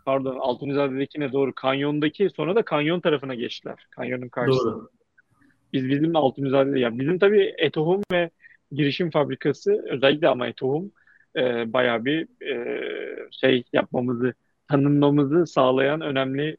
Pardon 0.05 0.37
Altunizade'deki 0.37 1.21
ne 1.21 1.33
doğru. 1.33 1.55
Kanyondaki 1.55 2.31
sonra 2.37 2.55
da 2.55 2.63
kanyon 2.63 3.01
tarafına 3.01 3.35
geçtiler. 3.35 3.87
Kanyonun 3.91 4.29
karşısında. 4.29 4.73
Doğru. 4.73 4.91
Biz 5.73 5.89
bizim 5.89 6.17
Altunizade'de 6.17 6.81
ya 6.81 6.99
bizim 6.99 7.19
tabii 7.19 7.55
Etohum 7.59 8.03
ve 8.13 8.31
girişim 8.73 9.11
fabrikası 9.11 9.85
özellikle 9.89 10.29
ama 10.29 10.47
Etohum 10.47 10.93
e, 11.37 11.73
bayağı 11.73 12.05
bir 12.05 12.45
e, 12.47 12.87
şey 13.31 13.65
yapmamızı 13.73 14.35
tanınmamızı 14.69 15.47
sağlayan 15.47 16.01
önemli 16.01 16.57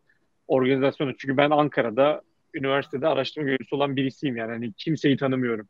organizasyonu. 0.51 1.17
Çünkü 1.17 1.37
ben 1.37 1.49
Ankara'da 1.49 2.21
üniversitede 2.53 3.07
araştırma 3.07 3.45
görevlisi 3.47 3.75
olan 3.75 3.95
birisiyim 3.95 4.37
yani. 4.37 4.51
Hani 4.51 4.73
kimseyi 4.73 5.17
tanımıyorum. 5.17 5.69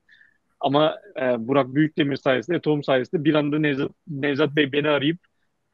Ama 0.59 0.99
e, 1.21 1.47
Burak 1.47 1.75
Büyükdemir 1.75 2.15
sayesinde, 2.15 2.61
Tohum 2.61 2.83
sayesinde 2.83 3.23
bir 3.23 3.33
anda 3.35 3.59
Nevzat, 3.59 3.91
Nevzat 4.07 4.55
Bey 4.55 4.71
beni 4.71 4.89
arayıp 4.89 5.19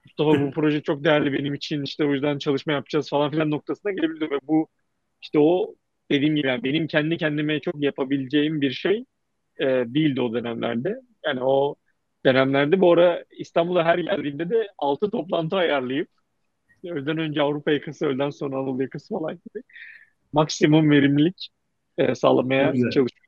Mustafa 0.06 0.42
bu 0.42 0.52
proje 0.56 0.82
çok 0.82 1.04
değerli 1.04 1.34
benim 1.34 1.54
için 1.54 1.84
işte 1.84 2.06
o 2.06 2.14
yüzden 2.14 2.38
çalışma 2.38 2.74
yapacağız 2.74 3.10
falan 3.10 3.32
filan 3.32 3.52
noktasına 3.52 3.92
gelebildim 3.92 4.32
ve 4.32 4.40
bu 4.44 4.68
işte 5.22 5.40
o 5.40 5.76
dediğim 6.12 6.36
gibi 6.36 6.48
yani 6.48 6.64
benim 6.64 6.88
kendi 6.88 7.18
kendime 7.18 7.60
çok 7.60 7.84
yapabileceğim 7.84 8.62
bir 8.62 8.72
şey 8.72 9.06
e, 9.60 9.66
değildi 9.66 10.22
o 10.22 10.34
dönemlerde. 10.34 11.02
Yani 11.26 11.44
o 11.44 11.76
dönemlerde 12.26 12.82
bu 12.82 12.94
ara 12.94 13.24
İstanbul'a 13.38 13.86
her 13.86 13.98
geldiğimde 14.00 14.50
de 14.50 14.68
altı 14.78 15.12
toplantı 15.12 15.56
ayarlayıp 15.56 16.10
öğleden 16.86 17.18
önce 17.18 17.42
Avrupa 17.42 17.72
yakası, 17.72 18.06
öğleden 18.06 18.30
sonra 18.30 18.58
Anadolu 18.58 18.82
yakası 18.82 19.10
falan 19.10 19.34
gibi 19.34 19.64
maksimum 20.34 20.92
verimlilik 20.92 21.50
e, 21.98 22.16
sağlamaya 22.16 22.74
çalışıyorum. 22.74 23.28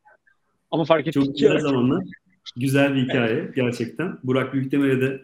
Ama 0.72 0.86
fark 0.86 1.08
ettik 1.08 1.14
Çok 1.14 1.34
güzel 1.34 1.60
zamanlar. 1.60 2.04
Güzel 2.58 2.96
bir 2.96 3.04
hikaye 3.04 3.34
evet. 3.34 3.56
gerçekten. 3.56 4.18
Burak 4.24 4.54
Büyükdemir'e 4.54 5.02
de 5.02 5.22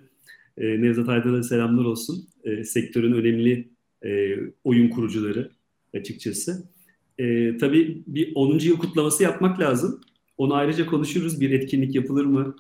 e, 0.58 0.82
Nevzat 0.82 1.10
Aydın'a 1.10 1.44
selamlar 1.44 1.86
olsun. 1.86 2.28
E, 2.44 2.64
sektörün 2.64 3.14
önemli 3.14 3.68
e, 4.06 4.38
oyun 4.64 4.90
kurucuları 4.90 5.52
açıkçası. 5.94 6.70
E, 7.18 7.58
tabii 7.58 8.04
bir 8.08 8.32
10. 8.36 8.60
yıl 8.60 8.78
kutlaması 8.78 9.24
yapmak 9.24 9.60
lazım. 9.60 10.02
Onu 10.38 10.54
ayrıca 10.54 10.86
konuşuruz. 10.86 11.42
Bir 11.42 11.52
etkinlik 11.52 11.96
yapılır 11.96 12.26
mı? 12.26 12.56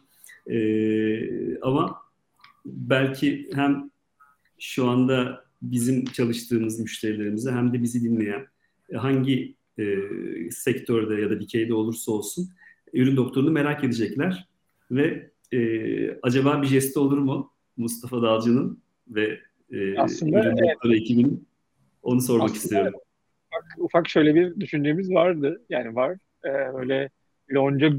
E, 0.49 1.59
ama 1.61 2.01
belki 2.65 3.49
hem 3.53 3.91
şu 4.59 4.87
anda 4.87 5.44
bizim 5.71 6.05
çalıştığımız 6.05 6.79
müşterilerimize 6.79 7.51
hem 7.51 7.73
de 7.73 7.83
bizi 7.83 8.03
dinleyen 8.03 8.47
e, 8.89 8.97
hangi 8.97 9.55
e, 9.79 9.85
sektörde 10.51 11.21
ya 11.21 11.29
da 11.29 11.39
dikeyde 11.39 11.73
olursa 11.73 12.11
olsun 12.11 12.49
ürün 12.93 13.17
doktorunu 13.17 13.51
merak 13.51 13.83
edecekler 13.83 14.47
ve 14.91 15.31
e, 15.51 16.19
acaba 16.21 16.61
bir 16.61 16.67
jesti 16.67 16.99
olur 16.99 17.17
mu 17.17 17.51
Mustafa 17.77 18.21
Dalcı'nın 18.21 18.79
ve 19.07 19.39
e, 19.71 19.97
Aslında, 19.97 20.39
ürün 20.39 20.57
evet. 20.57 20.75
doktoru 20.75 20.95
ekibinin 20.95 21.47
onu 22.03 22.21
sormak 22.21 22.45
Aslında, 22.45 22.63
istiyorum. 22.63 22.93
Ufak, 23.51 23.65
ufak 23.77 24.09
şöyle 24.09 24.35
bir 24.35 24.59
düşüncemiz 24.59 25.13
vardı 25.13 25.61
yani 25.69 25.95
var 25.95 26.17
ee, 26.45 26.49
öyle 26.49 27.09
Lonca 27.53 27.89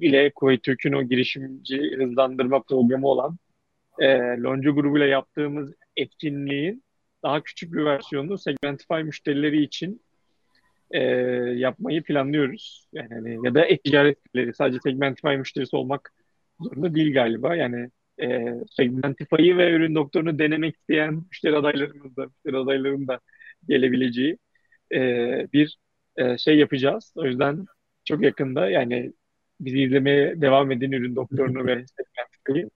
ile 0.00 0.30
Kuveyt 0.30 0.62
Türk'ün 0.62 0.92
o 0.92 1.02
girişimci 1.02 1.96
hızlandırma 1.96 2.62
programı 2.62 3.06
olan 3.06 3.36
e, 3.98 4.06
Lonca 4.18 4.70
grubuyla 4.70 5.06
yaptığımız 5.06 5.72
etkinliğin 5.96 6.84
daha 7.22 7.42
küçük 7.42 7.72
bir 7.72 7.84
versiyonu 7.84 8.38
Segmentify 8.38 8.94
müşterileri 8.94 9.62
için 9.62 10.02
e, 10.90 11.00
yapmayı 11.56 12.02
planlıyoruz. 12.02 12.88
Yani 12.92 13.14
hani, 13.14 13.46
ya 13.46 13.54
da 13.54 13.64
e-ticaretleri 13.64 14.54
sadece 14.54 14.78
Segmentify 14.80 15.36
müşterisi 15.36 15.76
olmak 15.76 16.12
zorunda 16.60 16.94
değil 16.94 17.14
galiba. 17.14 17.56
Yani 17.56 17.90
e, 18.22 18.54
Segmentify'ı 18.70 19.58
ve 19.58 19.72
ürün 19.72 19.94
doktorunu 19.94 20.38
denemek 20.38 20.76
isteyen 20.76 21.14
müşteri 21.14 21.56
adaylarımız 21.56 22.16
da, 22.16 22.26
müşteri 22.26 22.56
adaylarının 22.56 23.08
da 23.08 23.20
gelebileceği 23.68 24.38
e, 24.94 24.98
bir 25.52 25.78
e, 26.16 26.38
şey 26.38 26.58
yapacağız. 26.58 27.12
O 27.16 27.26
yüzden 27.26 27.66
çok 28.04 28.22
yakında 28.22 28.70
yani 28.70 29.12
bizi 29.60 29.82
izlemeye 29.82 30.40
devam 30.40 30.72
edin 30.72 30.92
ürün 30.92 31.16
doktorunu 31.16 31.66
ve 31.66 31.84
Segmentify'ı 31.96 32.70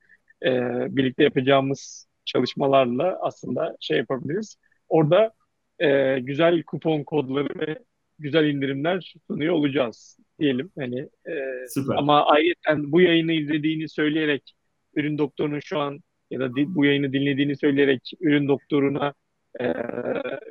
e, 0.45 0.97
birlikte 0.97 1.25
yapacağımız 1.25 2.07
çalışmalarla 2.29 3.18
aslında 3.22 3.76
şey 3.81 3.99
yapabiliriz. 3.99 4.57
Orada 4.89 5.33
e, 5.79 6.18
güzel 6.18 6.62
kupon 6.62 7.05
kodları 7.05 7.61
ve 7.61 7.79
güzel 8.18 8.45
indirimler 8.45 9.14
sunuyor 9.26 9.55
olacağız 9.55 10.18
diyelim. 10.39 10.70
Hani 10.79 10.99
e, 11.01 11.33
Süper. 11.68 11.97
ama 11.97 12.26
ayrıca 12.26 12.93
bu 12.93 13.01
yayını 13.01 13.33
izlediğini 13.33 13.89
söyleyerek 13.89 14.55
ürün 14.95 15.18
doktorunun 15.18 15.61
şu 15.61 15.79
an 15.79 16.01
ya 16.31 16.41
da 16.41 16.55
bu 16.55 16.85
yayını 16.85 17.12
dinlediğini 17.12 17.57
söyleyerek 17.57 18.12
ürün 18.20 18.49
doktoruna 18.49 19.14
e, 19.61 19.74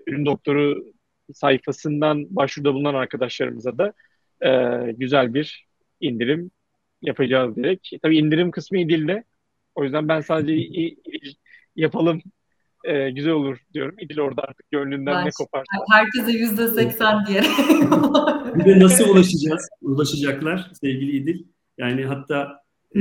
ürün 0.08 0.26
doktoru 0.26 0.86
sayfasından 1.34 2.36
başvuruda 2.36 2.74
bulunan 2.74 2.94
arkadaşlarımıza 2.94 3.78
da 3.78 3.94
e, 4.42 4.92
güzel 4.92 5.34
bir 5.34 5.68
indirim 6.02 6.52
yapacağız 7.02 7.56
direkt. 7.56 7.88
Tabii 8.02 8.18
indirim 8.18 8.52
kısmı 8.52 8.80
İdil'de. 8.80 9.24
O 9.76 9.84
yüzden 9.84 10.08
ben 10.08 10.22
sadece 10.22 10.54
yapalım 11.78 12.22
e, 12.84 13.10
güzel 13.10 13.34
olur 13.34 13.58
diyorum. 13.74 13.96
İdil 14.00 14.20
orada 14.20 14.42
artık 14.42 14.72
gönlünden 14.72 15.16
ben, 15.16 15.26
ne 15.26 15.30
kopar. 15.38 15.66
Herkese 15.92 16.32
yüzde 16.32 16.68
seksen 16.68 17.26
diye. 17.26 17.42
bir 18.56 18.66
de 18.66 18.80
nasıl 18.80 19.10
ulaşacağız? 19.10 19.70
Ulaşacaklar 19.82 20.72
sevgili 20.82 21.12
İdil. 21.12 21.44
Yani 21.78 22.06
hatta 22.06 22.64
e, 22.96 23.00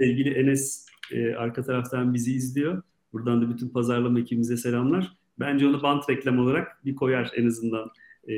sevgili 0.00 0.34
Enes 0.34 0.86
e, 1.12 1.34
arka 1.34 1.62
taraftan 1.62 2.14
bizi 2.14 2.34
izliyor. 2.34 2.82
Buradan 3.12 3.42
da 3.42 3.54
bütün 3.54 3.68
pazarlama 3.68 4.20
ekibimize 4.20 4.56
selamlar. 4.56 5.12
Bence 5.40 5.66
onu 5.66 5.82
bant 5.82 6.10
reklam 6.10 6.38
olarak 6.38 6.84
bir 6.84 6.94
koyar 6.94 7.32
en 7.36 7.46
azından 7.46 7.90
e, 8.28 8.32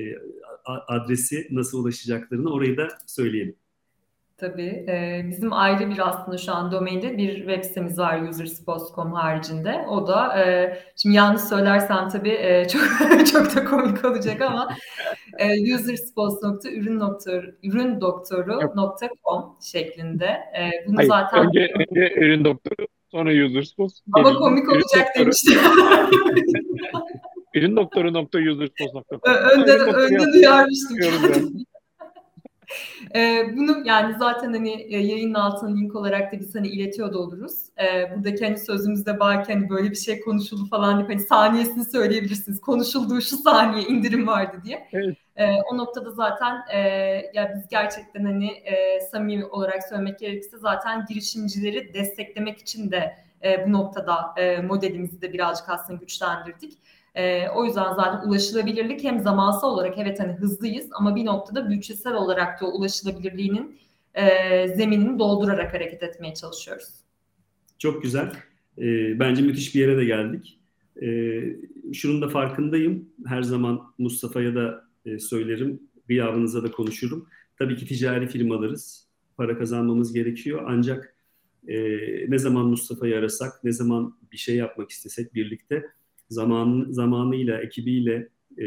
adresi 0.89 1.49
nasıl 1.51 1.85
ulaşacaklarını 1.85 2.53
orayı 2.53 2.77
da 2.77 2.89
söyleyelim. 3.07 3.57
Tabii. 4.39 4.85
E, 4.89 5.23
bizim 5.31 5.53
ayrı 5.53 5.91
bir 5.91 6.09
aslında 6.09 6.39
şu 6.39 6.53
an 6.53 6.73
domainde 6.73 7.19
bir 7.19 7.37
web 7.37 7.65
sitemiz 7.65 7.99
var 7.99 8.21
userspots.com 8.29 9.13
haricinde. 9.13 9.85
O 9.89 10.07
da 10.07 10.45
e, 10.45 10.77
şimdi 10.97 11.17
yanlış 11.17 11.43
söylersem 11.43 12.09
tabii 12.09 12.31
e, 12.31 12.69
çok 12.73 12.83
çok 13.27 13.57
da 13.57 13.65
komik 13.65 14.05
olacak 14.05 14.41
ama 14.41 14.69
e, 15.39 15.57
şeklinde. 19.73 20.27
E, 20.27 20.71
bunu 20.87 20.97
Hayır, 20.97 21.09
zaten 21.09 21.47
önce, 21.47 21.61
önce 21.61 22.15
ürün 22.15 22.45
doktoru 22.45 22.87
sonra 23.11 23.47
userspots. 23.47 24.01
Ama 24.13 24.35
komik 24.35 24.73
olacak 24.73 25.09
demiştim. 25.19 25.61
ürün 27.55 27.77
doktoru.userspots.com. 27.77 29.21
Önden, 29.25 29.95
önden 29.95 30.33
duyarmıştım. 30.33 31.67
E, 33.15 33.45
bunu 33.57 33.83
yani 33.85 34.15
zaten 34.19 34.53
hani 34.53 34.83
e, 34.83 34.99
yayının 34.99 35.35
altına 35.35 35.75
link 35.77 35.95
olarak 35.95 36.33
da 36.33 36.41
biz 36.41 36.55
hani 36.55 36.69
iletiyor 36.69 37.13
da 37.13 37.19
oluruz. 37.19 37.53
E, 37.79 38.17
buradaki 38.17 38.45
hani 38.45 38.59
sözümüzde 38.59 39.21
belki 39.21 39.53
hani 39.53 39.69
böyle 39.69 39.91
bir 39.91 39.97
şey 39.97 40.21
konuşuldu 40.21 40.67
falan 40.71 40.97
deyip 40.97 41.11
hani 41.11 41.21
saniyesini 41.21 41.85
söyleyebilirsiniz. 41.85 42.61
Konuşulduğu 42.61 43.21
şu 43.21 43.37
saniye 43.37 43.87
indirim 43.87 44.27
vardı 44.27 44.57
diye. 44.65 44.89
Evet. 44.93 45.17
E, 45.37 45.53
o 45.73 45.79
noktada 45.79 46.11
zaten 46.11 46.57
e, 46.73 46.79
ya 47.35 47.53
biz 47.55 47.69
gerçekten 47.69 48.25
hani 48.25 48.51
e, 48.51 49.01
samimi 49.01 49.45
olarak 49.45 49.85
söylemek 49.89 50.19
gerekirse 50.19 50.59
zaten 50.59 51.07
girişimcileri 51.09 51.95
desteklemek 51.95 52.59
için 52.59 52.91
de 52.91 53.17
e, 53.45 53.67
bu 53.67 53.73
noktada 53.73 54.35
e, 54.37 54.59
modelimizi 54.59 55.23
de 55.23 55.33
birazcık 55.33 55.69
aslında 55.69 55.99
güçlendirdik. 55.99 56.79
E, 57.17 57.49
o 57.49 57.65
yüzden 57.65 57.95
zaten 57.95 58.29
ulaşılabilirlik 58.29 59.05
hem 59.05 59.21
zamansal 59.21 59.69
olarak 59.69 59.99
evet 59.99 60.21
hani 60.21 60.33
hızlıyız 60.33 60.87
ama 60.93 61.17
bir 61.17 61.25
noktada 61.25 61.71
bütçesel 61.71 62.15
olarak 62.15 62.61
da 62.61 62.67
ulaşılabilirliğinin 62.67 63.79
e, 64.15 64.25
zeminini 64.69 65.19
doldurarak 65.19 65.75
hareket 65.75 66.03
etmeye 66.03 66.35
çalışıyoruz. 66.35 66.89
Çok 67.79 68.03
güzel. 68.03 68.33
E, 68.79 68.85
bence 69.21 69.43
müthiş 69.43 69.75
bir 69.75 69.81
yere 69.81 69.97
de 69.97 70.05
geldik. 70.05 70.59
E, 71.03 71.41
şunun 71.93 72.23
da 72.23 72.29
farkındayım. 72.29 73.09
Her 73.27 73.43
zaman 73.43 73.83
Mustafa'ya 73.99 74.55
da 74.55 74.85
e, 75.07 75.19
söylerim. 75.19 75.81
Gıyabınıza 76.09 76.63
da 76.63 76.71
konuşurum. 76.71 77.29
Tabii 77.59 77.77
ki 77.77 77.87
ticari 77.87 78.29
firmalarız. 78.29 79.07
Para 79.37 79.59
kazanmamız 79.59 80.13
gerekiyor. 80.13 80.65
Ancak 80.67 81.15
e, 81.69 81.77
ne 82.31 82.39
zaman 82.39 82.67
Mustafa'yı 82.67 83.17
arasak, 83.17 83.65
ne 83.65 83.73
zaman 83.73 84.19
bir 84.33 84.37
şey 84.37 84.57
yapmak 84.57 84.91
istesek 84.91 85.35
birlikte 85.35 85.87
zaman 86.29 86.87
zamanıyla, 86.91 87.61
ekibiyle 87.61 88.29
e, 88.59 88.67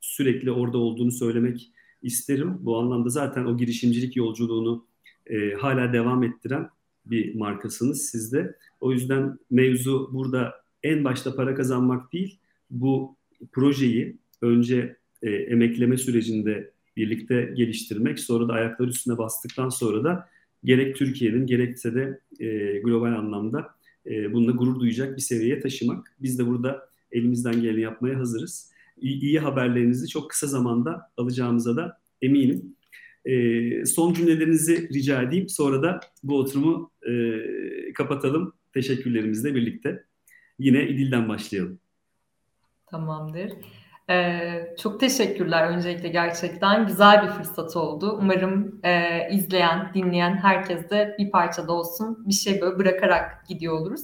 sürekli 0.00 0.50
orada 0.50 0.78
olduğunu 0.78 1.12
söylemek 1.12 1.72
isterim. 2.02 2.58
Bu 2.60 2.78
anlamda 2.78 3.08
zaten 3.08 3.44
o 3.44 3.56
girişimcilik 3.56 4.16
yolculuğunu 4.16 4.86
e, 5.26 5.52
hala 5.52 5.92
devam 5.92 6.22
ettiren 6.24 6.68
bir 7.06 7.34
markasınız 7.34 8.10
siz 8.10 8.32
de. 8.32 8.56
O 8.80 8.92
yüzden 8.92 9.38
mevzu 9.50 10.10
burada 10.12 10.54
en 10.82 11.04
başta 11.04 11.36
para 11.36 11.54
kazanmak 11.54 12.12
değil, 12.12 12.38
bu 12.70 13.16
projeyi 13.52 14.16
önce 14.42 14.96
e, 15.22 15.30
emekleme 15.30 15.96
sürecinde 15.96 16.70
birlikte 16.96 17.52
geliştirmek, 17.56 18.20
sonra 18.20 18.48
da 18.48 18.52
ayaklar 18.52 18.88
üstüne 18.88 19.18
bastıktan 19.18 19.68
sonra 19.68 20.04
da 20.04 20.28
gerek 20.64 20.96
Türkiye'nin 20.96 21.46
gerekse 21.46 21.94
de 21.94 22.20
e, 22.40 22.78
global 22.78 23.12
anlamda 23.12 23.74
e, 24.06 24.32
bununla 24.32 24.52
gurur 24.52 24.80
duyacak 24.80 25.16
bir 25.16 25.22
seviyeye 25.22 25.60
taşımak. 25.60 26.16
Biz 26.20 26.38
de 26.38 26.46
burada 26.46 26.88
elimizden 27.12 27.62
geleni 27.62 27.80
yapmaya 27.80 28.18
hazırız. 28.18 28.72
İyi, 29.00 29.20
iyi 29.20 29.38
haberlerinizi 29.38 30.08
çok 30.08 30.30
kısa 30.30 30.46
zamanda 30.46 31.10
alacağımıza 31.16 31.76
da 31.76 31.98
eminim. 32.22 32.76
E, 33.24 33.86
son 33.86 34.14
cümlelerinizi 34.14 34.88
rica 34.94 35.22
edeyim. 35.22 35.48
Sonra 35.48 35.82
da 35.82 36.00
bu 36.22 36.38
oturumu 36.38 36.90
e, 37.08 37.12
kapatalım 37.92 38.52
teşekkürlerimizle 38.72 39.54
birlikte. 39.54 40.04
Yine 40.58 40.88
İdil'den 40.88 41.28
başlayalım. 41.28 41.78
Tamamdır. 42.86 43.52
Ee, 44.10 44.74
çok 44.78 45.00
teşekkürler 45.00 45.68
öncelikle 45.68 46.08
gerçekten 46.08 46.86
güzel 46.86 47.22
bir 47.22 47.28
fırsat 47.28 47.76
oldu. 47.76 48.18
Umarım 48.22 48.80
e, 48.84 49.20
izleyen, 49.30 49.90
dinleyen 49.94 50.36
herkes 50.36 50.90
de 50.90 51.16
bir 51.18 51.30
parça 51.30 51.68
da 51.68 51.72
olsun 51.72 52.28
bir 52.28 52.34
şey 52.34 52.60
böyle 52.60 52.78
bırakarak 52.78 53.46
gidiyor 53.48 53.80
oluruz. 53.80 54.02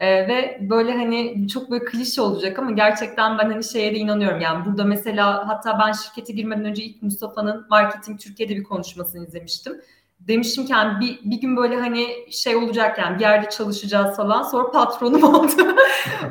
Ee, 0.00 0.28
ve 0.28 0.58
böyle 0.70 0.92
hani 0.92 1.48
çok 1.48 1.70
böyle 1.70 1.84
klişe 1.84 2.20
olacak 2.22 2.58
ama 2.58 2.70
gerçekten 2.70 3.38
ben 3.38 3.50
hani 3.50 3.64
şeye 3.64 3.94
de 3.94 3.98
inanıyorum. 3.98 4.40
Yani 4.40 4.66
burada 4.66 4.84
mesela 4.84 5.48
hatta 5.48 5.78
ben 5.78 5.92
şirkete 5.92 6.32
girmeden 6.32 6.64
önce 6.64 6.82
ilk 6.84 7.02
Mustafa'nın 7.02 7.66
Marketing 7.70 8.20
Türkiye'de 8.20 8.56
bir 8.56 8.62
konuşmasını 8.62 9.26
izlemiştim 9.26 9.80
demiştim 10.28 10.66
ki 10.66 10.72
yani 10.72 11.00
bir, 11.00 11.30
bir 11.30 11.40
gün 11.40 11.56
böyle 11.56 11.76
hani 11.76 12.06
şey 12.30 12.56
olacak 12.56 12.98
yani 12.98 13.16
bir 13.16 13.20
yerde 13.20 13.50
çalışacağız 13.50 14.16
falan 14.16 14.42
sonra 14.42 14.70
patronum 14.70 15.24
oldu. 15.34 15.76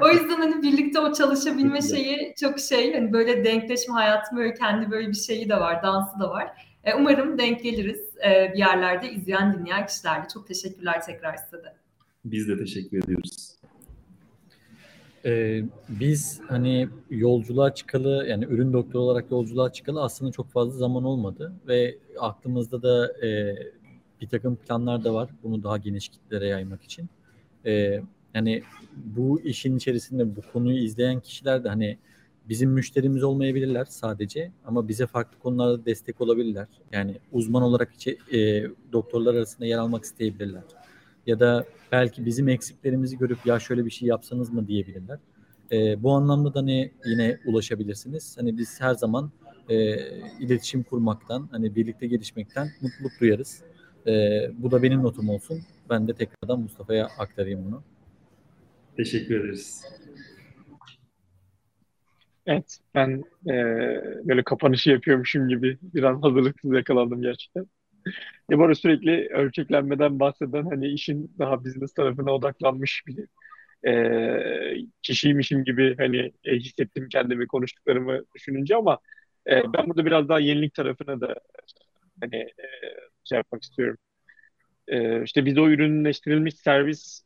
o 0.01 0.09
yüzden 0.09 0.37
hani 0.37 0.61
birlikte 0.61 0.99
o 0.99 1.13
çalışabilme 1.13 1.81
şeyi 1.81 2.33
çok 2.39 2.59
şey 2.59 2.93
hani 2.93 3.13
böyle 3.13 3.45
denkleşme 3.45 3.93
hayatım 3.93 4.37
böyle 4.37 4.53
kendi 4.53 4.91
böyle 4.91 5.07
bir 5.07 5.13
şeyi 5.13 5.49
de 5.49 5.55
var 5.55 5.83
dansı 5.83 6.19
da 6.19 6.29
var. 6.29 6.69
E, 6.83 6.93
umarım 6.93 7.37
denk 7.37 7.63
geliriz 7.63 8.17
e, 8.25 8.53
bir 8.53 8.59
yerlerde 8.59 9.11
izleyen 9.11 9.53
dinleyen 9.53 9.87
kişilerle. 9.87 10.27
Çok 10.33 10.47
teşekkürler 10.47 11.01
tekrar 11.01 11.35
size 11.37 11.63
de. 11.63 11.73
Biz 12.25 12.47
de 12.47 12.57
teşekkür 12.57 13.03
ediyoruz. 13.03 13.59
Ee, 15.25 15.63
biz 15.89 16.41
hani 16.47 16.89
yolculuğa 17.09 17.73
çıkalı 17.73 18.25
yani 18.29 18.45
ürün 18.45 18.73
doktoru 18.73 19.01
olarak 19.01 19.31
yolculuğa 19.31 19.71
çıkalı 19.73 20.01
aslında 20.01 20.31
çok 20.31 20.49
fazla 20.49 20.77
zaman 20.77 21.03
olmadı 21.03 21.53
ve 21.67 21.97
aklımızda 22.19 22.81
da 22.81 23.25
e, 23.25 23.55
bir 24.21 24.27
takım 24.27 24.55
planlar 24.55 25.03
da 25.03 25.13
var 25.13 25.29
bunu 25.43 25.63
daha 25.63 25.77
geniş 25.77 26.09
kitlere 26.09 26.47
yaymak 26.47 26.83
için. 26.83 27.09
Ee, 27.65 28.01
yani 28.33 28.63
bu 28.95 29.41
işin 29.41 29.77
içerisinde 29.77 30.35
bu 30.35 30.41
konuyu 30.53 30.83
izleyen 30.83 31.19
kişiler 31.19 31.63
de 31.63 31.69
hani 31.69 31.97
bizim 32.49 32.69
müşterimiz 32.69 33.23
olmayabilirler 33.23 33.85
sadece 33.85 34.51
ama 34.65 34.87
bize 34.87 35.07
farklı 35.07 35.39
konularda 35.39 35.85
destek 35.85 36.21
olabilirler. 36.21 36.67
Yani 36.91 37.17
uzman 37.31 37.63
olarak 37.63 37.93
içi, 37.95 38.17
e, 38.33 38.63
doktorlar 38.93 39.35
arasında 39.35 39.65
yer 39.65 39.77
almak 39.77 40.03
isteyebilirler. 40.03 40.63
Ya 41.27 41.39
da 41.39 41.65
belki 41.91 42.25
bizim 42.25 42.49
eksiklerimizi 42.49 43.17
görüp 43.17 43.45
ya 43.45 43.59
şöyle 43.59 43.85
bir 43.85 43.91
şey 43.91 44.07
yapsanız 44.07 44.49
mı 44.53 44.67
diyebilirler. 44.67 45.19
E, 45.71 46.03
bu 46.03 46.11
anlamda 46.11 46.53
da 46.53 46.61
ne 46.61 46.91
yine 47.05 47.39
ulaşabilirsiniz. 47.45 48.37
Hani 48.37 48.57
biz 48.57 48.81
her 48.81 48.93
zaman 48.93 49.31
e, 49.69 49.95
iletişim 50.39 50.83
kurmaktan, 50.83 51.49
hani 51.51 51.75
birlikte 51.75 52.07
gelişmekten 52.07 52.69
mutluluk 52.81 53.11
duyarız. 53.19 53.63
E, 54.09 54.13
bu 54.53 54.71
da 54.71 54.83
benim 54.83 55.03
notum 55.03 55.29
olsun. 55.29 55.61
Ben 55.89 56.07
de 56.07 56.13
tekrardan 56.13 56.59
Mustafa'ya 56.59 57.05
aktarayım 57.05 57.65
bunu. 57.65 57.83
Teşekkür 58.97 59.39
ederiz. 59.39 59.85
Evet, 62.45 62.79
ben 62.95 63.23
e, 63.47 63.53
böyle 64.27 64.43
kapanışı 64.43 64.89
yapıyormuşum 64.89 65.47
gibi 65.47 65.77
biraz 65.81 66.23
hazırlıksız 66.23 66.73
yakalandım 66.73 67.21
gerçekten. 67.21 67.65
Ya 68.49 68.59
bu 68.59 68.63
arada 68.63 68.75
sürekli 68.75 69.27
ölçeklenmeden 69.29 70.19
bahseden 70.19 70.63
hani 70.63 70.87
işin 70.87 71.31
daha 71.39 71.65
business 71.65 71.93
tarafına 71.93 72.31
odaklanmış 72.31 73.03
bir 73.07 73.25
e, 73.89 74.87
kişiymişim 75.01 75.63
gibi 75.63 75.95
hani 75.97 76.31
e, 76.43 76.55
hissettim 76.55 77.07
kendimi 77.11 77.47
konuştuklarımı 77.47 78.21
düşününce 78.35 78.75
ama 78.75 78.99
e, 79.47 79.63
ben 79.73 79.87
burada 79.87 80.05
biraz 80.05 80.29
daha 80.29 80.39
yenilik 80.39 80.73
tarafına 80.73 81.21
da 81.21 81.35
hani 82.21 82.35
e, 82.35 82.65
şey 83.23 83.35
yapmak 83.37 83.63
istiyorum. 83.63 83.97
E, 84.87 85.23
işte 85.23 85.45
biz 85.45 85.57
o 85.57 85.69
ürünleştirilmiş 85.69 86.55
servis 86.55 87.23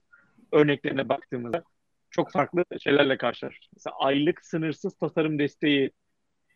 örneklerine 0.52 1.10
baktığımızda 1.10 1.64
çok 2.12 2.32
farklı 2.32 2.66
şeylerle 2.80 3.18
karşılaşıyoruz. 3.18 3.70
Mesela 3.76 3.96
aylık 4.00 4.46
sınırsız 4.46 4.98
tasarım 4.98 5.39
desteği 5.39 5.91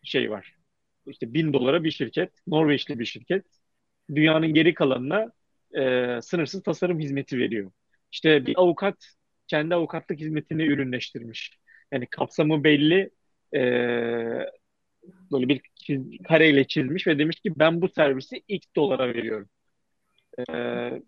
şey 0.04 0.30
var. 0.30 0.54
İşte 1.06 1.34
bin 1.34 1.52
dolara 1.52 1.84
bir 1.84 1.90
şirket, 1.90 2.32
Norveçli 2.46 2.98
bir 2.98 3.04
şirket 3.04 3.44
dünyanın 4.14 4.54
geri 4.54 4.74
kalanına 4.74 5.32
e, 5.76 6.22
sınırsız 6.22 6.62
tasarım 6.62 7.00
hizmeti 7.00 7.38
veriyor. 7.38 7.70
İşte 8.12 8.46
bir 8.46 8.54
avukat 8.58 8.96
kendi 9.46 9.74
avukatlık 9.74 10.20
hizmetini 10.20 10.62
ürünleştirmiş. 10.62 11.58
Yani 11.92 12.06
kapsamı 12.06 12.64
belli 12.64 13.10
e, 13.54 13.60
böyle 15.32 15.48
bir 15.48 15.60
çiz, 15.74 16.02
kareyle 16.28 16.66
çizmiş 16.66 17.06
ve 17.06 17.18
demiş 17.18 17.40
ki 17.40 17.52
ben 17.56 17.80
bu 17.80 17.88
servisi 17.88 18.42
X 18.48 18.66
dolara 18.76 19.08
veriyorum. 19.14 19.48
E, 20.38 20.52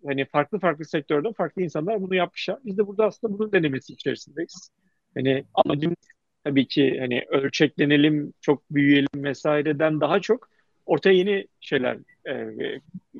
hani 0.06 0.24
farklı 0.24 0.58
farklı 0.58 0.84
sektörde 0.84 1.32
farklı 1.32 1.62
insanlar 1.62 2.02
bunu 2.02 2.14
yapmışlar. 2.14 2.58
Biz 2.64 2.78
de 2.78 2.86
burada 2.86 3.06
aslında 3.06 3.38
bunun 3.38 3.52
denemesi 3.52 3.92
içerisindeyiz. 3.92 4.70
Hani 5.14 5.44
amacımız 5.54 5.96
tabii 6.44 6.68
ki 6.68 6.96
hani 7.00 7.24
ölçeklenelim, 7.28 8.32
çok 8.40 8.70
büyüyelim 8.70 9.24
vesaireden 9.24 10.00
daha 10.00 10.20
çok 10.20 10.48
ortaya 10.86 11.12
yeni 11.12 11.46
şeyler, 11.60 11.98
e, 12.28 12.54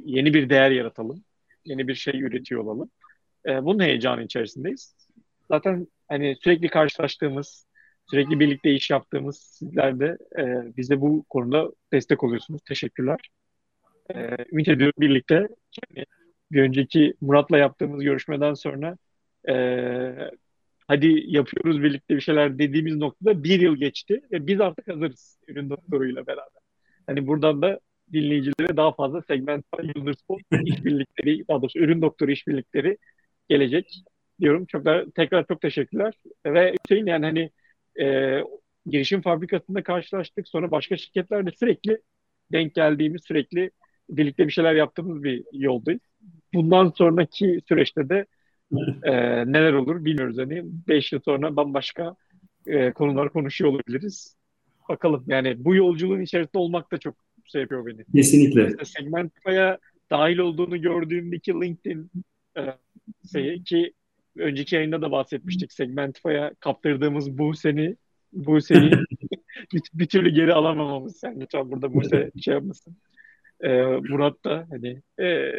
yeni 0.05 0.35
bir 0.35 0.51
değer 0.51 0.71
yaratalım. 0.71 1.25
Yeni 1.65 1.89
bir 1.89 1.95
şey 1.95 2.21
üretiyor 2.21 2.61
olalım. 2.61 2.91
E, 3.47 3.65
bunun 3.65 3.85
heyecanı 3.85 4.25
içerisindeyiz. 4.25 4.97
Zaten 5.49 5.87
hani 6.09 6.37
sürekli 6.41 6.69
karşılaştığımız, 6.69 7.67
sürekli 8.11 8.41
birlikte 8.41 8.73
iş 8.73 8.91
yaptığımız 8.91 9.39
sizler 9.39 10.01
de 10.01 10.19
e, 10.39 10.77
bize 10.77 11.01
bu 11.01 11.25
konuda 11.29 11.71
destek 11.93 12.25
oluyorsunuz. 12.25 12.63
Teşekkürler. 12.63 13.19
E, 14.15 14.37
ümit 14.53 14.69
ediyorum 14.69 14.95
birlikte 14.99 15.35
yani 15.35 16.07
bir 16.53 16.63
önceki 16.63 17.15
Murat'la 17.21 17.59
yaptığımız 17.59 18.03
görüşmeden 18.03 18.55
sonra 18.55 18.97
e, 19.49 19.55
hadi 20.89 21.23
yapıyoruz 21.27 21.83
birlikte 21.83 22.17
bir 22.17 22.21
şeyler 22.21 22.59
dediğimiz 22.59 22.97
noktada 22.97 23.45
bir 23.45 23.61
yıl 23.61 23.77
geçti 23.77 24.21
ve 24.33 24.47
biz 24.47 24.61
artık 24.61 24.89
hazırız 24.89 25.39
ürün 25.49 25.71
doktoruyla 25.71 26.27
beraber. 26.27 26.63
Hani 27.07 27.27
buradan 27.27 27.63
da 27.63 27.81
dinleyicilere 28.13 28.77
daha 28.77 28.93
fazla 28.93 29.23
segment 29.23 29.65
user 29.97 30.13
spot 30.13 30.41
işbirlikleri, 30.65 31.49
daha 31.49 31.63
doğrusu 31.63 31.79
ürün 31.79 32.03
doktoru 32.03 32.31
işbirlikleri 32.31 32.99
gelecek 33.49 34.03
diyorum. 34.41 34.67
Çok 34.67 34.85
da 34.85 35.05
tekrar 35.15 35.47
çok 35.47 35.61
teşekkürler. 35.61 36.15
Ve 36.47 36.75
Hüseyin 36.85 37.07
yani 37.07 37.27
hani 37.27 37.51
e, 38.01 38.39
girişim 38.87 39.23
fabrikasında 39.23 39.83
karşılaştık. 39.83 40.49
Sonra 40.49 40.71
başka 40.71 40.97
şirketlerle 40.97 41.51
sürekli 41.51 41.99
denk 42.53 42.75
geldiğimiz, 42.75 43.25
sürekli 43.25 43.71
birlikte 44.11 44.47
bir 44.47 44.53
şeyler 44.53 44.75
yaptığımız 44.75 45.23
bir 45.23 45.45
yoldayız. 45.53 46.01
Bundan 46.55 46.93
sonraki 46.97 47.61
süreçte 47.69 48.09
de 48.09 48.27
e, 49.03 49.13
neler 49.53 49.73
olur 49.73 50.05
bilmiyoruz. 50.05 50.39
Hani 50.39 50.63
5 50.65 51.13
yıl 51.13 51.21
sonra 51.25 51.57
bambaşka 51.57 52.17
e, 52.67 52.93
konular 52.93 53.33
konuşuyor 53.33 53.73
olabiliriz. 53.73 54.37
Bakalım 54.89 55.25
yani 55.27 55.65
bu 55.65 55.75
yolculuğun 55.75 56.21
içerisinde 56.21 56.59
olmak 56.59 56.93
da 56.93 56.99
çok 56.99 57.15
şey 57.45 57.61
yapıyor 57.61 57.87
beni. 57.87 58.05
Kesinlikle. 58.15 58.67
İşte 58.67 58.85
Segmentify'a 58.85 59.79
dahil 60.11 60.39
olduğunu 60.39 60.83
gördüğümdeki 60.83 61.53
LinkedIn 61.53 62.11
e, 62.57 62.63
şeyi 63.33 63.65
ki 63.65 63.93
önceki 64.41 64.75
yayında 64.75 65.03
da 65.03 65.11
bahsetmiştik. 65.11 65.73
Segmentify'a 65.73 66.55
kaptırdığımız 66.61 67.39
bu 67.39 67.55
seni 67.55 67.97
bu 68.33 68.61
seni 68.61 68.91
bir, 69.73 69.83
bir 69.95 70.07
türlü 70.07 70.31
geri 70.31 70.55
alamamamız. 70.55 71.23
Yani 71.25 71.41
lütfen 71.41 71.71
burada 71.71 71.95
Buse 71.95 72.31
şey 72.43 72.55
yapmasın. 72.55 72.97
Ee, 73.61 73.83
Murat 73.83 74.45
da 74.45 74.67
hani 74.71 75.03
e, 75.21 75.53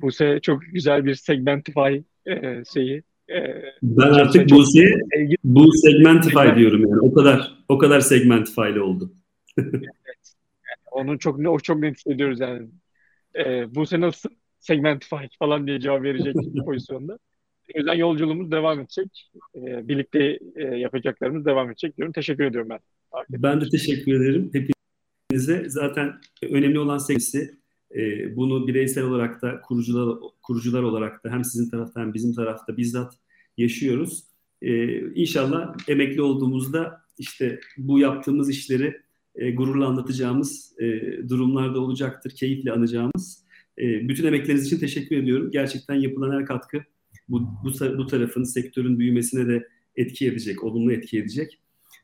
Buse 0.00 0.40
çok 0.42 0.62
güzel 0.62 1.04
bir 1.04 1.14
Segmentify 1.14 2.00
e, 2.26 2.62
şeyi 2.72 3.02
e, 3.30 3.62
ben 3.82 4.12
artık 4.12 4.50
Buse'ye 4.50 5.00
bu 5.44 5.72
Segmentify 5.72 6.56
diyorum 6.56 6.80
yani. 6.80 7.00
O 7.00 7.14
kadar 7.14 7.64
o 7.68 7.78
kadar 7.78 8.00
Segmentify'li 8.00 8.80
oldu. 8.80 9.12
evet. 9.58 10.34
Yani 10.68 10.90
onu 10.90 11.18
çok 11.18 11.46
o 11.46 11.58
çok 11.58 11.78
net 11.78 11.96
hissediyoruz 11.96 12.40
yani. 12.40 12.68
E, 13.36 13.74
Buse 13.74 14.00
nasıl 14.00 14.30
Segmentify 14.58 15.24
falan 15.38 15.66
diye 15.66 15.80
cevap 15.80 16.02
verecek 16.02 16.34
pozisyonda. 16.66 17.18
Yüzden 17.76 17.94
yolculuğumuz 17.94 18.50
devam 18.50 18.80
edecek. 18.80 19.30
E, 19.56 19.88
birlikte 19.88 20.38
e, 20.56 20.64
yapacaklarımız 20.64 21.44
devam 21.44 21.70
edecek 21.70 21.96
diyorum. 21.96 22.12
Teşekkür 22.12 22.44
ediyorum 22.44 22.70
ben. 22.70 22.78
Ben 23.30 23.60
de 23.60 23.68
teşekkür 23.68 24.20
ederim 24.20 24.50
hepinize. 24.52 25.64
Zaten 25.68 26.12
önemli 26.50 26.78
olan 26.78 26.98
sevgisi 26.98 27.62
E, 27.96 28.36
bunu 28.36 28.66
bireysel 28.68 29.04
olarak 29.04 29.42
da 29.42 29.60
kurucular 29.60 30.18
kurucular 30.42 30.82
olarak 30.82 31.24
da 31.24 31.30
hem 31.30 31.44
sizin 31.44 31.70
tarafta 31.70 32.00
hem 32.00 32.14
bizim 32.14 32.34
tarafta 32.34 32.76
bizzat 32.76 33.14
yaşıyoruz. 33.56 34.24
E, 34.62 35.00
inşallah 35.14 35.74
emekli 35.88 36.22
olduğumuzda 36.22 37.00
işte 37.18 37.60
bu 37.78 37.98
yaptığımız 37.98 38.50
işleri 38.50 39.00
e, 39.34 39.50
gururla 39.50 39.86
anlatacağımız 39.86 40.74
e, 40.78 40.84
durumlarda 41.28 41.80
olacaktır, 41.80 42.30
keyifle 42.30 42.72
anacağımız. 42.72 43.42
Bütün 43.78 44.26
emekleriniz 44.26 44.66
için 44.66 44.78
teşekkür 44.78 45.16
ediyorum. 45.16 45.50
Gerçekten 45.50 45.94
yapılan 45.94 46.38
her 46.38 46.46
katkı 46.46 46.84
bu, 47.32 47.40
bu, 47.64 47.98
bu 47.98 48.06
tarafın, 48.06 48.44
sektörün 48.44 48.98
büyümesine 48.98 49.48
de 49.48 49.68
etki 49.96 50.26
edecek, 50.26 50.64
olumlu 50.64 50.92
etki 50.92 51.18
edecek. 51.18 51.58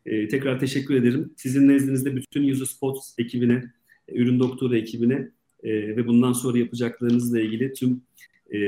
E, 0.06 0.28
tekrar 0.28 0.60
teşekkür 0.60 0.94
ederim. 0.94 1.32
Sizin 1.36 1.68
nezdinizde 1.68 2.16
bütün 2.16 2.48
User 2.48 2.66
Spots 2.66 3.14
ekibine, 3.18 3.72
ürün 4.08 4.38
doktoru 4.38 4.76
ekibine 4.76 5.30
e, 5.62 5.96
ve 5.96 6.06
bundan 6.06 6.32
sonra 6.32 6.58
yapacaklarınızla 6.58 7.40
ilgili 7.40 7.72
tüm 7.72 8.02
e, 8.50 8.58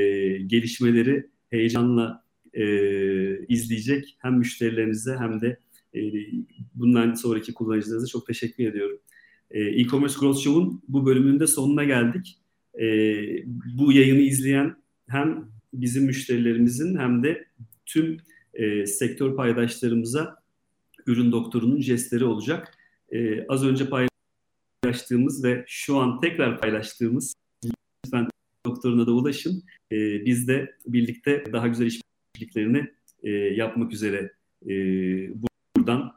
gelişmeleri 0.47 1.27
heyecanla 1.51 2.25
e, 2.55 2.65
izleyecek 3.47 4.17
hem 4.19 4.39
müşterilerinize 4.39 5.17
hem 5.17 5.41
de 5.41 5.59
e, 5.95 6.01
bundan 6.75 7.15
sonraki 7.15 7.55
kullanıcılarınıza 7.55 8.07
çok 8.07 8.27
teşekkür 8.27 8.67
ediyorum. 8.67 8.99
E, 9.51 9.61
E-Commerce 9.61 10.15
Growth 10.21 10.41
Show'un 10.41 10.83
bu 10.89 11.07
bölümünde 11.07 11.47
sonuna 11.47 11.85
geldik. 11.85 12.39
E, 12.81 12.85
bu 13.79 13.93
yayını 13.93 14.21
izleyen 14.21 14.77
hem 15.09 15.49
bizim 15.73 16.05
müşterilerimizin 16.05 16.99
hem 16.99 17.23
de 17.23 17.47
tüm 17.87 18.18
e, 18.55 18.87
sektör 18.87 19.37
paydaşlarımıza 19.37 20.43
ürün 21.07 21.33
doktorunun 21.33 21.81
jestleri 21.81 22.25
olacak. 22.25 22.79
E, 23.12 23.47
az 23.47 23.64
önce 23.64 23.87
paylaştığımız 24.85 25.45
ve 25.45 25.64
şu 25.66 25.99
an 25.99 26.21
tekrar 26.21 26.61
paylaştığımız 26.61 27.35
lütfen 28.05 28.29
doktoruna 28.66 29.07
da 29.07 29.12
ulaşın. 29.12 29.62
E, 29.93 30.25
biz 30.25 30.49
de 30.49 30.77
birlikte 30.87 31.45
daha 31.53 31.68
güzel 31.68 31.87
işbirliklerini 31.87 32.91
e, 33.23 33.31
yapmak 33.31 33.93
üzere 33.93 34.33
e, 34.64 34.71
buradan 35.77 36.12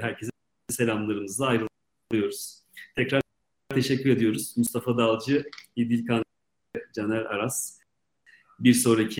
herkese 0.00 0.30
selamlarımızla 0.70 1.46
ayrılıyoruz. 1.46 2.62
Tekrar 2.96 3.22
teşekkür 3.68 4.10
ediyoruz. 4.10 4.54
Mustafa 4.56 4.98
Dalcı, 4.98 5.44
İdil 5.76 6.06
Kan, 6.06 6.24
Caner 6.94 7.24
Aras. 7.24 7.83
Bir 8.60 8.74
sonraki 8.74 9.18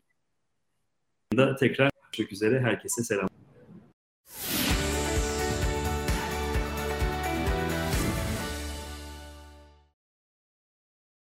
da 1.37 1.57
tekrar 1.57 1.91
görüşmek 2.03 2.33
üzere. 2.33 2.61
Herkese 2.61 3.05
selam. 3.05 3.34